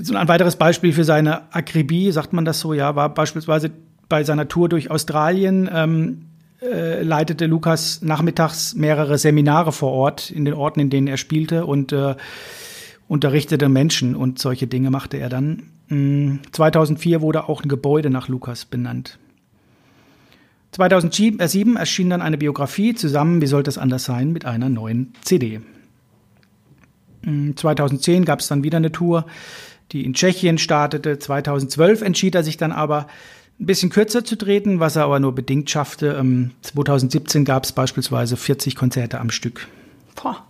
So 0.00 0.14
ein 0.14 0.28
weiteres 0.28 0.56
Beispiel 0.56 0.92
für 0.92 1.04
seine 1.04 1.52
Akribie, 1.52 2.12
sagt 2.12 2.32
man 2.32 2.44
das 2.44 2.60
so, 2.60 2.72
ja, 2.72 2.94
war 2.94 3.08
beispielsweise 3.08 3.70
bei 4.08 4.24
seiner 4.24 4.48
Tour 4.48 4.68
durch 4.68 4.90
Australien. 4.90 5.68
Ähm, 5.72 6.26
äh, 6.62 7.02
leitete 7.02 7.46
Lukas 7.46 8.02
nachmittags 8.02 8.74
mehrere 8.74 9.18
Seminare 9.18 9.72
vor 9.72 9.90
Ort 9.90 10.30
in 10.30 10.44
den 10.44 10.54
Orten, 10.54 10.78
in 10.78 10.90
denen 10.90 11.08
er 11.08 11.16
spielte 11.16 11.66
und 11.66 11.92
äh, 11.92 12.14
unterrichtete 13.12 13.68
Menschen 13.68 14.16
und 14.16 14.38
solche 14.38 14.66
Dinge 14.66 14.90
machte 14.90 15.18
er 15.18 15.28
dann. 15.28 15.64
2004 16.52 17.18
mm, 17.18 17.20
wurde 17.22 17.46
auch 17.46 17.62
ein 17.62 17.68
Gebäude 17.68 18.08
nach 18.08 18.28
Lukas 18.28 18.64
benannt. 18.64 19.18
2007 20.70 21.76
erschien 21.76 22.08
dann 22.08 22.22
eine 22.22 22.38
Biografie 22.38 22.94
zusammen, 22.94 23.42
wie 23.42 23.46
sollte 23.46 23.68
es 23.68 23.76
anders 23.76 24.04
sein, 24.04 24.32
mit 24.32 24.46
einer 24.46 24.70
neuen 24.70 25.12
CD. 25.20 25.60
2010 27.54 28.24
gab 28.24 28.40
es 28.40 28.48
dann 28.48 28.64
wieder 28.64 28.78
eine 28.78 28.92
Tour, 28.92 29.26
die 29.92 30.06
in 30.06 30.14
Tschechien 30.14 30.56
startete. 30.56 31.18
2012 31.18 32.00
entschied 32.00 32.34
er 32.34 32.42
sich 32.42 32.56
dann 32.56 32.72
aber, 32.72 33.08
ein 33.60 33.66
bisschen 33.66 33.90
kürzer 33.90 34.24
zu 34.24 34.36
treten, 34.36 34.80
was 34.80 34.96
er 34.96 35.04
aber 35.04 35.20
nur 35.20 35.34
bedingt 35.34 35.68
schaffte. 35.68 36.24
2017 36.62 37.44
gab 37.44 37.64
es 37.64 37.72
beispielsweise 37.72 38.38
40 38.38 38.74
Konzerte 38.74 39.20
am 39.20 39.28
Stück. 39.28 39.68
Boah. 40.14 40.46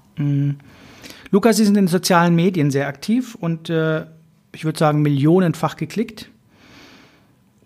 Lukas 1.33 1.59
ist 1.59 1.69
in 1.69 1.75
den 1.75 1.89
sozialen 1.89 2.37
Medien 2.37 2.71
sehr 2.71 2.87
aktiv 2.87 3.35
und 3.35 3.71
äh, 3.71 4.05
ich 4.53 4.67
würde 4.67 4.79
sagen 4.79 5.01
millionenfach 5.01 5.77
geklickt 5.77 6.29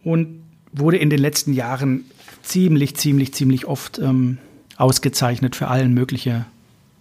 und 0.05 0.45
wurde 0.73 0.99
in 0.99 1.11
den 1.11 1.19
letzten 1.19 1.53
Jahren 1.53 2.05
ziemlich, 2.43 2.97
ziemlich, 2.97 3.35
ziemlich 3.35 3.67
oft 3.67 3.99
ähm, 3.99 4.39
ausgezeichnet 4.77 5.57
für 5.57 5.67
allen 5.67 5.93
möglichen 5.93 6.45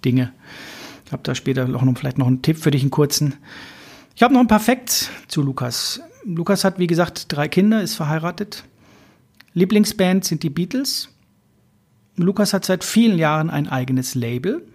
Dinge. 0.03 0.33
Ich 1.05 1.11
habe 1.11 1.21
da 1.21 1.35
später 1.35 1.67
noch, 1.67 1.85
vielleicht 1.97 2.17
noch 2.17 2.25
einen 2.25 2.41
Tipp 2.41 2.57
für 2.57 2.71
dich, 2.71 2.81
einen 2.81 2.89
kurzen. 2.89 3.35
Ich 4.15 4.23
habe 4.23 4.33
noch 4.33 4.41
ein 4.41 4.47
paar 4.47 4.59
Facts 4.59 5.11
zu 5.27 5.43
Lukas. 5.43 6.01
Lukas 6.25 6.63
hat, 6.63 6.79
wie 6.79 6.87
gesagt, 6.87 7.31
drei 7.31 7.47
Kinder, 7.47 7.83
ist 7.83 7.93
verheiratet. 7.93 8.63
Lieblingsband 9.53 10.25
sind 10.25 10.41
die 10.41 10.49
Beatles. 10.49 11.09
Lukas 12.15 12.53
hat 12.53 12.65
seit 12.65 12.83
vielen 12.83 13.19
Jahren 13.19 13.51
ein 13.51 13.67
eigenes 13.67 14.15
Label. 14.15 14.65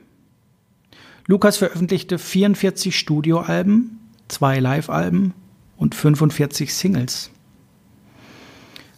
Lukas 1.31 1.59
veröffentlichte 1.59 2.19
44 2.19 2.99
Studioalben, 2.99 4.01
zwei 4.27 4.59
Live-Alben 4.59 5.33
und 5.77 5.95
45 5.95 6.75
Singles. 6.75 7.31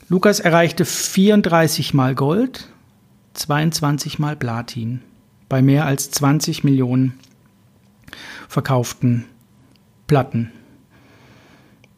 Lukas 0.09 0.41
erreichte 0.41 0.87
34 0.87 1.93
mal 1.93 2.15
Gold, 2.15 2.69
22 3.35 4.19
mal 4.19 4.35
Platin 4.35 5.03
bei 5.51 5.61
mehr 5.61 5.85
als 5.85 6.11
20 6.11 6.65
Millionen 6.65 7.19
verkauften 8.49 9.27
Platten. 10.07 10.53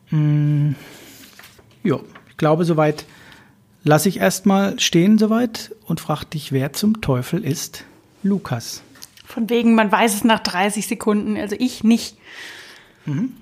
Hm, 0.07 0.75
ja, 1.85 2.01
ich 2.29 2.37
glaube, 2.38 2.64
soweit 2.64 3.07
lasse 3.85 4.09
ich 4.09 4.16
erstmal 4.16 4.81
stehen 4.81 5.16
soweit 5.16 5.77
und 5.85 6.01
frage 6.01 6.27
dich, 6.27 6.51
wer 6.51 6.73
zum 6.73 7.03
Teufel 7.03 7.44
ist 7.44 7.85
Lukas? 8.25 8.83
Von 9.24 9.50
wegen, 9.50 9.74
man 9.74 9.90
weiß 9.90 10.14
es 10.14 10.24
nach 10.24 10.40
30 10.40 10.87
Sekunden, 10.87 11.37
also 11.37 11.56
ich 11.58 11.82
nicht. 11.82 12.16
Mhm. 13.06 13.34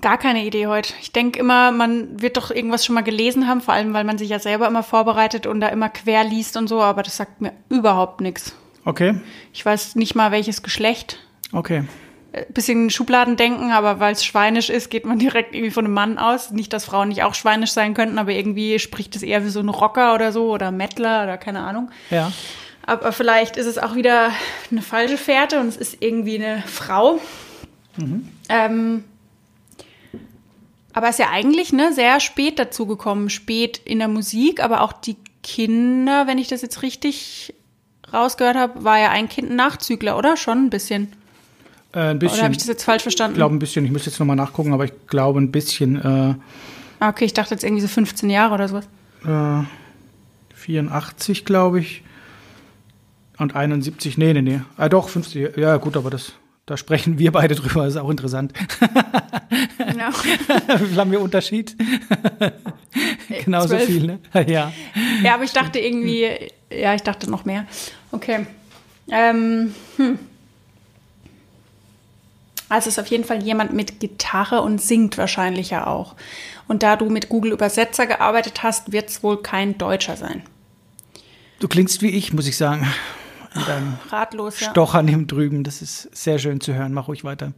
Gar 0.00 0.18
keine 0.18 0.44
Idee 0.44 0.66
heute. 0.66 0.94
Ich 1.02 1.12
denke 1.12 1.38
immer, 1.38 1.70
man 1.70 2.20
wird 2.20 2.36
doch 2.38 2.50
irgendwas 2.50 2.84
schon 2.84 2.94
mal 2.94 3.02
gelesen 3.02 3.46
haben, 3.46 3.60
vor 3.60 3.74
allem 3.74 3.92
weil 3.92 4.04
man 4.04 4.16
sich 4.16 4.30
ja 4.30 4.38
selber 4.38 4.66
immer 4.66 4.82
vorbereitet 4.82 5.46
und 5.46 5.60
da 5.60 5.68
immer 5.68 5.90
quer 5.90 6.24
liest 6.24 6.56
und 6.56 6.66
so, 6.66 6.80
aber 6.80 7.02
das 7.02 7.18
sagt 7.18 7.40
mir 7.40 7.52
überhaupt 7.68 8.20
nichts. 8.20 8.56
Okay. 8.84 9.20
Ich 9.52 9.64
weiß 9.64 9.94
nicht 9.96 10.14
mal 10.14 10.32
welches 10.32 10.62
Geschlecht. 10.62 11.18
Okay. 11.52 11.84
Äh, 12.32 12.46
bisschen 12.48 12.88
Schubladen 12.88 13.36
denken, 13.36 13.70
aber 13.70 14.00
weil 14.00 14.12
es 14.14 14.24
schweinisch 14.24 14.70
ist, 14.70 14.90
geht 14.90 15.04
man 15.04 15.18
direkt 15.18 15.54
irgendwie 15.54 15.70
von 15.70 15.84
einem 15.84 15.94
Mann 15.94 16.18
aus. 16.18 16.50
Nicht, 16.50 16.72
dass 16.72 16.86
Frauen 16.86 17.08
nicht 17.08 17.22
auch 17.22 17.34
schweinisch 17.34 17.72
sein 17.72 17.94
könnten, 17.94 18.18
aber 18.18 18.32
irgendwie 18.32 18.78
spricht 18.78 19.14
es 19.14 19.22
eher 19.22 19.44
wie 19.44 19.50
so 19.50 19.60
ein 19.60 19.68
Rocker 19.68 20.14
oder 20.14 20.32
so 20.32 20.50
oder 20.50 20.70
Mettler 20.70 21.24
oder 21.24 21.36
keine 21.36 21.60
Ahnung. 21.60 21.90
Ja. 22.10 22.32
Aber 22.84 23.12
vielleicht 23.12 23.56
ist 23.56 23.66
es 23.66 23.78
auch 23.78 23.94
wieder 23.94 24.32
eine 24.70 24.82
falsche 24.82 25.16
Fährte 25.16 25.60
und 25.60 25.68
es 25.68 25.76
ist 25.76 25.98
irgendwie 26.00 26.42
eine 26.42 26.62
Frau. 26.66 27.20
Mhm. 27.96 28.28
Ähm, 28.48 29.04
aber 30.92 31.08
ist 31.08 31.18
ja 31.18 31.30
eigentlich 31.30 31.72
ne, 31.72 31.92
sehr 31.92 32.20
spät 32.20 32.58
dazu 32.58 32.86
gekommen, 32.86 33.30
spät 33.30 33.80
in 33.84 33.98
der 33.98 34.08
Musik, 34.08 34.62
aber 34.62 34.82
auch 34.82 34.92
die 34.92 35.16
Kinder, 35.42 36.26
wenn 36.26 36.38
ich 36.38 36.48
das 36.48 36.62
jetzt 36.62 36.82
richtig 36.82 37.54
rausgehört 38.12 38.56
habe, 38.56 38.84
war 38.84 38.98
ja 38.98 39.10
ein 39.10 39.28
Kind 39.28 39.50
ein 39.50 39.56
Nachzügler, 39.56 40.18
oder? 40.18 40.36
Schon 40.36 40.66
ein 40.66 40.70
bisschen. 40.70 41.12
Äh, 41.92 42.10
ein 42.10 42.18
bisschen. 42.18 42.36
Oder 42.36 42.44
habe 42.44 42.52
ich 42.52 42.58
das 42.58 42.68
jetzt 42.68 42.84
falsch 42.84 43.02
verstanden? 43.02 43.34
Ich 43.34 43.38
glaube 43.38 43.54
ein 43.54 43.58
bisschen. 43.58 43.84
Ich 43.84 43.90
muss 43.90 44.06
jetzt 44.06 44.18
nochmal 44.20 44.36
nachgucken, 44.36 44.72
aber 44.72 44.84
ich 44.84 44.92
glaube 45.06 45.40
ein 45.40 45.50
bisschen. 45.50 45.96
Äh, 45.96 46.34
ah, 47.00 47.08
okay, 47.08 47.24
ich 47.24 47.32
dachte 47.32 47.54
jetzt 47.54 47.64
irgendwie 47.64 47.82
so 47.82 47.88
15 47.88 48.28
Jahre 48.28 48.54
oder 48.54 48.68
sowas. 48.68 48.86
Äh, 49.24 49.64
84, 50.54 51.44
glaube 51.44 51.80
ich. 51.80 52.02
Und 53.38 53.56
71, 53.56 54.18
nee, 54.18 54.32
nee, 54.32 54.42
nee. 54.42 54.60
Ah, 54.76 54.88
doch, 54.88 55.08
50. 55.08 55.56
Ja, 55.56 55.76
gut, 55.78 55.96
aber 55.96 56.10
das, 56.10 56.32
da 56.66 56.76
sprechen 56.76 57.18
wir 57.18 57.32
beide 57.32 57.54
drüber, 57.56 57.84
das 57.84 57.94
ist 57.94 58.00
auch 58.00 58.10
interessant. 58.10 58.52
Genau. 59.78 60.08
Wie 60.78 60.86
viel 60.86 60.96
haben 60.96 61.10
wir 61.10 61.20
Unterschied? 61.20 61.76
Genauso 63.44 63.68
12. 63.68 63.86
viel, 63.86 64.06
ne? 64.06 64.18
Ja. 64.46 64.72
Ja, 65.22 65.34
aber 65.34 65.44
ich 65.44 65.52
dachte 65.52 65.78
irgendwie, 65.78 66.28
ja, 66.70 66.94
ich 66.94 67.02
dachte 67.02 67.30
noch 67.30 67.44
mehr. 67.44 67.66
Okay. 68.10 68.46
Ähm, 69.10 69.74
hm. 69.96 70.18
Also 72.68 72.88
ist 72.88 72.98
auf 72.98 73.08
jeden 73.08 73.24
Fall 73.24 73.42
jemand 73.42 73.74
mit 73.74 74.00
Gitarre 74.00 74.62
und 74.62 74.80
singt 74.80 75.18
wahrscheinlich 75.18 75.70
ja 75.70 75.86
auch. 75.86 76.14
Und 76.68 76.82
da 76.82 76.96
du 76.96 77.10
mit 77.10 77.28
Google 77.28 77.52
Übersetzer 77.52 78.06
gearbeitet 78.06 78.62
hast, 78.62 78.92
wird 78.92 79.10
es 79.10 79.22
wohl 79.22 79.42
kein 79.42 79.76
Deutscher 79.76 80.16
sein. 80.16 80.42
Du 81.60 81.68
klingst 81.68 82.00
wie 82.00 82.08
ich, 82.08 82.32
muss 82.32 82.46
ich 82.46 82.56
sagen. 82.56 82.90
Ratlos, 84.10 84.60
ja. 84.60 84.70
Stochern 84.70 85.08
im 85.08 85.26
Drüben, 85.26 85.64
das 85.64 85.82
ist 85.82 86.14
sehr 86.14 86.38
schön 86.38 86.60
zu 86.60 86.74
hören. 86.74 86.92
Mach 86.92 87.08
ruhig 87.08 87.24
weiter. 87.24 87.52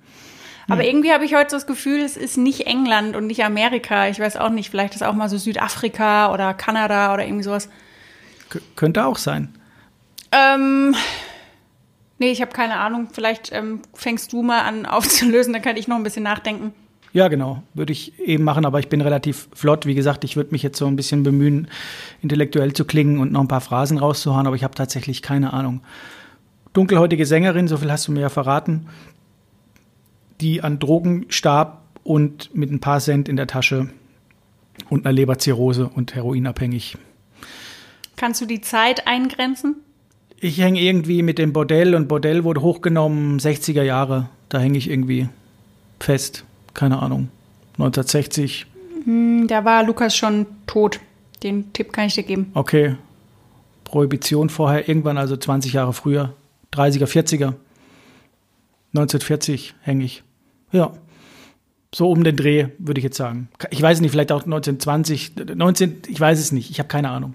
Aber 0.68 0.84
irgendwie 0.84 1.12
habe 1.12 1.26
ich 1.26 1.34
heute 1.34 1.50
so 1.50 1.56
das 1.56 1.66
Gefühl, 1.66 2.00
es 2.00 2.16
ist 2.16 2.38
nicht 2.38 2.66
England 2.66 3.16
und 3.16 3.26
nicht 3.26 3.44
Amerika. 3.44 4.08
Ich 4.08 4.18
weiß 4.18 4.36
auch 4.38 4.48
nicht, 4.48 4.70
vielleicht 4.70 4.94
ist 4.94 5.02
auch 5.02 5.12
mal 5.12 5.28
so 5.28 5.36
Südafrika 5.36 6.32
oder 6.32 6.54
Kanada 6.54 7.12
oder 7.12 7.24
irgendwie 7.24 7.44
sowas. 7.44 7.68
K 8.48 8.60
könnte 8.74 9.04
auch 9.04 9.18
sein. 9.18 9.54
Ähm, 10.32 10.96
Nee, 12.18 12.30
ich 12.30 12.40
habe 12.40 12.52
keine 12.52 12.78
Ahnung. 12.78 13.08
Vielleicht 13.12 13.52
ähm, 13.52 13.82
fängst 13.92 14.32
du 14.32 14.42
mal 14.42 14.62
an 14.62 14.86
aufzulösen, 14.86 15.52
dann 15.52 15.62
kann 15.62 15.76
ich 15.76 15.88
noch 15.88 15.96
ein 15.96 16.02
bisschen 16.02 16.22
nachdenken. 16.22 16.72
Ja, 17.14 17.28
genau. 17.28 17.62
Würde 17.74 17.92
ich 17.92 18.18
eben 18.18 18.42
machen, 18.42 18.66
aber 18.66 18.80
ich 18.80 18.88
bin 18.88 19.00
relativ 19.00 19.48
flott. 19.54 19.86
Wie 19.86 19.94
gesagt, 19.94 20.24
ich 20.24 20.34
würde 20.34 20.50
mich 20.50 20.64
jetzt 20.64 20.76
so 20.76 20.86
ein 20.86 20.96
bisschen 20.96 21.22
bemühen, 21.22 21.68
intellektuell 22.20 22.72
zu 22.72 22.84
klingen 22.84 23.20
und 23.20 23.30
noch 23.30 23.40
ein 23.40 23.48
paar 23.48 23.60
Phrasen 23.60 23.98
rauszuhauen, 23.98 24.48
aber 24.48 24.56
ich 24.56 24.64
habe 24.64 24.74
tatsächlich 24.74 25.22
keine 25.22 25.52
Ahnung. 25.52 25.80
Dunkelhäutige 26.72 27.24
Sängerin, 27.24 27.68
so 27.68 27.76
viel 27.76 27.92
hast 27.92 28.08
du 28.08 28.12
mir 28.12 28.20
ja 28.20 28.28
verraten, 28.30 28.88
die 30.40 30.60
an 30.60 30.80
Drogen 30.80 31.26
starb 31.28 31.82
und 32.02 32.52
mit 32.52 32.72
ein 32.72 32.80
paar 32.80 32.98
Cent 32.98 33.28
in 33.28 33.36
der 33.36 33.46
Tasche 33.46 33.90
und 34.90 35.06
einer 35.06 35.12
Leberzirrhose 35.12 35.88
und 35.88 36.16
heroinabhängig. 36.16 36.98
Kannst 38.16 38.40
du 38.40 38.46
die 38.46 38.60
Zeit 38.60 39.06
eingrenzen? 39.06 39.76
Ich 40.40 40.58
hänge 40.58 40.80
irgendwie 40.80 41.22
mit 41.22 41.38
dem 41.38 41.52
Bordell 41.52 41.94
und 41.94 42.08
Bordell 42.08 42.42
wurde 42.42 42.60
hochgenommen, 42.60 43.38
60er 43.38 43.84
Jahre. 43.84 44.28
Da 44.48 44.58
hänge 44.58 44.78
ich 44.78 44.90
irgendwie 44.90 45.28
fest. 46.00 46.44
Keine 46.74 47.00
Ahnung. 47.00 47.28
1960. 47.74 48.66
Hm, 49.04 49.46
da 49.48 49.64
war 49.64 49.84
Lukas 49.84 50.16
schon 50.16 50.46
tot. 50.66 51.00
Den 51.42 51.72
Tipp 51.72 51.92
kann 51.92 52.06
ich 52.06 52.14
dir 52.14 52.22
geben. 52.22 52.50
Okay. 52.54 52.96
Prohibition 53.84 54.48
vorher, 54.48 54.88
irgendwann 54.88 55.18
also 55.18 55.36
20 55.36 55.72
Jahre 55.72 55.92
früher. 55.92 56.34
30er, 56.72 57.06
40er. 57.06 57.54
1940 58.92 59.74
hänge 59.82 60.04
ich. 60.04 60.22
Ja. 60.72 60.92
So 61.94 62.10
um 62.10 62.24
den 62.24 62.36
Dreh, 62.36 62.68
würde 62.78 62.98
ich 62.98 63.04
jetzt 63.04 63.16
sagen. 63.16 63.48
Ich 63.70 63.80
weiß 63.80 64.00
nicht, 64.00 64.10
vielleicht 64.10 64.32
auch 64.32 64.42
1920, 64.42 65.32
19, 65.54 66.02
ich 66.08 66.18
weiß 66.18 66.40
es 66.40 66.50
nicht, 66.50 66.70
ich 66.70 66.78
habe 66.80 66.88
keine 66.88 67.10
Ahnung. 67.10 67.34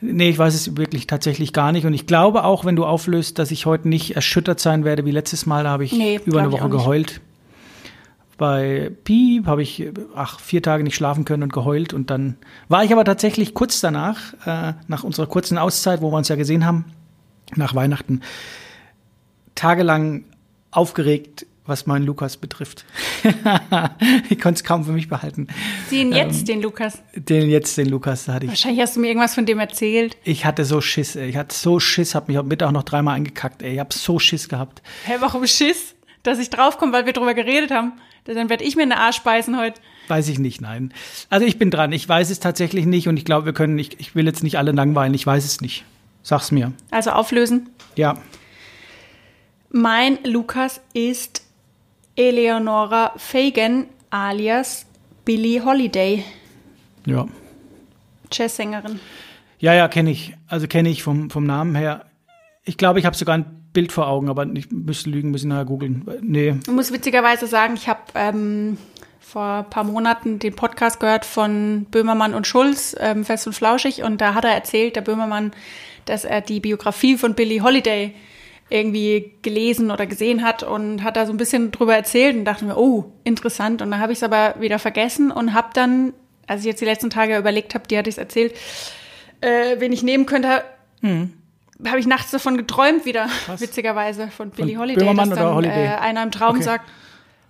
Nee, 0.00 0.30
ich 0.30 0.38
weiß 0.38 0.54
es 0.54 0.76
wirklich 0.76 1.06
tatsächlich 1.06 1.52
gar 1.52 1.72
nicht. 1.72 1.84
Und 1.84 1.92
ich 1.92 2.06
glaube 2.06 2.44
auch, 2.44 2.64
wenn 2.64 2.76
du 2.76 2.86
auflöst, 2.86 3.38
dass 3.38 3.50
ich 3.50 3.66
heute 3.66 3.88
nicht 3.88 4.16
erschüttert 4.16 4.60
sein 4.60 4.84
werde 4.84 5.04
wie 5.04 5.10
letztes 5.10 5.44
Mal, 5.44 5.64
da 5.64 5.70
habe 5.70 5.84
ich 5.84 5.92
Nee, 5.92 6.20
über 6.24 6.40
eine 6.40 6.52
Woche 6.52 6.68
geheult. 6.68 7.20
Bei 8.38 8.92
Piep 9.02 9.46
habe 9.46 9.62
ich 9.62 9.88
ach, 10.14 10.38
vier 10.38 10.62
Tage 10.62 10.84
nicht 10.84 10.94
schlafen 10.94 11.24
können 11.24 11.42
und 11.42 11.52
geheult. 11.52 11.92
Und 11.92 12.08
dann 12.10 12.36
war 12.68 12.84
ich 12.84 12.92
aber 12.92 13.04
tatsächlich 13.04 13.52
kurz 13.52 13.80
danach, 13.80 14.32
äh, 14.46 14.74
nach 14.86 15.02
unserer 15.02 15.26
kurzen 15.26 15.58
Auszeit, 15.58 16.00
wo 16.00 16.12
wir 16.12 16.16
uns 16.16 16.28
ja 16.28 16.36
gesehen 16.36 16.64
haben, 16.64 16.84
nach 17.56 17.74
Weihnachten, 17.74 18.22
tagelang 19.56 20.24
aufgeregt, 20.70 21.46
was 21.66 21.86
meinen 21.86 22.06
Lukas 22.06 22.36
betrifft. 22.36 22.86
ich 24.30 24.40
konnte 24.40 24.58
es 24.58 24.64
kaum 24.64 24.84
für 24.84 24.92
mich 24.92 25.08
behalten. 25.08 25.48
Ähm. 25.90 26.12
jetzt 26.12 26.46
den 26.46 26.62
Lukas. 26.62 27.02
Den 27.14 27.50
jetzt, 27.50 27.76
den 27.76 27.88
Lukas, 27.88 28.24
da 28.24 28.34
hatte 28.34 28.46
ich 28.46 28.52
Wahrscheinlich 28.52 28.80
hast 28.80 28.94
du 28.94 29.00
mir 29.00 29.08
irgendwas 29.08 29.34
von 29.34 29.46
dem 29.46 29.58
erzählt. 29.58 30.16
ich 30.22 30.44
hatte 30.44 30.64
so 30.64 30.80
Schiss, 30.80 31.16
ey. 31.16 31.28
Ich 31.28 31.36
hatte 31.36 31.54
so 31.54 31.80
Schiss, 31.80 32.14
hab 32.14 32.28
mich 32.28 32.38
am 32.38 32.46
Mittag 32.46 32.70
noch 32.70 32.84
dreimal 32.84 33.16
eingekackt, 33.16 33.62
ey. 33.62 33.74
Ich 33.74 33.80
hab 33.80 33.92
so 33.92 34.20
Schiss 34.20 34.48
gehabt. 34.48 34.80
Hä, 35.04 35.14
warum 35.18 35.44
Schiss? 35.46 35.96
Dass 36.22 36.38
ich 36.38 36.50
draufkomme, 36.50 36.92
weil 36.92 37.06
wir 37.06 37.12
drüber 37.12 37.34
geredet 37.34 37.70
haben. 37.70 37.92
Dann 38.24 38.50
werde 38.50 38.64
ich 38.64 38.76
mir 38.76 38.82
eine 38.82 38.98
Arsch 38.98 39.20
beißen 39.20 39.58
heute. 39.58 39.80
Weiß 40.08 40.28
ich 40.28 40.38
nicht, 40.38 40.60
nein. 40.60 40.92
Also 41.30 41.46
ich 41.46 41.58
bin 41.58 41.70
dran. 41.70 41.92
Ich 41.92 42.06
weiß 42.08 42.28
es 42.30 42.40
tatsächlich 42.40 42.84
nicht 42.84 43.08
und 43.08 43.16
ich 43.16 43.24
glaube, 43.24 43.46
wir 43.46 43.52
können 43.54 43.74
nicht, 43.74 43.98
ich 44.00 44.14
will 44.14 44.26
jetzt 44.26 44.42
nicht 44.42 44.58
alle 44.58 44.72
langweilen. 44.72 45.14
Ich 45.14 45.26
weiß 45.26 45.44
es 45.44 45.60
nicht. 45.60 45.84
Sag's 46.22 46.50
mir. 46.50 46.72
Also 46.90 47.10
auflösen. 47.10 47.70
Ja. 47.96 48.18
Mein 49.70 50.18
Lukas 50.24 50.80
ist 50.92 51.42
Eleonora 52.16 53.12
Fagan 53.16 53.86
alias 54.10 54.86
Billie 55.24 55.64
Holiday, 55.64 56.24
Ja. 57.06 57.26
Jazzsängerin. 58.32 58.98
Ja, 59.58 59.74
ja, 59.74 59.88
kenne 59.88 60.10
ich. 60.10 60.34
Also 60.48 60.66
kenne 60.66 60.88
ich 60.88 61.02
vom, 61.02 61.30
vom 61.30 61.44
Namen 61.44 61.74
her. 61.74 62.06
Ich 62.64 62.76
glaube, 62.76 62.98
ich 62.98 63.06
habe 63.06 63.16
sogar 63.16 63.36
ein 63.38 63.57
Bild 63.78 63.92
vor 63.92 64.08
Augen, 64.08 64.28
aber 64.28 64.44
ich 64.54 64.72
müsste 64.72 65.08
lügen, 65.08 65.30
müssen 65.30 65.50
nachher 65.50 65.64
googeln. 65.64 66.04
Nee. 66.20 66.56
Ich 66.66 66.72
muss 66.72 66.92
witzigerweise 66.92 67.46
sagen, 67.46 67.74
ich 67.74 67.88
habe 67.88 68.00
ähm, 68.16 68.76
vor 69.20 69.58
ein 69.58 69.70
paar 69.70 69.84
Monaten 69.84 70.40
den 70.40 70.56
Podcast 70.56 70.98
gehört 70.98 71.24
von 71.24 71.86
Böhmermann 71.88 72.34
und 72.34 72.44
Schulz, 72.44 72.96
ähm, 72.98 73.24
Fest 73.24 73.46
und 73.46 73.52
Flauschig, 73.52 74.02
und 74.02 74.20
da 74.20 74.34
hat 74.34 74.44
er 74.44 74.50
erzählt, 74.50 74.96
der 74.96 75.02
Böhmermann, 75.02 75.52
dass 76.06 76.24
er 76.24 76.40
die 76.40 76.58
Biografie 76.58 77.16
von 77.16 77.36
Billie 77.36 77.62
Holiday 77.62 78.16
irgendwie 78.68 79.34
gelesen 79.42 79.92
oder 79.92 80.06
gesehen 80.06 80.42
hat 80.42 80.64
und 80.64 81.04
hat 81.04 81.16
da 81.16 81.24
so 81.24 81.32
ein 81.32 81.36
bisschen 81.36 81.70
drüber 81.70 81.94
erzählt 81.94 82.34
und 82.34 82.46
dachte 82.46 82.64
mir, 82.64 82.76
oh, 82.76 83.12
interessant. 83.22 83.80
Und 83.80 83.92
dann 83.92 84.00
habe 84.00 84.10
ich 84.10 84.18
es 84.18 84.24
aber 84.24 84.56
wieder 84.58 84.80
vergessen 84.80 85.30
und 85.30 85.54
habe 85.54 85.68
dann, 85.72 86.14
als 86.48 86.62
ich 86.62 86.66
jetzt 86.66 86.80
die 86.80 86.84
letzten 86.84 87.10
Tage 87.10 87.38
überlegt 87.38 87.76
habe, 87.76 87.86
die 87.86 87.96
hatte 87.96 88.10
ich 88.10 88.16
es 88.16 88.18
erzählt, 88.18 88.54
äh, 89.40 89.76
wen 89.78 89.92
ich 89.92 90.02
nehmen 90.02 90.26
könnte, 90.26 90.64
habe 91.86 92.00
ich 92.00 92.06
nachts 92.06 92.30
davon 92.30 92.56
geträumt 92.56 93.04
wieder, 93.04 93.28
witzigerweise, 93.58 94.28
von 94.28 94.50
Billie 94.50 94.78
Holiday. 94.78 95.00
Böhmermann 95.00 95.30
dass 95.30 95.38
dann, 95.38 95.54
Holiday? 95.54 95.86
Äh, 95.86 95.96
einer 95.96 96.22
im 96.22 96.30
Traum 96.30 96.56
Okay. 96.56 96.62
sagt, 96.64 96.88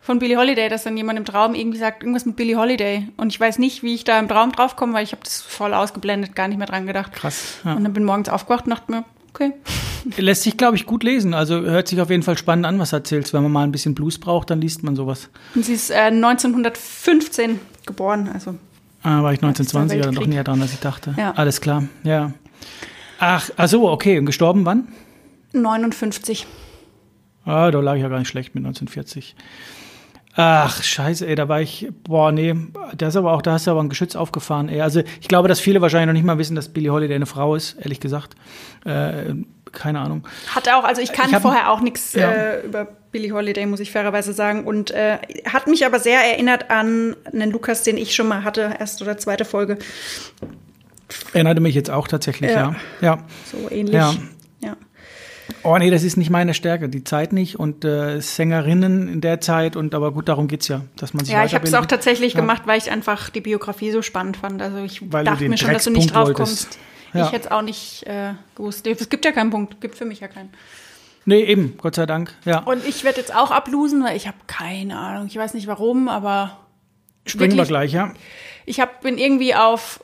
von 0.00 0.18
Billie 0.18 0.36
Holiday, 0.38 0.68
dass 0.68 0.84
dann 0.84 0.96
jemand 0.96 1.18
im 1.18 1.24
Traum 1.24 1.54
irgendwie 1.54 1.78
sagt, 1.78 2.02
irgendwas 2.02 2.24
mit 2.24 2.36
Billie 2.36 2.56
Holiday. 2.56 3.08
Und 3.16 3.28
ich 3.32 3.38
weiß 3.40 3.58
nicht, 3.58 3.82
wie 3.82 3.94
ich 3.94 4.04
da 4.04 4.18
im 4.18 4.28
Traum 4.28 4.52
draufkomme, 4.52 4.94
weil 4.94 5.04
ich 5.04 5.12
habe 5.12 5.22
das 5.22 5.40
voll 5.40 5.74
ausgeblendet, 5.74 6.34
gar 6.34 6.48
nicht 6.48 6.58
mehr 6.58 6.66
dran 6.66 6.86
gedacht. 6.86 7.12
Krass. 7.12 7.58
Ja. 7.64 7.74
Und 7.74 7.84
dann 7.84 7.92
bin 7.92 8.04
morgens 8.04 8.28
aufgewacht 8.28 8.64
und 8.64 8.70
dachte 8.70 8.90
mir, 8.90 9.04
okay. 9.34 9.52
Lässt 10.16 10.44
sich, 10.44 10.56
glaube 10.56 10.76
ich, 10.76 10.86
gut 10.86 11.02
lesen. 11.02 11.34
Also 11.34 11.60
hört 11.60 11.88
sich 11.88 12.00
auf 12.00 12.08
jeden 12.10 12.22
Fall 12.22 12.38
spannend 12.38 12.64
an, 12.64 12.78
was 12.78 12.90
du 12.90 12.96
erzählst. 12.96 13.34
Wenn 13.34 13.42
man 13.42 13.52
mal 13.52 13.64
ein 13.64 13.72
bisschen 13.72 13.94
Blues 13.94 14.18
braucht, 14.18 14.48
dann 14.50 14.60
liest 14.60 14.82
man 14.82 14.96
sowas. 14.96 15.28
Und 15.54 15.64
sie 15.64 15.74
ist 15.74 15.90
äh, 15.90 15.94
1915 15.96 17.60
geboren, 17.86 18.30
also 18.32 18.54
Ah, 19.02 19.22
war 19.22 19.32
ich 19.32 19.38
Zweiter 19.38 19.48
1920 19.60 19.98
oder 20.00 20.12
noch 20.12 20.26
näher 20.26 20.42
dran, 20.44 20.60
als 20.60 20.72
ich 20.72 20.80
dachte. 20.80 21.14
Ja. 21.16 21.30
Alles 21.32 21.60
klar, 21.60 21.84
ja. 22.02 22.32
Ach, 23.18 23.50
ach 23.56 23.68
so, 23.68 23.88
okay. 23.90 24.18
Und 24.18 24.26
gestorben 24.26 24.64
wann? 24.64 24.88
59. 25.52 26.46
Ah, 27.44 27.70
da 27.70 27.80
lag 27.80 27.96
ich 27.96 28.02
ja 28.02 28.08
gar 28.08 28.18
nicht 28.18 28.28
schlecht 28.28 28.54
mit 28.54 28.64
1940. 28.64 29.34
Ach, 30.40 30.82
scheiße, 30.84 31.26
ey, 31.26 31.34
da 31.34 31.48
war 31.48 31.60
ich, 31.60 31.88
boah, 32.04 32.30
nee, 32.30 32.54
das 32.96 33.16
aber 33.16 33.32
auch, 33.32 33.42
da 33.42 33.52
hast 33.52 33.66
du 33.66 33.72
aber 33.72 33.82
ein 33.82 33.88
Geschütz 33.88 34.14
aufgefahren, 34.14 34.68
ey. 34.68 34.80
Also, 34.82 35.02
ich 35.20 35.26
glaube, 35.26 35.48
dass 35.48 35.58
viele 35.58 35.80
wahrscheinlich 35.80 36.06
noch 36.06 36.12
nicht 36.12 36.24
mal 36.24 36.38
wissen, 36.38 36.54
dass 36.54 36.68
Billie 36.68 36.92
Holiday 36.92 37.16
eine 37.16 37.26
Frau 37.26 37.56
ist, 37.56 37.76
ehrlich 37.80 37.98
gesagt. 37.98 38.36
Äh, 38.84 39.34
keine 39.72 39.98
Ahnung. 39.98 40.24
Hat 40.54 40.68
auch, 40.68 40.84
also 40.84 41.02
ich 41.02 41.10
Ich 41.10 41.16
kann 41.16 41.32
hab- 41.32 41.42
vorher 41.42 41.72
auch 41.72 41.80
nichts 41.80 42.12
Ja. 42.12 42.30
äh, 42.30 42.60
über 42.64 42.84
Billie 43.10 43.32
Holiday, 43.32 43.66
muss 43.66 43.80
ich 43.80 43.90
fairerweise 43.90 44.32
sagen. 44.32 44.64
Und 44.64 44.92
äh, 44.92 45.18
hat 45.50 45.66
mich 45.66 45.84
aber 45.84 45.98
sehr 45.98 46.20
erinnert 46.20 46.70
an 46.70 47.16
einen 47.32 47.50
Lukas, 47.50 47.82
den 47.82 47.96
ich 47.96 48.14
schon 48.14 48.28
mal 48.28 48.44
hatte, 48.44 48.76
erste 48.78 49.02
oder 49.02 49.18
zweite 49.18 49.44
Folge. 49.44 49.78
Erinnerte 51.32 51.60
mich 51.60 51.74
jetzt 51.74 51.90
auch 51.90 52.08
tatsächlich, 52.08 52.50
ja. 52.50 52.74
Ja. 53.00 53.18
So 53.50 53.70
ähnlich. 53.70 53.94
Ja. 53.94 54.14
ja. 54.60 54.76
Oh 55.62 55.76
nee, 55.78 55.90
das 55.90 56.02
ist 56.02 56.16
nicht 56.16 56.30
meine 56.30 56.52
Stärke, 56.54 56.88
die 56.88 57.04
Zeit 57.04 57.32
nicht 57.32 57.58
und 57.58 57.84
äh, 57.84 58.20
Sängerinnen 58.20 59.08
in 59.08 59.20
der 59.20 59.40
Zeit 59.40 59.76
und 59.76 59.94
aber 59.94 60.12
gut, 60.12 60.28
darum 60.28 60.48
geht's 60.48 60.68
ja, 60.68 60.82
dass 60.96 61.14
man 61.14 61.24
sich 61.24 61.32
Ja, 61.34 61.44
ich 61.44 61.54
habe 61.54 61.66
es 61.66 61.72
auch 61.74 61.86
tatsächlich 61.86 62.34
Ja. 62.34 62.40
gemacht, 62.40 62.62
weil 62.66 62.78
ich 62.78 62.90
einfach 62.90 63.30
die 63.30 63.40
Biografie 63.40 63.90
so 63.90 64.02
spannend 64.02 64.36
fand. 64.36 64.60
Also 64.60 64.78
ich 64.84 65.10
Weil 65.10 65.24
dachte 65.24 65.48
mir 65.48 65.56
schon, 65.56 65.72
dass 65.72 65.84
du 65.84 65.90
nicht 65.90 66.14
drauf 66.14 66.32
kommst. 66.34 66.78
Ja. 67.14 67.24
Ich 67.26 67.32
hätte 67.32 67.46
es 67.46 67.50
auch 67.50 67.62
nicht 67.62 68.06
äh, 68.06 68.34
gewusst. 68.54 68.86
Es 68.86 69.08
gibt 69.08 69.24
ja 69.24 69.32
keinen 69.32 69.50
Punkt, 69.50 69.80
gibt 69.80 69.96
für 69.96 70.04
mich 70.04 70.20
ja 70.20 70.28
keinen. 70.28 70.50
Nee, 71.24 71.42
eben, 71.44 71.74
Gott 71.78 71.94
sei 71.94 72.04
Dank, 72.06 72.34
ja. 72.44 72.60
Und 72.60 72.86
ich 72.86 73.04
werde 73.04 73.18
jetzt 73.20 73.34
auch 73.34 73.50
ablosen, 73.50 74.04
weil 74.04 74.16
ich 74.16 74.26
habe 74.26 74.36
keine 74.46 74.98
Ahnung. 74.98 75.26
Ich 75.26 75.36
weiß 75.36 75.54
nicht 75.54 75.66
warum, 75.66 76.08
aber 76.08 76.58
Springen 77.26 77.52
wir 77.52 77.56
wirklich- 77.56 77.68
gleich, 77.68 77.92
ja. 77.92 78.12
ich 78.66 78.80
hab, 78.80 79.00
bin 79.02 79.16
irgendwie 79.18 79.54
auf, 79.54 80.00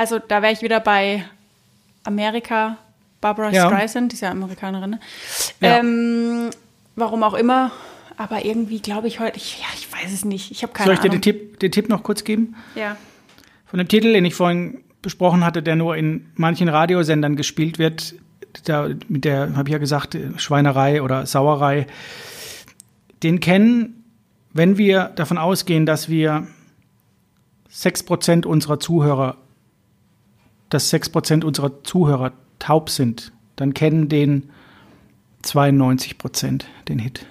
also 0.00 0.18
da 0.18 0.40
wäre 0.40 0.50
ich 0.54 0.62
wieder 0.62 0.80
bei 0.80 1.26
Amerika, 2.04 2.78
Barbara 3.20 3.50
Ja. 3.50 3.66
Streisand, 3.66 4.12
die 4.12 4.14
ist 4.14 4.22
ja 4.22 4.30
Amerikanerin. 4.30 4.92
Ne? 4.92 5.00
Ja. 5.60 5.78
Ähm, 5.78 6.48
warum 6.96 7.22
auch 7.22 7.34
immer, 7.34 7.70
aber 8.16 8.42
irgendwie 8.46 8.80
glaube 8.80 9.08
ich 9.08 9.20
heute, 9.20 9.36
ich, 9.36 9.58
ja, 9.58 9.66
ich 9.74 9.92
weiß 9.92 10.10
es 10.10 10.24
nicht. 10.24 10.50
Ich 10.52 10.62
habe 10.62 10.72
keine 10.72 10.86
Soll 10.86 10.94
ich 10.94 11.00
dir 11.00 11.10
den 11.10 11.16
Ahnung. 11.16 11.22
Tipp, 11.22 11.60
den 11.60 11.70
Tipp 11.70 11.90
noch 11.90 12.02
kurz 12.02 12.24
geben? 12.24 12.56
Ja. 12.74 12.96
Von 13.66 13.78
dem 13.78 13.88
Titel, 13.88 14.14
den 14.14 14.24
ich 14.24 14.34
vorhin 14.34 14.80
besprochen 15.02 15.44
hatte, 15.44 15.62
der 15.62 15.76
nur 15.76 15.96
in 15.96 16.30
manchen 16.34 16.70
Radiosendern 16.70 17.36
gespielt 17.36 17.78
wird, 17.78 18.14
da, 18.64 18.88
mit 19.08 19.26
der, 19.26 19.54
habe 19.54 19.68
ich 19.68 19.72
ja 19.72 19.78
gesagt, 19.78 20.16
Schweinerei 20.38 21.02
oder 21.02 21.26
Sauerei, 21.26 21.86
den 23.22 23.40
kennen, 23.40 24.02
wenn 24.54 24.78
wir 24.78 25.12
davon 25.14 25.36
ausgehen, 25.36 25.84
dass 25.84 26.08
wir 26.08 26.46
6% 27.70 28.46
unserer 28.46 28.80
Zuhörer, 28.80 29.36
dass 30.70 30.92
6% 30.92 31.44
unserer 31.44 31.82
Zuhörer 31.84 32.32
taub 32.58 32.90
sind, 32.90 33.32
dann 33.56 33.74
kennen 33.74 34.08
den 34.08 34.50
92% 35.44 36.62
den 36.88 36.98
Hit. 36.98 37.26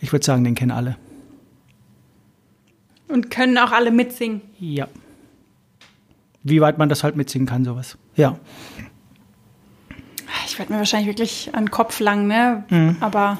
Ich 0.00 0.12
würde 0.12 0.24
sagen, 0.24 0.44
den 0.44 0.54
kennen 0.54 0.70
alle. 0.70 0.96
Und 3.08 3.30
können 3.30 3.56
auch 3.58 3.72
alle 3.72 3.90
mitsingen. 3.90 4.40
Ja. 4.58 4.88
Wie 6.42 6.60
weit 6.60 6.78
man 6.78 6.88
das 6.88 7.02
halt 7.04 7.16
mitsingen 7.16 7.46
kann, 7.46 7.64
sowas. 7.64 7.96
Ja. 8.14 8.38
Ich 10.46 10.58
werde 10.58 10.72
mir 10.72 10.78
wahrscheinlich 10.78 11.08
wirklich 11.08 11.54
an 11.54 11.66
den 11.66 11.70
Kopf 11.70 12.00
lang, 12.00 12.26
ne? 12.26 12.64
Mhm. 12.70 12.96
Aber 13.00 13.38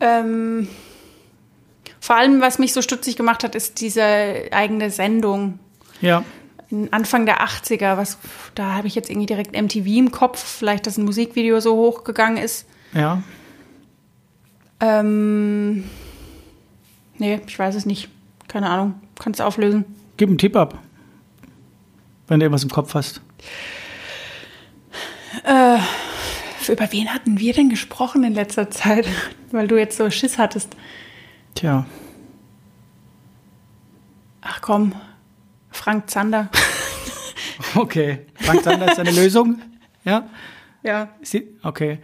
ähm, 0.00 0.68
vor 2.00 2.16
allem, 2.16 2.40
was 2.40 2.58
mich 2.58 2.72
so 2.72 2.82
stutzig 2.82 3.16
gemacht 3.16 3.44
hat, 3.44 3.54
ist 3.54 3.80
diese 3.80 4.02
eigene 4.52 4.90
Sendung. 4.90 5.58
Ja. 6.00 6.22
Anfang 6.90 7.26
der 7.26 7.44
80er, 7.44 7.96
was 7.96 8.18
da 8.54 8.74
habe 8.74 8.86
ich 8.86 8.94
jetzt 8.94 9.10
irgendwie 9.10 9.26
direkt 9.26 9.60
MTV 9.60 9.86
im 9.86 10.10
Kopf, 10.10 10.42
vielleicht 10.42 10.86
dass 10.86 10.96
ein 10.96 11.04
Musikvideo 11.04 11.60
so 11.60 11.76
hochgegangen 11.76 12.42
ist. 12.42 12.66
Ja. 12.92 13.22
Ähm, 14.80 15.84
nee, 17.18 17.40
ich 17.46 17.58
weiß 17.58 17.74
es 17.74 17.86
nicht. 17.86 18.08
Keine 18.48 18.68
Ahnung. 18.68 18.94
Kannst 19.18 19.40
du 19.40 19.44
auflösen. 19.44 19.84
Gib 20.16 20.28
einen 20.28 20.38
Tipp 20.38 20.56
ab. 20.56 20.78
Wenn 22.28 22.40
du 22.40 22.46
irgendwas 22.46 22.64
im 22.64 22.70
Kopf 22.70 22.94
hast. 22.94 23.20
Über 26.68 26.92
wen 26.92 27.12
hatten 27.12 27.38
wir 27.38 27.52
denn 27.52 27.68
gesprochen 27.68 28.24
in 28.24 28.34
letzter 28.34 28.70
Zeit? 28.70 29.06
Weil 29.50 29.68
du 29.68 29.76
jetzt 29.76 29.96
so 29.96 30.10
Schiss 30.10 30.38
hattest. 30.38 30.74
Tja. 31.54 31.86
Ach 34.40 34.60
komm, 34.60 34.94
Frank 35.70 36.10
Zander. 36.10 36.48
Okay. 37.76 38.26
Frank 38.34 38.62
Zander 38.64 38.90
ist 38.90 38.98
eine 38.98 39.10
Lösung. 39.12 39.60
Ja. 40.04 40.28
Ja. 40.82 41.08
Sie- 41.22 41.46
Okay. 41.62 41.98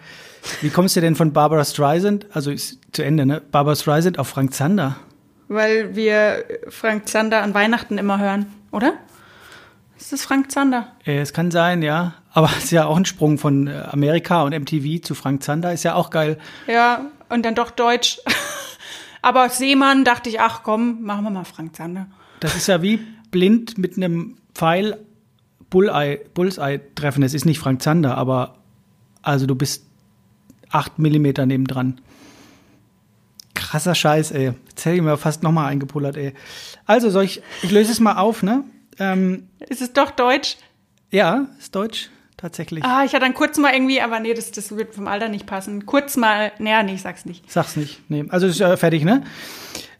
Wie 0.60 0.70
kommst 0.70 0.96
du 0.96 1.00
denn 1.00 1.14
von 1.14 1.32
Barbara 1.32 1.64
Streisand, 1.64 2.26
also 2.32 2.50
ist 2.50 2.80
zu 2.92 3.02
Ende, 3.04 3.24
ne? 3.26 3.40
Barbara 3.40 3.76
Streisand 3.76 4.18
auf 4.18 4.28
Frank 4.28 4.52
Zander? 4.54 4.96
Weil 5.48 5.94
wir 5.94 6.44
Frank 6.68 7.08
Zander 7.08 7.42
an 7.42 7.54
Weihnachten 7.54 7.96
immer 7.98 8.18
hören, 8.18 8.46
oder? 8.72 8.94
Ist 9.98 10.12
das 10.12 10.24
Frank 10.24 10.50
Zander? 10.50 10.88
Äh, 11.04 11.18
Es 11.20 11.32
kann 11.32 11.52
sein, 11.52 11.80
ja. 11.82 12.14
Aber 12.32 12.50
es 12.56 12.64
ist 12.64 12.70
ja 12.72 12.86
auch 12.86 12.96
ein 12.96 13.04
Sprung 13.04 13.38
von 13.38 13.68
äh, 13.68 13.82
Amerika 13.90 14.42
und 14.42 14.52
MTV 14.52 15.00
zu 15.02 15.14
Frank 15.14 15.44
Zander. 15.44 15.72
Ist 15.72 15.84
ja 15.84 15.94
auch 15.94 16.10
geil. 16.10 16.38
Ja, 16.66 17.02
und 17.28 17.44
dann 17.44 17.54
doch 17.54 17.70
Deutsch. 17.70 18.18
Aber 19.22 19.48
Seemann 19.48 20.04
dachte 20.04 20.28
ich, 20.28 20.40
ach 20.40 20.62
komm, 20.64 21.02
machen 21.02 21.22
wir 21.24 21.30
mal 21.30 21.44
Frank 21.44 21.76
Zander. 21.76 22.06
Das 22.40 22.56
ist 22.56 22.66
ja 22.66 22.82
wie 22.82 22.98
blind 23.30 23.78
mit 23.78 23.96
einem 23.96 24.38
Pfeil 24.54 24.98
Bullseye, 25.72 26.20
Bullseye 26.34 26.80
treffen. 26.94 27.22
Es 27.22 27.32
ist 27.32 27.46
nicht 27.46 27.58
Frank 27.58 27.80
Zander, 27.82 28.16
aber 28.18 28.58
also 29.22 29.46
du 29.46 29.54
bist 29.54 29.86
acht 30.70 30.98
Millimeter 30.98 31.46
nebendran. 31.46 32.00
Krasser 33.54 33.94
Scheiß, 33.94 34.32
ey. 34.32 34.52
Jetzt 34.68 34.84
hätte 34.84 34.96
ich 34.96 35.02
mir 35.02 35.16
fast 35.16 35.42
nochmal 35.42 35.70
eingepullert, 35.70 36.16
ey. 36.16 36.34
Also, 36.84 37.08
soll 37.10 37.24
ich, 37.24 37.42
ich 37.62 37.70
löse 37.70 37.90
es 37.90 38.00
mal 38.00 38.16
auf, 38.16 38.42
ne? 38.42 38.64
Ähm, 38.98 39.48
Ist 39.68 39.80
es 39.82 39.92
doch 39.94 40.10
Deutsch? 40.10 40.56
ja, 41.10 41.46
ist 41.58 41.74
Deutsch, 41.74 42.10
tatsächlich. 42.36 42.84
Ah, 42.84 43.04
ich 43.04 43.12
hatte 43.14 43.24
dann 43.24 43.34
kurz 43.34 43.56
mal 43.58 43.72
irgendwie, 43.72 44.00
aber 44.02 44.20
nee, 44.20 44.34
das, 44.34 44.50
das 44.50 44.74
wird 44.76 44.94
vom 44.94 45.08
Alter 45.08 45.28
nicht 45.28 45.46
passen. 45.46 45.86
Kurz 45.86 46.16
mal, 46.18 46.52
naja, 46.58 46.82
nee, 46.82 46.94
ich 46.94 47.02
sag's 47.02 47.24
nicht. 47.24 47.50
Sag's 47.50 47.76
nicht. 47.76 48.00
Nee. 48.10 48.26
Also, 48.28 48.46
ist 48.46 48.58
ja 48.58 48.76
fertig, 48.76 49.04
ne? 49.04 49.22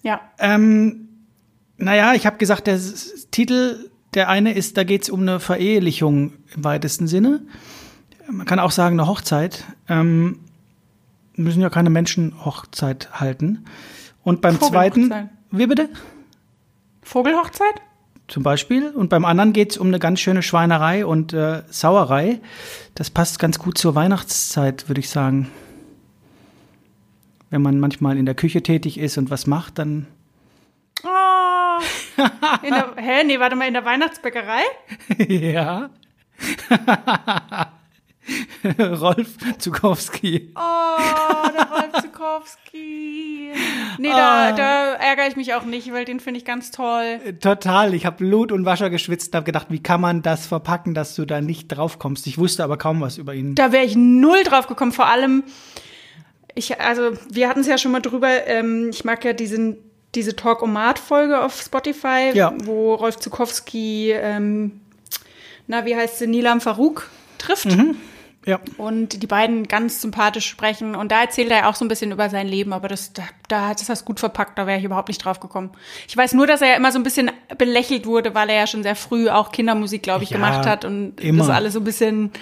Ja. 0.03 0.21
Ähm, 0.39 1.09
naja, 1.79 2.13
ich 2.15 2.27
habe 2.27 2.37
gesagt, 2.39 2.67
der 2.67 2.79
Titel, 3.31 3.91
der 4.15 4.29
eine 4.29 4.55
ist, 4.55 4.77
da 4.77 4.85
geht's 4.85 5.11
um 5.11 5.21
eine 5.21 5.41
Verehelichung 5.41 6.33
im 6.55 6.65
weitesten 6.65 7.07
Sinne. 7.07 7.43
Man 8.31 8.47
kann 8.47 8.59
auch 8.59 8.71
sagen, 8.71 8.99
eine 8.99 9.09
Hochzeit. 9.09 9.65
Ähm, 9.89 10.41
müssen 11.37 11.63
ja 11.63 11.71
keine 11.71 11.91
Menschen 11.91 12.45
Hochzeit 12.45 13.21
halten. 13.21 13.65
Und 14.23 14.41
beim 14.41 14.61
zweiten, 14.61 15.31
wie 15.51 15.67
bitte? 15.67 15.89
Vogelhochzeit? 17.03 17.83
Zum 18.29 18.43
Beispiel. 18.43 18.91
Und 18.91 19.09
beim 19.09 19.25
anderen 19.25 19.53
geht's 19.53 19.77
um 19.77 19.89
eine 19.89 19.99
ganz 19.99 20.21
schöne 20.21 20.43
Schweinerei 20.43 21.05
und 21.05 21.33
äh, 21.33 21.63
Sauerei. 21.69 22.41
Das 22.95 23.11
passt 23.11 23.39
ganz 23.39 23.59
gut 23.59 23.77
zur 23.79 23.95
Weihnachtszeit, 23.95 24.89
würde 24.89 25.01
ich 25.01 25.11
sagen. 25.11 25.51
Wenn 27.51 27.63
man 27.63 27.81
manchmal 27.81 28.17
in 28.17 28.25
der 28.25 28.35
Küche 28.35 28.63
tätig 28.63 28.99
ist 28.99 29.19
und 29.19 29.31
was 29.31 29.47
macht, 29.47 29.79
dann 29.79 30.07
Oh. 31.05 31.42
In 32.63 32.71
der, 32.71 32.93
hä? 32.97 33.25
Nee, 33.25 33.39
warte 33.41 33.57
mal, 33.57 33.67
in 33.69 33.75
der 33.75 33.85
Weihnachtsbäckerei? 33.85 34.63
Ja. 35.29 35.91
Rolf 38.79 39.31
Zukowski. 39.59 40.53
Oh, 40.55 41.49
der 41.53 41.67
Rolf 41.73 42.03
Zukowski. 42.03 43.51
Nee, 43.99 44.09
da, 44.09 44.49
Ah. 44.49 44.53
da 44.53 44.93
ärgere 44.95 45.27
ich 45.27 45.35
mich 45.37 45.55
auch 45.55 45.65
nicht, 45.65 45.93
weil 45.93 46.05
den 46.05 46.21
finde 46.21 46.39
ich 46.39 46.45
ganz 46.45 46.71
toll. 46.71 47.19
Total. 47.41 47.95
Ich 47.95 48.07
habe 48.07 48.19
Blut 48.19 48.53
und 48.53 48.65
Wasser 48.65 48.91
geschwitzt 48.91 49.29
und 49.33 49.37
habe 49.37 49.45
gedacht, 49.47 49.67
wie 49.71 49.83
kann 49.83 50.01
man 50.01 50.23
das 50.23 50.47
verpacken, 50.47 50.95
dass 50.95 51.17
du 51.17 51.25
da 51.25 51.41
nicht 51.41 51.67
drauf 51.69 51.99
kommst. 51.99 52.27
Ich 52.29 52.39
wusste 52.39 52.63
aber 52.63 52.77
kaum 52.77 53.01
was 53.01 53.19
über 53.19 53.35
ihn. 53.35 53.57
Da 53.57 53.73
wäre 53.73 53.85
ich 53.85 53.97
null 53.97 54.45
drauf 54.45 54.69
gekommen. 54.69 54.93
Vor 54.93 55.07
allem, 55.07 55.43
ich, 56.55 56.81
also, 56.81 57.11
wir 57.29 57.49
hatten 57.49 57.61
es 57.61 57.67
ja 57.67 57.77
schon 57.79 57.91
mal 57.93 58.01
drüber. 58.01 58.47
Ähm, 58.47 58.91
ich 58.91 59.05
mag 59.05 59.25
ja 59.25 59.33
diesen, 59.33 59.79
diese 60.15 60.37
Talk-O-Mat-Folge 60.37 61.41
auf 61.43 61.61
Spotify, 61.61 62.31
Ja. 62.35 62.53
wo 62.65 62.95
Rolf 62.95 63.19
Zukowski, 63.19 64.13
ähm, 64.13 64.81
na, 65.67 65.85
wie 65.87 65.97
heißt 65.97 66.19
sie, 66.19 66.27
Nilam 66.27 66.61
Farouk 66.61 67.09
trifft. 67.39 67.69
Ja. 68.45 68.59
Und 68.77 69.23
die 69.23 69.27
beiden 69.29 69.69
ganz 69.69 70.01
sympathisch 70.03 70.47
sprechen. 70.49 70.97
Und 70.97 71.13
da 71.13 71.21
erzählt 71.21 71.51
er 71.53 71.69
auch 71.69 71.77
so 71.77 71.85
ein 71.85 71.89
bisschen 71.89 72.11
über 72.11 72.29
sein 72.29 72.49
Leben, 72.49 72.73
aber 72.73 72.89
das, 72.89 73.13
da, 73.13 73.23
da 73.49 73.69
hat 73.69 73.81
es 73.81 73.87
das 73.87 74.05
gut 74.05 74.19
verpackt, 74.19 74.59
da 74.59 74.67
wäre 74.67 74.79
ich 74.81 74.85
überhaupt 74.85 75.07
nicht 75.09 75.25
drauf 75.25 75.39
gekommen. 75.39 75.71
Ich 76.09 76.17
weiß 76.17 76.33
nur, 76.35 76.49
dass 76.49 76.61
er 76.61 76.71
ja 76.71 76.75
immer 76.75 76.91
so 76.91 76.99
ein 76.99 77.05
bisschen 77.05 77.31
belächelt 77.57 78.05
wurde, 78.05 78.35
weil 78.35 78.51
er 78.51 78.57
ja 78.57 78.67
schon 78.67 78.83
sehr 78.83 78.97
früh 78.97 79.29
auch 79.29 79.53
Kindermusik, 79.53 80.03
glaube 80.03 80.25
ich, 80.25 80.31
Ja, 80.31 80.39
gemacht 80.39 80.67
hat 80.67 80.85
und 80.85 81.21
immer. 81.21 81.39
das 81.47 81.51
alles 81.55 81.75
so 81.75 81.81
ein 81.81 81.85
bisschen, 81.85 82.33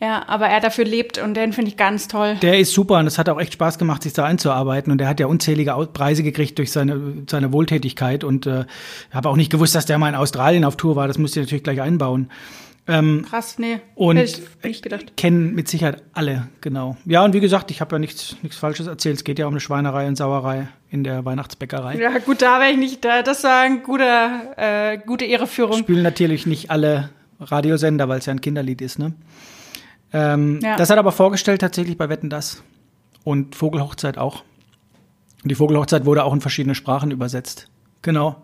ja, 0.00 0.28
aber 0.28 0.46
er 0.46 0.60
dafür 0.60 0.84
lebt 0.84 1.18
und 1.18 1.34
den 1.34 1.52
finde 1.52 1.70
ich 1.70 1.76
ganz 1.76 2.06
toll. 2.08 2.36
Der 2.40 2.58
ist 2.58 2.72
super 2.72 2.98
und 2.98 3.06
es 3.06 3.18
hat 3.18 3.28
auch 3.28 3.40
echt 3.40 3.54
Spaß 3.54 3.78
gemacht, 3.78 4.02
sich 4.02 4.12
da 4.12 4.24
einzuarbeiten. 4.24 4.92
Und 4.92 5.00
er 5.00 5.08
hat 5.08 5.18
ja 5.20 5.26
unzählige 5.26 5.72
Preise 5.92 6.22
gekriegt 6.22 6.58
durch 6.58 6.70
seine, 6.70 7.24
seine 7.28 7.52
Wohltätigkeit. 7.52 8.22
Und 8.22 8.46
äh, 8.46 8.64
habe 9.10 9.28
auch 9.28 9.36
nicht 9.36 9.50
gewusst, 9.50 9.74
dass 9.74 9.86
der 9.86 9.98
mal 9.98 10.08
in 10.08 10.14
Australien 10.14 10.64
auf 10.64 10.76
Tour 10.76 10.94
war. 10.94 11.08
Das 11.08 11.18
musste 11.18 11.40
ich 11.40 11.46
natürlich 11.46 11.64
gleich 11.64 11.80
einbauen. 11.80 12.30
Krass, 13.28 13.58
nee. 13.58 13.80
Und 13.96 14.16
Hätte 14.16 14.40
ich 14.62 14.80
gedacht. 14.80 15.14
kennen 15.18 15.54
mit 15.54 15.68
Sicherheit 15.68 16.02
alle, 16.14 16.48
genau. 16.62 16.96
Ja, 17.04 17.22
und 17.22 17.34
wie 17.34 17.40
gesagt, 17.40 17.70
ich 17.70 17.82
habe 17.82 17.94
ja 17.96 17.98
nichts, 17.98 18.36
nichts 18.40 18.56
Falsches 18.56 18.86
erzählt. 18.86 19.16
Es 19.16 19.24
geht 19.24 19.38
ja 19.38 19.46
um 19.46 19.52
eine 19.52 19.60
Schweinerei 19.60 20.08
und 20.08 20.16
Sauerei 20.16 20.68
in 20.90 21.04
der 21.04 21.22
Weihnachtsbäckerei. 21.26 21.98
Ja, 21.98 22.16
gut, 22.16 22.40
da 22.40 22.60
wäre 22.60 22.70
ich 22.70 22.78
nicht 22.78 23.04
da. 23.04 23.22
Das 23.22 23.44
war 23.44 23.60
ein 23.60 23.82
guter, 23.82 24.54
äh, 24.56 24.96
gute 25.04 25.26
Irreführung. 25.26 25.80
Spielen 25.80 26.02
natürlich 26.02 26.46
nicht 26.46 26.70
alle 26.70 27.10
Radiosender, 27.40 28.08
weil 28.08 28.20
es 28.20 28.26
ja 28.26 28.32
ein 28.32 28.40
Kinderlied 28.40 28.80
ist, 28.80 28.98
ne? 28.98 29.12
Ähm, 30.12 30.60
Ja. 30.62 30.76
Das 30.76 30.90
hat 30.90 30.96
er 30.96 31.00
aber 31.00 31.12
vorgestellt 31.12 31.60
tatsächlich 31.60 31.96
bei 31.96 32.08
Wetten 32.08 32.30
das. 32.30 32.62
Und 33.24 33.54
Vogelhochzeit 33.54 34.18
auch. 34.18 34.42
Und 35.42 35.50
die 35.50 35.54
Vogelhochzeit 35.54 36.04
wurde 36.04 36.24
auch 36.24 36.32
in 36.32 36.40
verschiedene 36.40 36.74
Sprachen 36.74 37.10
übersetzt. 37.10 37.68
Genau. 38.02 38.36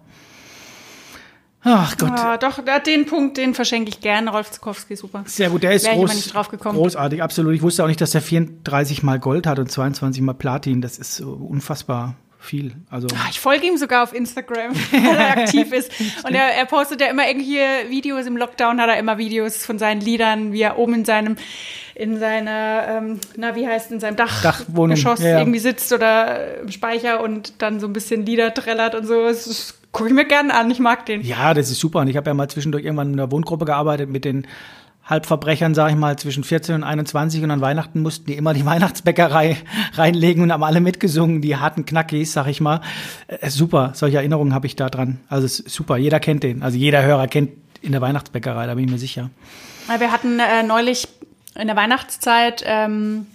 Ach 1.66 1.96
Gott. 1.96 2.10
Ah, 2.12 2.36
doch, 2.36 2.58
den 2.86 3.06
Punkt, 3.06 3.38
den 3.38 3.54
verschenke 3.54 3.88
ich 3.88 4.00
gerne. 4.00 4.30
Rolf 4.30 4.50
Zukowski, 4.50 4.96
super. 4.96 5.22
Sehr 5.26 5.48
gut, 5.48 5.62
der 5.62 5.72
ist 5.72 5.86
Wäre 5.86 5.96
groß, 5.96 6.34
großartig, 6.58 7.22
absolut. 7.22 7.54
Ich 7.54 7.62
wusste 7.62 7.82
auch 7.82 7.88
nicht, 7.88 8.02
dass 8.02 8.14
er 8.14 8.20
34 8.20 9.02
mal 9.02 9.18
Gold 9.18 9.46
hat 9.46 9.58
und 9.58 9.70
22 9.70 10.20
mal 10.22 10.34
Platin. 10.34 10.82
Das 10.82 10.98
ist 10.98 11.22
unfassbar 11.22 12.16
viel. 12.44 12.72
Also 12.90 13.08
Ah, 13.14 13.26
Ich 13.30 13.40
folge 13.40 13.66
ihm 13.66 13.76
sogar 13.76 14.02
auf 14.02 14.12
Instagram, 14.14 14.72
weil 14.92 15.16
er 15.16 15.38
aktiv 15.38 15.72
ist. 15.72 15.90
Und 16.24 16.34
er, 16.34 16.54
er 16.56 16.66
postet 16.66 17.00
ja 17.00 17.08
immer 17.08 17.26
irgendwie 17.28 17.58
Videos. 17.88 18.26
Im 18.26 18.36
Lockdown 18.36 18.80
hat 18.80 18.88
er 18.88 18.98
immer 18.98 19.18
Videos 19.18 19.64
von 19.64 19.78
seinen 19.78 20.00
Liedern, 20.00 20.52
wie 20.52 20.62
er 20.62 20.78
oben 20.78 20.94
in 20.94 21.04
seinem, 21.04 21.36
in 21.94 22.18
seiner, 22.18 22.84
ähm, 22.88 23.20
na, 23.36 23.54
wie 23.56 23.66
heißt 23.66 23.92
in 23.92 24.00
seinem 24.00 24.16
Dach 24.16 24.42
Dachwohnung, 24.42 24.94
Geschoss 24.96 25.20
ja, 25.20 25.30
ja. 25.30 25.38
irgendwie 25.38 25.58
sitzt 25.60 25.92
oder 25.92 26.60
im 26.60 26.70
Speicher 26.70 27.22
und 27.22 27.54
dann 27.62 27.80
so 27.80 27.86
ein 27.86 27.92
bisschen 27.92 28.24
Lieder 28.26 28.52
trällert 28.54 28.94
und 28.94 29.06
so. 29.06 29.24
Das 29.24 29.74
gucke 29.92 30.08
ich 30.08 30.14
mir 30.14 30.24
gerne 30.26 30.52
an. 30.54 30.70
Ich 30.70 30.80
mag 30.80 31.06
den. 31.06 31.20
ja, 31.22 31.54
das 31.54 31.70
ist 31.70 31.78
super. 31.80 32.00
Und 32.00 32.08
ich 32.08 32.16
habe 32.16 32.28
ja 32.30 32.34
mal 32.34 32.48
zwischendurch 32.48 32.84
irgendwann 32.84 33.12
in 33.12 33.20
einer 33.20 33.30
Wohngruppe 33.30 33.64
gearbeitet 33.64 34.10
mit 34.10 34.24
den 34.24 34.46
Halbverbrechern, 35.06 35.74
sage 35.74 35.92
ich 35.92 35.98
mal, 35.98 36.16
zwischen 36.16 36.44
14 36.44 36.76
und 36.76 36.84
21 36.84 37.42
und 37.42 37.50
an 37.50 37.60
Weihnachten 37.60 38.00
mussten 38.00 38.26
die 38.26 38.34
immer 38.34 38.54
die 38.54 38.64
Weihnachtsbäckerei 38.66 39.58
reinlegen 39.94 40.42
und 40.42 40.52
haben 40.52 40.64
alle 40.64 40.80
mitgesungen, 40.80 41.42
die 41.42 41.56
harten 41.56 41.84
Knackis, 41.84 42.32
sag 42.32 42.46
ich 42.46 42.60
mal. 42.60 42.80
Äh, 43.28 43.50
super, 43.50 43.92
solche 43.94 44.16
Erinnerungen 44.16 44.54
habe 44.54 44.66
ich 44.66 44.76
da 44.76 44.88
dran. 44.88 45.20
Also 45.28 45.46
super, 45.46 45.96
jeder 45.96 46.20
kennt 46.20 46.42
den. 46.42 46.62
Also 46.62 46.78
jeder 46.78 47.02
Hörer 47.02 47.28
kennt 47.28 47.50
in 47.82 47.92
der 47.92 48.00
Weihnachtsbäckerei, 48.00 48.66
da 48.66 48.74
bin 48.74 48.84
ich 48.84 48.90
mir 48.90 48.98
sicher. 48.98 49.30
Wir 49.98 50.10
hatten 50.10 50.38
äh, 50.38 50.62
neulich 50.62 51.06
in 51.54 51.66
der 51.66 51.76
Weihnachtszeit, 51.76 52.64
ähm, 52.66 53.26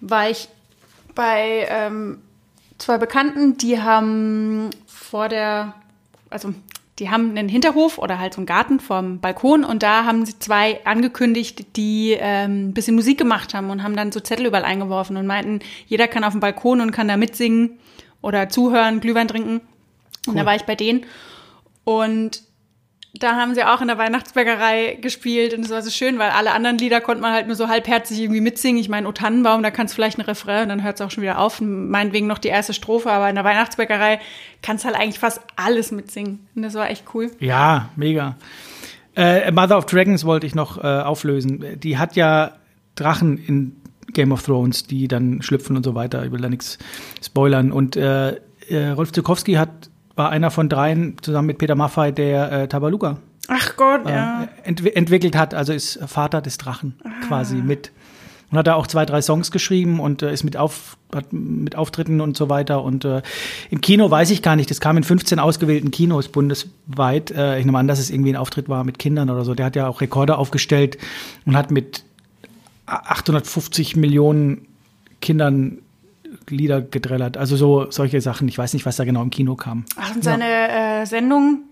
war 0.00 0.28
ich 0.28 0.48
bei 1.14 1.66
ähm, 1.70 2.18
zwei 2.78 2.98
Bekannten, 2.98 3.56
die 3.56 3.80
haben 3.80 4.70
vor 4.86 5.28
der, 5.28 5.74
also 6.30 6.52
die 7.02 7.10
haben 7.10 7.30
einen 7.30 7.48
Hinterhof 7.48 7.98
oder 7.98 8.20
halt 8.20 8.32
so 8.32 8.38
einen 8.38 8.46
Garten 8.46 8.78
vorm 8.78 9.18
Balkon 9.18 9.64
und 9.64 9.82
da 9.82 10.04
haben 10.04 10.24
sie 10.24 10.38
zwei 10.38 10.78
angekündigt, 10.84 11.76
die 11.76 12.16
ähm, 12.16 12.68
ein 12.68 12.74
bisschen 12.74 12.94
Musik 12.94 13.18
gemacht 13.18 13.54
haben 13.54 13.70
und 13.70 13.82
haben 13.82 13.96
dann 13.96 14.12
so 14.12 14.20
Zettel 14.20 14.46
überall 14.46 14.64
eingeworfen 14.64 15.16
und 15.16 15.26
meinten, 15.26 15.58
jeder 15.88 16.06
kann 16.06 16.22
auf 16.22 16.30
dem 16.30 16.38
Balkon 16.38 16.80
und 16.80 16.92
kann 16.92 17.08
da 17.08 17.16
mitsingen 17.16 17.80
oder 18.20 18.48
zuhören, 18.48 19.00
Glühwein 19.00 19.26
trinken. 19.26 19.62
Und 20.28 20.36
da 20.36 20.46
war 20.46 20.54
ich 20.54 20.62
bei 20.62 20.76
denen 20.76 21.04
und 21.82 22.44
da 23.14 23.36
haben 23.36 23.54
sie 23.54 23.62
auch 23.62 23.82
in 23.82 23.88
der 23.88 23.98
Weihnachtsbäckerei 23.98 24.98
gespielt 25.00 25.52
und 25.52 25.60
es 25.60 25.70
war 25.70 25.82
so 25.82 25.90
schön, 25.90 26.18
weil 26.18 26.30
alle 26.30 26.52
anderen 26.52 26.78
Lieder 26.78 27.02
konnte 27.02 27.20
man 27.20 27.32
halt 27.32 27.46
nur 27.46 27.56
so 27.56 27.68
halbherzig 27.68 28.18
irgendwie 28.18 28.40
mitsingen. 28.40 28.80
Ich 28.80 28.88
meine, 28.88 29.06
O 29.06 29.12
Tannenbaum, 29.12 29.62
da 29.62 29.70
kannst 29.70 29.92
du 29.92 29.96
vielleicht 29.96 30.18
ein 30.18 30.22
Refrain 30.22 30.62
und 30.62 30.68
dann 30.70 30.82
hört 30.82 30.96
es 30.96 31.02
auch 31.02 31.10
schon 31.10 31.22
wieder 31.22 31.38
auf. 31.38 31.60
Meinetwegen 31.60 32.26
noch 32.26 32.38
die 32.38 32.48
erste 32.48 32.72
Strophe, 32.72 33.10
aber 33.10 33.28
in 33.28 33.34
der 33.34 33.44
Weihnachtsbäckerei 33.44 34.18
kannst 34.62 34.84
du 34.84 34.88
halt 34.88 34.98
eigentlich 34.98 35.18
fast 35.18 35.40
alles 35.56 35.92
mitsingen. 35.92 36.46
Und 36.54 36.62
das 36.62 36.72
war 36.72 36.88
echt 36.88 37.04
cool. 37.12 37.30
Ja, 37.38 37.90
mega. 37.96 38.36
Äh, 39.14 39.50
Mother 39.52 39.76
of 39.76 39.84
Dragons 39.84 40.24
wollte 40.24 40.46
ich 40.46 40.54
noch 40.54 40.82
äh, 40.82 40.86
auflösen. 40.86 41.78
Die 41.80 41.98
hat 41.98 42.16
ja 42.16 42.52
Drachen 42.94 43.36
in 43.36 43.76
Game 44.14 44.32
of 44.32 44.42
Thrones, 44.42 44.84
die 44.84 45.06
dann 45.06 45.42
schlüpfen 45.42 45.76
und 45.76 45.84
so 45.84 45.94
weiter. 45.94 46.24
Ich 46.24 46.32
will 46.32 46.40
da 46.40 46.48
nichts 46.48 46.78
spoilern. 47.22 47.72
Und 47.72 47.96
äh, 47.96 48.36
äh, 48.68 48.88
Rolf 48.88 49.12
Zukowski 49.12 49.54
hat, 49.54 49.90
war 50.14 50.30
einer 50.30 50.50
von 50.50 50.68
dreien, 50.68 51.16
zusammen 51.22 51.46
mit 51.46 51.58
Peter 51.58 51.74
Maffay, 51.74 52.12
der 52.12 52.52
äh, 52.52 52.68
Tabaluga 52.68 53.18
Ach 53.48 53.76
Gott, 53.76 54.08
ja. 54.08 54.44
äh, 54.44 54.46
entwi 54.68 54.90
entwickelt 54.90 55.36
hat. 55.36 55.54
Also 55.54 55.72
ist 55.72 55.98
Vater 56.06 56.40
des 56.40 56.58
Drachen 56.58 56.94
quasi 57.26 57.56
mit. 57.56 57.90
Und 58.50 58.58
hat 58.58 58.66
da 58.66 58.74
auch 58.74 58.86
zwei, 58.86 59.06
drei 59.06 59.22
Songs 59.22 59.50
geschrieben 59.50 59.98
und 59.98 60.22
äh, 60.22 60.32
ist 60.32 60.44
mit, 60.44 60.58
auf, 60.58 60.98
hat 61.14 61.32
mit 61.32 61.74
Auftritten 61.74 62.20
und 62.20 62.36
so 62.36 62.50
weiter. 62.50 62.82
Und 62.82 63.04
äh, 63.06 63.22
im 63.70 63.80
Kino 63.80 64.10
weiß 64.10 64.30
ich 64.30 64.42
gar 64.42 64.56
nicht, 64.56 64.70
das 64.70 64.78
kam 64.78 64.98
in 64.98 65.04
15 65.04 65.38
ausgewählten 65.38 65.90
Kinos 65.90 66.28
bundesweit. 66.28 67.30
Äh, 67.30 67.58
ich 67.58 67.64
nehme 67.64 67.78
an, 67.78 67.88
dass 67.88 67.98
es 67.98 68.10
irgendwie 68.10 68.30
ein 68.30 68.36
Auftritt 68.36 68.68
war 68.68 68.84
mit 68.84 68.98
Kindern 68.98 69.30
oder 69.30 69.44
so. 69.44 69.54
Der 69.54 69.66
hat 69.66 69.74
ja 69.74 69.88
auch 69.88 70.02
Rekorde 70.02 70.36
aufgestellt 70.36 70.98
und 71.46 71.56
hat 71.56 71.70
mit 71.70 72.04
850 72.84 73.96
Millionen 73.96 74.66
Kindern 75.22 75.78
Lieder 76.48 76.80
gedrellert. 76.80 77.36
Also 77.36 77.56
so 77.56 77.90
solche 77.90 78.20
Sachen. 78.20 78.48
Ich 78.48 78.58
weiß 78.58 78.72
nicht, 78.74 78.86
was 78.86 78.96
da 78.96 79.04
genau 79.04 79.22
im 79.22 79.30
Kino 79.30 79.56
kam. 79.56 79.84
Ach, 79.96 80.14
und 80.14 80.24
seine 80.24 80.44
äh, 81.02 81.06
Sendung 81.06 81.64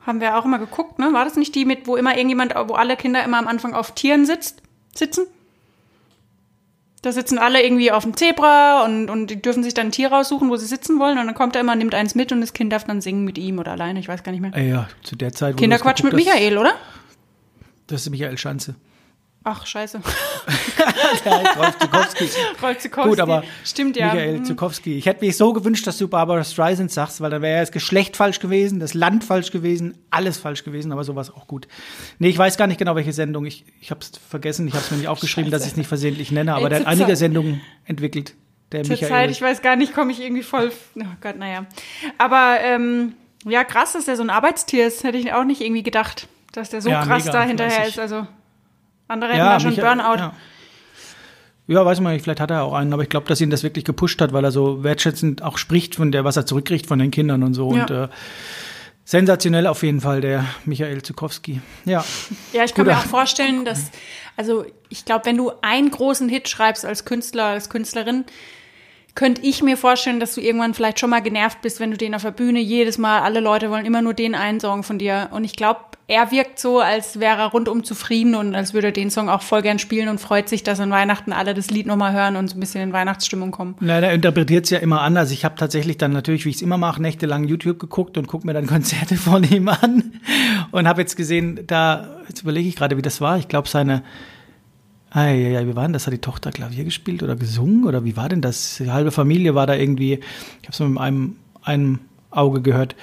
Haben 0.00 0.20
wir 0.20 0.36
auch 0.36 0.44
immer 0.44 0.58
geguckt, 0.58 0.98
ne? 0.98 1.10
War 1.12 1.24
das 1.24 1.36
nicht 1.36 1.54
die 1.54 1.64
mit, 1.64 1.86
wo 1.86 1.96
immer 1.96 2.16
irgendjemand, 2.16 2.54
wo 2.54 2.74
alle 2.74 2.96
Kinder 2.96 3.24
immer 3.24 3.38
am 3.38 3.48
Anfang 3.48 3.74
auf 3.74 3.94
Tieren 3.94 4.26
sitzt, 4.26 4.62
sitzen? 4.94 5.26
Da 7.00 7.12
sitzen 7.12 7.38
alle 7.38 7.62
irgendwie 7.62 7.90
auf 7.90 8.04
dem 8.04 8.16
Zebra 8.16 8.84
und, 8.84 9.10
und 9.10 9.26
die 9.28 9.40
dürfen 9.40 9.62
sich 9.62 9.74
dann 9.74 9.88
ein 9.88 9.92
Tier 9.92 10.10
raussuchen, 10.10 10.48
wo 10.48 10.56
sie 10.56 10.66
sitzen 10.66 10.98
wollen. 10.98 11.18
Und 11.18 11.26
dann 11.26 11.34
kommt 11.34 11.54
er 11.54 11.60
immer, 11.60 11.76
nimmt 11.76 11.94
eins 11.94 12.14
mit 12.14 12.32
und 12.32 12.40
das 12.40 12.54
Kind 12.54 12.72
darf 12.72 12.84
dann 12.84 13.02
singen 13.02 13.24
mit 13.24 13.36
ihm 13.36 13.58
oder 13.58 13.72
alleine. 13.72 14.00
Ich 14.00 14.08
weiß 14.08 14.22
gar 14.22 14.32
nicht 14.32 14.40
mehr. 14.40 14.54
Äh, 14.54 14.70
ja, 14.70 14.88
zu 15.02 15.14
der 15.14 15.32
Zeit. 15.32 15.56
Kinderquatsch 15.58 16.02
mit 16.02 16.12
geguckt 16.12 16.28
hast, 16.28 16.34
Michael, 16.34 16.58
oder? 16.58 16.72
Das 17.88 18.02
ist 18.02 18.10
Michael 18.10 18.38
Schanze. 18.38 18.74
Ach, 19.46 19.66
scheiße. 19.66 20.00
Rolf 21.56 21.78
Zukowski. 21.78 22.28
Rolf 22.62 22.78
Zukowski. 22.78 23.10
Gut, 23.10 23.20
aber 23.20 23.44
Stimmt, 23.64 23.96
ja. 23.96 24.06
Michael 24.06 24.38
Mhm. 24.40 24.44
Zukowski. 24.46 24.96
Ich 24.96 25.06
hätte 25.06 25.24
mir 25.24 25.32
so 25.32 25.52
gewünscht, 25.52 25.86
dass 25.86 25.98
du 25.98 26.08
Barbara 26.08 26.42
Streisand 26.44 26.90
sagst, 26.90 27.20
weil 27.20 27.30
dann 27.30 27.42
wäre 27.42 27.56
ja 27.56 27.60
das 27.60 27.70
Geschlecht 27.72 28.16
falsch 28.16 28.40
gewesen, 28.40 28.80
das 28.80 28.94
Land 28.94 29.22
falsch 29.22 29.50
gewesen, 29.50 29.98
alles 30.10 30.38
falsch 30.38 30.64
gewesen, 30.64 30.92
aber 30.92 31.04
sowas 31.04 31.30
auch 31.30 31.46
gut. 31.46 31.68
Nee, 32.18 32.28
ich 32.28 32.38
weiß 32.38 32.56
gar 32.56 32.66
nicht 32.66 32.78
genau, 32.78 32.96
welche 32.96 33.12
Sendung. 33.12 33.44
Ich, 33.44 33.64
ich 33.80 33.90
habe 33.90 34.00
es 34.00 34.12
vergessen, 34.28 34.66
ich 34.66 34.74
habe 34.74 34.82
es 34.84 34.90
mir 34.90 34.96
nicht 34.96 35.08
aufgeschrieben, 35.08 35.50
dass 35.50 35.62
ich 35.64 35.72
es 35.72 35.76
nicht 35.76 35.88
versehentlich 35.88 36.32
nenne, 36.32 36.54
aber 36.54 36.64
Ey, 36.64 36.68
der 36.70 36.80
hat 36.80 36.86
einige 36.86 37.14
Sendungen 37.16 37.60
entwickelt. 37.84 38.34
Der 38.72 38.82
Zur 38.82 38.92
Michael. 38.92 39.10
Zeit, 39.10 39.30
ich 39.30 39.42
weiß 39.42 39.60
gar 39.62 39.76
nicht, 39.76 39.94
komme 39.94 40.10
ich 40.10 40.20
irgendwie 40.22 40.42
voll. 40.42 40.72
Oh 40.98 41.02
Gott, 41.20 41.36
naja. 41.36 41.66
Aber 42.18 42.56
ähm, 42.62 43.12
ja, 43.44 43.62
krass, 43.62 43.92
dass 43.92 44.06
der 44.06 44.16
so 44.16 44.22
ein 44.22 44.30
Arbeitstier 44.30 44.86
ist. 44.86 45.04
Hätte 45.04 45.18
ich 45.18 45.32
auch 45.34 45.44
nicht 45.44 45.60
irgendwie 45.60 45.82
gedacht, 45.82 46.28
dass 46.52 46.70
der 46.70 46.80
so 46.80 46.88
Ja, 46.88 47.04
krass 47.04 47.26
mega 47.26 47.38
da 47.38 47.44
hinterher 47.44 47.86
ist. 47.86 47.98
Also 47.98 48.26
andere 49.08 49.30
hätten 49.32 49.40
da 49.40 49.60
schon 49.60 49.70
Michael- 49.70 49.96
Burnout. 49.96 50.16
Ja. 50.18 50.32
ja, 51.66 51.84
weiß 51.84 52.00
man 52.00 52.12
nicht, 52.14 52.22
vielleicht 52.22 52.40
hat 52.40 52.50
er 52.50 52.62
auch 52.64 52.74
einen, 52.74 52.92
aber 52.92 53.02
ich 53.02 53.08
glaube, 53.08 53.26
dass 53.28 53.40
ihn 53.40 53.50
das 53.50 53.62
wirklich 53.62 53.84
gepusht 53.84 54.20
hat, 54.20 54.32
weil 54.32 54.44
er 54.44 54.50
so 54.52 54.82
wertschätzend 54.84 55.42
auch 55.42 55.58
spricht 55.58 55.94
von 55.94 56.12
der, 56.12 56.24
was 56.24 56.36
er 56.36 56.46
zurückkriegt 56.46 56.86
von 56.86 56.98
den 56.98 57.10
Kindern 57.10 57.42
und 57.42 57.54
so. 57.54 57.74
Ja. 57.74 57.82
Und 57.82 57.90
äh, 57.90 58.08
sensationell 59.04 59.66
auf 59.66 59.82
jeden 59.82 60.00
Fall, 60.00 60.20
der 60.20 60.44
Michael 60.64 61.02
Zukowski. 61.02 61.60
Ja. 61.84 62.04
Ja, 62.52 62.64
ich 62.64 62.74
kann 62.74 62.84
Guter- 62.86 62.96
mir 62.96 63.02
auch 63.02 63.06
vorstellen, 63.08 63.64
dass, 63.64 63.90
also 64.36 64.64
ich 64.88 65.04
glaube, 65.04 65.26
wenn 65.26 65.36
du 65.36 65.52
einen 65.62 65.90
großen 65.90 66.28
Hit 66.28 66.48
schreibst 66.48 66.84
als 66.86 67.04
Künstler, 67.04 67.44
als 67.46 67.68
Künstlerin, 67.68 68.24
könnte 69.14 69.42
ich 69.42 69.62
mir 69.62 69.76
vorstellen, 69.76 70.18
dass 70.18 70.34
du 70.34 70.40
irgendwann 70.40 70.74
vielleicht 70.74 70.98
schon 70.98 71.10
mal 71.10 71.22
genervt 71.22 71.60
bist, 71.62 71.78
wenn 71.78 71.90
du 71.90 71.96
den 71.96 72.14
auf 72.14 72.22
der 72.22 72.32
Bühne 72.32 72.60
jedes 72.60 72.98
Mal, 72.98 73.20
alle 73.20 73.40
Leute 73.40 73.70
wollen 73.70 73.86
immer 73.86 74.02
nur 74.02 74.14
den 74.14 74.34
einen 74.34 74.58
Song 74.58 74.82
von 74.82 74.98
dir. 74.98 75.28
Und 75.30 75.44
ich 75.44 75.54
glaube, 75.54 75.80
er 76.06 76.30
wirkt 76.32 76.58
so, 76.58 76.80
als 76.80 77.18
wäre 77.20 77.38
er 77.38 77.46
rundum 77.46 77.84
zufrieden 77.84 78.34
und 78.34 78.54
als 78.54 78.74
würde 78.74 78.88
er 78.88 78.92
den 78.92 79.10
Song 79.10 79.30
auch 79.30 79.40
voll 79.40 79.62
gern 79.62 79.78
spielen 79.78 80.08
und 80.08 80.20
freut 80.20 80.48
sich, 80.48 80.62
dass 80.62 80.80
an 80.80 80.90
Weihnachten 80.90 81.32
alle 81.32 81.54
das 81.54 81.70
Lied 81.70 81.86
nochmal 81.86 82.12
hören 82.12 82.36
und 82.36 82.48
so 82.48 82.56
ein 82.56 82.60
bisschen 82.60 82.82
in 82.82 82.92
Weihnachtsstimmung 82.92 83.52
kommen. 83.52 83.76
Na, 83.80 84.00
der 84.00 84.12
interpretiert 84.12 84.64
es 84.64 84.70
ja 84.70 84.78
immer 84.78 85.00
anders. 85.00 85.30
Ich 85.30 85.44
habe 85.44 85.54
tatsächlich 85.54 85.96
dann 85.96 86.12
natürlich, 86.12 86.44
wie 86.44 86.50
ich 86.50 86.56
es 86.56 86.62
immer 86.62 86.76
mache, 86.76 87.00
nächtelang 87.00 87.44
YouTube 87.44 87.78
geguckt 87.78 88.18
und 88.18 88.26
gucke 88.26 88.46
mir 88.46 88.52
dann 88.52 88.66
Konzerte 88.74 89.16
von 89.16 89.44
ihm 89.44 89.68
an 89.68 90.20
und 90.72 90.88
habe 90.88 91.00
jetzt 91.00 91.16
gesehen, 91.16 91.60
da, 91.66 92.18
jetzt 92.28 92.42
überlege 92.42 92.68
ich 92.68 92.76
gerade, 92.76 92.96
wie 92.98 93.02
das 93.02 93.20
war. 93.20 93.38
Ich 93.38 93.48
glaube, 93.48 93.68
seine, 93.68 94.02
ah, 95.14 95.30
ja, 95.30 95.60
ja, 95.60 95.66
wie 95.66 95.76
war 95.76 95.84
denn 95.84 95.92
das? 95.92 96.06
Hat 96.06 96.12
die 96.12 96.18
Tochter 96.18 96.50
Klavier 96.50 96.84
gespielt 96.84 97.22
oder 97.22 97.36
gesungen 97.36 97.84
oder 97.84 98.04
wie 98.04 98.16
war 98.16 98.28
denn 98.28 98.40
das? 98.40 98.76
Die 98.78 98.90
halbe 98.90 99.10
Familie 99.10 99.54
war 99.54 99.66
da 99.66 99.74
irgendwie, 99.74 100.14
ich 100.60 100.68
habe 100.68 100.72
es 100.72 100.80
mit 100.80 100.98
einem, 100.98 101.36
einem 101.62 102.00
Auge 102.30 102.60
gehört, 102.62 102.96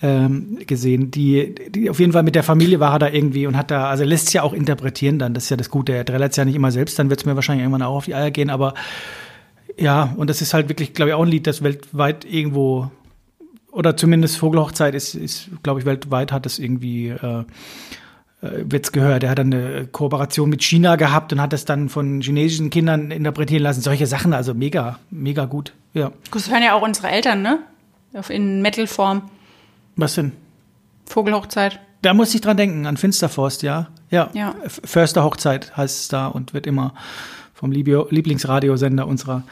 ähm, 0.00 0.58
gesehen. 0.66 1.10
Die, 1.10 1.54
die 1.70 1.90
auf 1.90 1.98
jeden 1.98 2.12
Fall 2.12 2.22
mit 2.22 2.36
der 2.36 2.44
Familie 2.44 2.78
war 2.80 2.92
er 2.92 2.98
da 3.00 3.08
irgendwie 3.08 3.46
und 3.46 3.56
hat 3.56 3.70
da, 3.70 3.88
also 3.88 4.04
lässt 4.04 4.28
es 4.28 4.32
ja 4.32 4.42
auch 4.42 4.52
interpretieren 4.52 5.18
dann, 5.18 5.34
das 5.34 5.44
ist 5.44 5.50
ja 5.50 5.56
das 5.56 5.70
Gute. 5.70 5.92
Er 5.92 6.04
trällert 6.04 6.30
es 6.30 6.36
ja 6.36 6.44
nicht 6.44 6.54
immer 6.54 6.70
selbst, 6.70 6.98
dann 6.98 7.10
wird 7.10 7.20
es 7.20 7.26
mir 7.26 7.34
wahrscheinlich 7.34 7.64
irgendwann 7.64 7.82
auch 7.82 7.96
auf 7.96 8.04
die 8.04 8.14
Eier 8.14 8.30
gehen, 8.30 8.48
aber 8.48 8.74
ja, 9.78 10.14
und 10.16 10.30
das 10.30 10.40
ist 10.40 10.54
halt 10.54 10.68
wirklich, 10.68 10.94
glaube 10.94 11.10
ich, 11.10 11.14
auch 11.14 11.22
ein 11.22 11.28
Lied, 11.28 11.46
das 11.46 11.62
weltweit 11.62 12.24
irgendwo, 12.24 12.90
oder 13.72 13.96
zumindest 13.96 14.38
Vogelhochzeit 14.38 14.94
ist, 14.94 15.14
ist 15.14 15.50
glaube 15.62 15.80
ich, 15.80 15.86
weltweit 15.86 16.32
hat 16.32 16.46
es 16.46 16.58
irgendwie, 16.58 17.08
äh, 17.08 17.44
äh, 18.42 18.64
wird's 18.64 18.92
gehört. 18.92 19.22
Er 19.22 19.30
hat 19.30 19.38
dann 19.38 19.52
eine 19.52 19.86
Kooperation 19.86 20.50
mit 20.50 20.62
China 20.62 20.96
gehabt 20.96 21.32
und 21.32 21.40
hat 21.40 21.52
das 21.52 21.64
dann 21.64 21.88
von 21.88 22.20
chinesischen 22.20 22.70
Kindern 22.70 23.10
interpretieren 23.10 23.62
lassen. 23.62 23.80
Solche 23.80 24.06
Sachen, 24.06 24.32
also 24.32 24.54
mega, 24.54 24.98
mega 25.10 25.46
gut. 25.46 25.72
Ja. 25.94 26.12
Das 26.32 26.50
hören 26.50 26.62
ja 26.62 26.74
auch 26.74 26.82
unsere 26.82 27.08
Eltern, 27.08 27.42
ne? 27.42 27.60
In 28.28 28.62
Metal-Form. 28.62 29.22
Was 29.96 30.14
denn? 30.14 30.32
Vogelhochzeit. 31.06 31.80
Da 32.02 32.14
muss 32.14 32.34
ich 32.34 32.40
dran 32.40 32.56
denken, 32.56 32.86
an 32.86 32.96
Finsterforst, 32.96 33.62
ja. 33.62 33.88
Ja. 34.10 34.30
Ja. 34.32 34.54
Förster 34.66 35.24
Hochzeit 35.24 35.76
heißt 35.76 36.00
es 36.00 36.08
da 36.08 36.26
und 36.26 36.54
wird 36.54 36.66
immer 36.66 36.94
vom 37.52 37.72
Lieblingsradiosender 37.72 39.06
unserer 39.06 39.42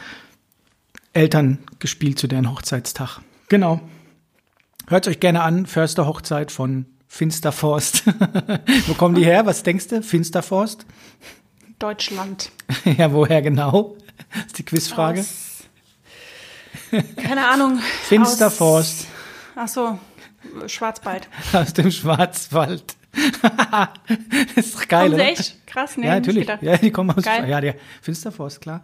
Eltern 1.13 1.59
gespielt 1.79 2.19
zu 2.19 2.27
deren 2.27 2.51
Hochzeitstag. 2.51 3.21
Genau. 3.49 3.81
Hört 4.89 5.09
euch 5.09 5.21
gerne 5.21 5.43
an, 5.43 5.67
Förster 5.67 6.07
Hochzeit 6.07 6.53
von 6.53 6.87
Finsterforst. 7.15 8.03
Wo 8.89 8.95
kommen 8.95 9.15
die 9.15 9.25
her? 9.25 9.47
Was 9.47 9.63
denkst 9.63 9.87
du? 9.87 10.03
Finsterforst? 10.03 10.85
Deutschland. 11.79 12.51
ja, 12.99 13.13
woher 13.13 13.41
genau? 13.41 13.97
Das 14.33 14.47
ist 14.47 14.59
die 14.59 14.65
Quizfrage. 14.65 15.21
Aus- 15.21 15.63
Keine 17.17 17.47
Ahnung. 17.47 17.79
Finsterforst 18.09 19.07
Ach 19.55 19.69
so, 19.69 19.97
Schwarzwald. 20.67 21.29
aus 21.53 21.73
dem 21.73 21.93
Schwarzwald. 21.93 22.97
das 24.57 24.67
ist 24.67 24.89
geil, 24.89 25.11
sie 25.11 25.15
oder? 25.15 25.25
echt? 25.29 25.67
Krass, 25.69 25.97
nee, 25.97 26.07
ja, 26.09 26.15
natürlich. 26.17 26.49
Ja, 26.63 26.77
die 26.79 26.91
kommen 26.91 27.13
aus. 27.13 27.25
Ja, 27.25 27.61
der 27.61 27.77
Finsterforst, 28.03 28.61
klar. 28.61 28.83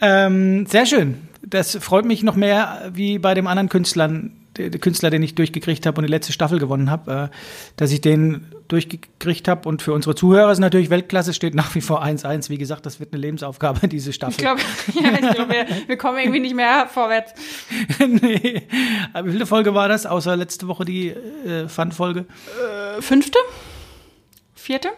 Ähm, 0.00 0.66
sehr 0.66 0.86
schön. 0.86 1.26
Das 1.42 1.74
freut 1.80 2.04
mich 2.04 2.22
noch 2.22 2.36
mehr 2.36 2.90
wie 2.94 3.18
bei 3.18 3.34
dem 3.34 3.48
anderen 3.48 3.68
Künstlern, 3.68 4.36
Künstler, 4.80 5.10
den 5.10 5.22
ich 5.22 5.34
durchgekriegt 5.34 5.84
habe 5.86 5.98
und 6.00 6.06
die 6.06 6.10
letzte 6.10 6.32
Staffel 6.32 6.58
gewonnen 6.58 6.90
habe, 6.90 7.30
äh, 7.32 7.36
dass 7.76 7.90
ich 7.92 8.00
den 8.00 8.46
durchgekriegt 8.68 9.48
habe. 9.48 9.68
Und 9.68 9.82
für 9.82 9.92
unsere 9.92 10.14
Zuhörer 10.14 10.50
ist 10.52 10.58
natürlich 10.60 10.90
Weltklasse, 10.90 11.34
steht 11.34 11.54
nach 11.54 11.74
wie 11.74 11.80
vor 11.80 12.04
1-1. 12.04 12.48
Wie 12.50 12.58
gesagt, 12.58 12.86
das 12.86 13.00
wird 13.00 13.12
eine 13.12 13.20
Lebensaufgabe, 13.20 13.88
diese 13.88 14.10
Ich 14.10 14.16
Staffel. 14.16 14.36
glaube, 14.38 14.60
ja, 14.94 15.12
ich 15.12 15.34
glaub, 15.34 15.48
wir, 15.48 15.66
wir 15.86 15.96
kommen 15.96 16.18
irgendwie 16.18 16.40
nicht 16.40 16.54
mehr 16.54 16.86
vorwärts. 16.92 17.32
nee. 17.98 18.62
Aber 19.12 19.28
wie 19.28 19.32
viele 19.32 19.46
Folge 19.46 19.74
war 19.74 19.88
das, 19.88 20.06
außer 20.06 20.36
letzte 20.36 20.68
Woche 20.68 20.84
die 20.84 21.08
äh, 21.10 21.68
Fun-Folge? 21.68 22.26
Äh, 22.98 23.02
Fünfte? 23.02 23.38
Vierte? 24.54 24.88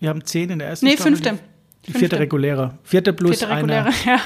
Wir 0.00 0.10
haben 0.10 0.24
zehn 0.24 0.50
in 0.50 0.58
der 0.60 0.68
ersten 0.68 0.86
Nee, 0.86 0.92
Staffel. 0.92 1.12
fünfte. 1.16 1.38
Die 1.86 1.92
vierte 1.92 2.00
Fünfte. 2.00 2.18
reguläre. 2.20 2.78
Vierte 2.84 3.12
plus 3.12 3.38
Vierte 3.38 3.54
reguläre, 3.54 3.86
eine. 3.86 3.94
ja. 4.04 4.20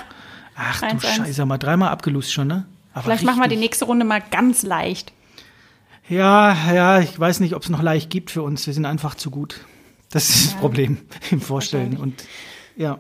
Ach 0.55 0.80
du 0.80 0.86
1-1. 0.86 1.16
Scheiße, 1.16 1.47
mal 1.47 1.57
dreimal 1.59 1.88
abgelust 1.90 2.32
schon, 2.32 2.49
ne? 2.49 2.66
Aber 2.93 3.03
Vielleicht 3.05 3.24
machen 3.24 3.38
wir 3.40 3.49
die 3.49 3.55
richtig. 3.55 3.70
nächste 3.70 3.84
Runde 3.86 4.05
mal 4.05 4.22
ganz 4.30 4.62
leicht. 4.62 5.12
Ja, 6.09 6.57
ja, 6.74 7.01
ich 7.01 7.18
weiß 7.18 7.40
nicht, 7.40 7.55
ob 7.55 7.62
es 7.62 7.68
noch 7.68 7.82
leicht 7.82 8.11
gibt 8.11 8.30
für 8.30 8.43
uns. 8.43 8.66
Wir 8.66 8.74
sind 8.74 8.84
einfach 8.86 9.14
zu 9.14 9.30
gut. 9.30 9.61
Das 10.11 10.28
ist 10.28 10.45
das 10.47 10.53
Ja. 10.55 10.59
Problem 10.61 10.99
im 11.30 11.40
Vorstellen. 11.40 11.97
Und 11.97 12.24
ja. 12.76 12.99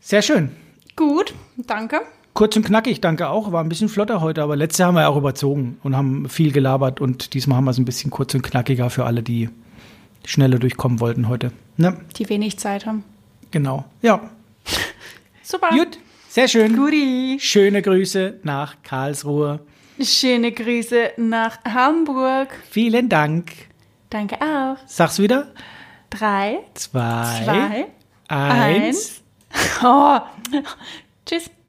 Sehr 0.00 0.22
schön. 0.22 0.50
Gut, 0.96 1.34
danke. 1.56 2.00
Kurz 2.32 2.56
und 2.56 2.66
knackig, 2.66 3.00
danke 3.00 3.28
auch. 3.28 3.52
War 3.52 3.62
ein 3.62 3.68
bisschen 3.68 3.88
flotter 3.88 4.20
heute, 4.20 4.42
aber 4.42 4.56
letztes 4.56 4.78
Jahr 4.78 4.88
haben 4.88 4.94
wir 4.96 5.02
ja 5.02 5.08
auch 5.08 5.16
überzogen 5.16 5.78
und 5.82 5.96
haben 5.96 6.28
viel 6.28 6.52
gelabert 6.52 7.00
und 7.00 7.34
diesmal 7.34 7.56
haben 7.56 7.64
wir 7.64 7.70
es 7.70 7.78
ein 7.78 7.84
bisschen 7.84 8.10
kurz 8.10 8.34
und 8.34 8.42
knackiger 8.42 8.90
für 8.90 9.04
alle, 9.04 9.22
die 9.22 9.48
schneller 10.24 10.58
durchkommen 10.58 11.00
wollten 11.00 11.28
heute. 11.28 11.52
Ne? 11.76 11.96
Die 12.16 12.28
wenig 12.28 12.58
Zeit 12.58 12.84
haben. 12.84 13.04
Genau. 13.52 13.84
Ja. 14.02 14.28
Super. 15.42 15.70
Gut. 15.70 15.98
Sehr 16.36 16.48
schön. 16.48 16.76
Guti. 16.76 17.38
Schöne 17.40 17.80
Grüße 17.80 18.40
nach 18.42 18.82
Karlsruhe. 18.82 19.60
Schöne 19.98 20.52
Grüße 20.52 21.12
nach 21.16 21.64
Hamburg. 21.64 22.48
Vielen 22.70 23.08
Dank. 23.08 23.52
Danke 24.10 24.36
auch. 24.42 24.76
Sag's 24.84 25.18
wieder. 25.18 25.54
Drei, 26.10 26.58
Zwei, 26.74 27.42
zwei, 27.42 27.86
eins. 28.28 29.22
eins. 29.48 29.80
Oh. 29.82 30.18
Tschüss. 31.24 31.50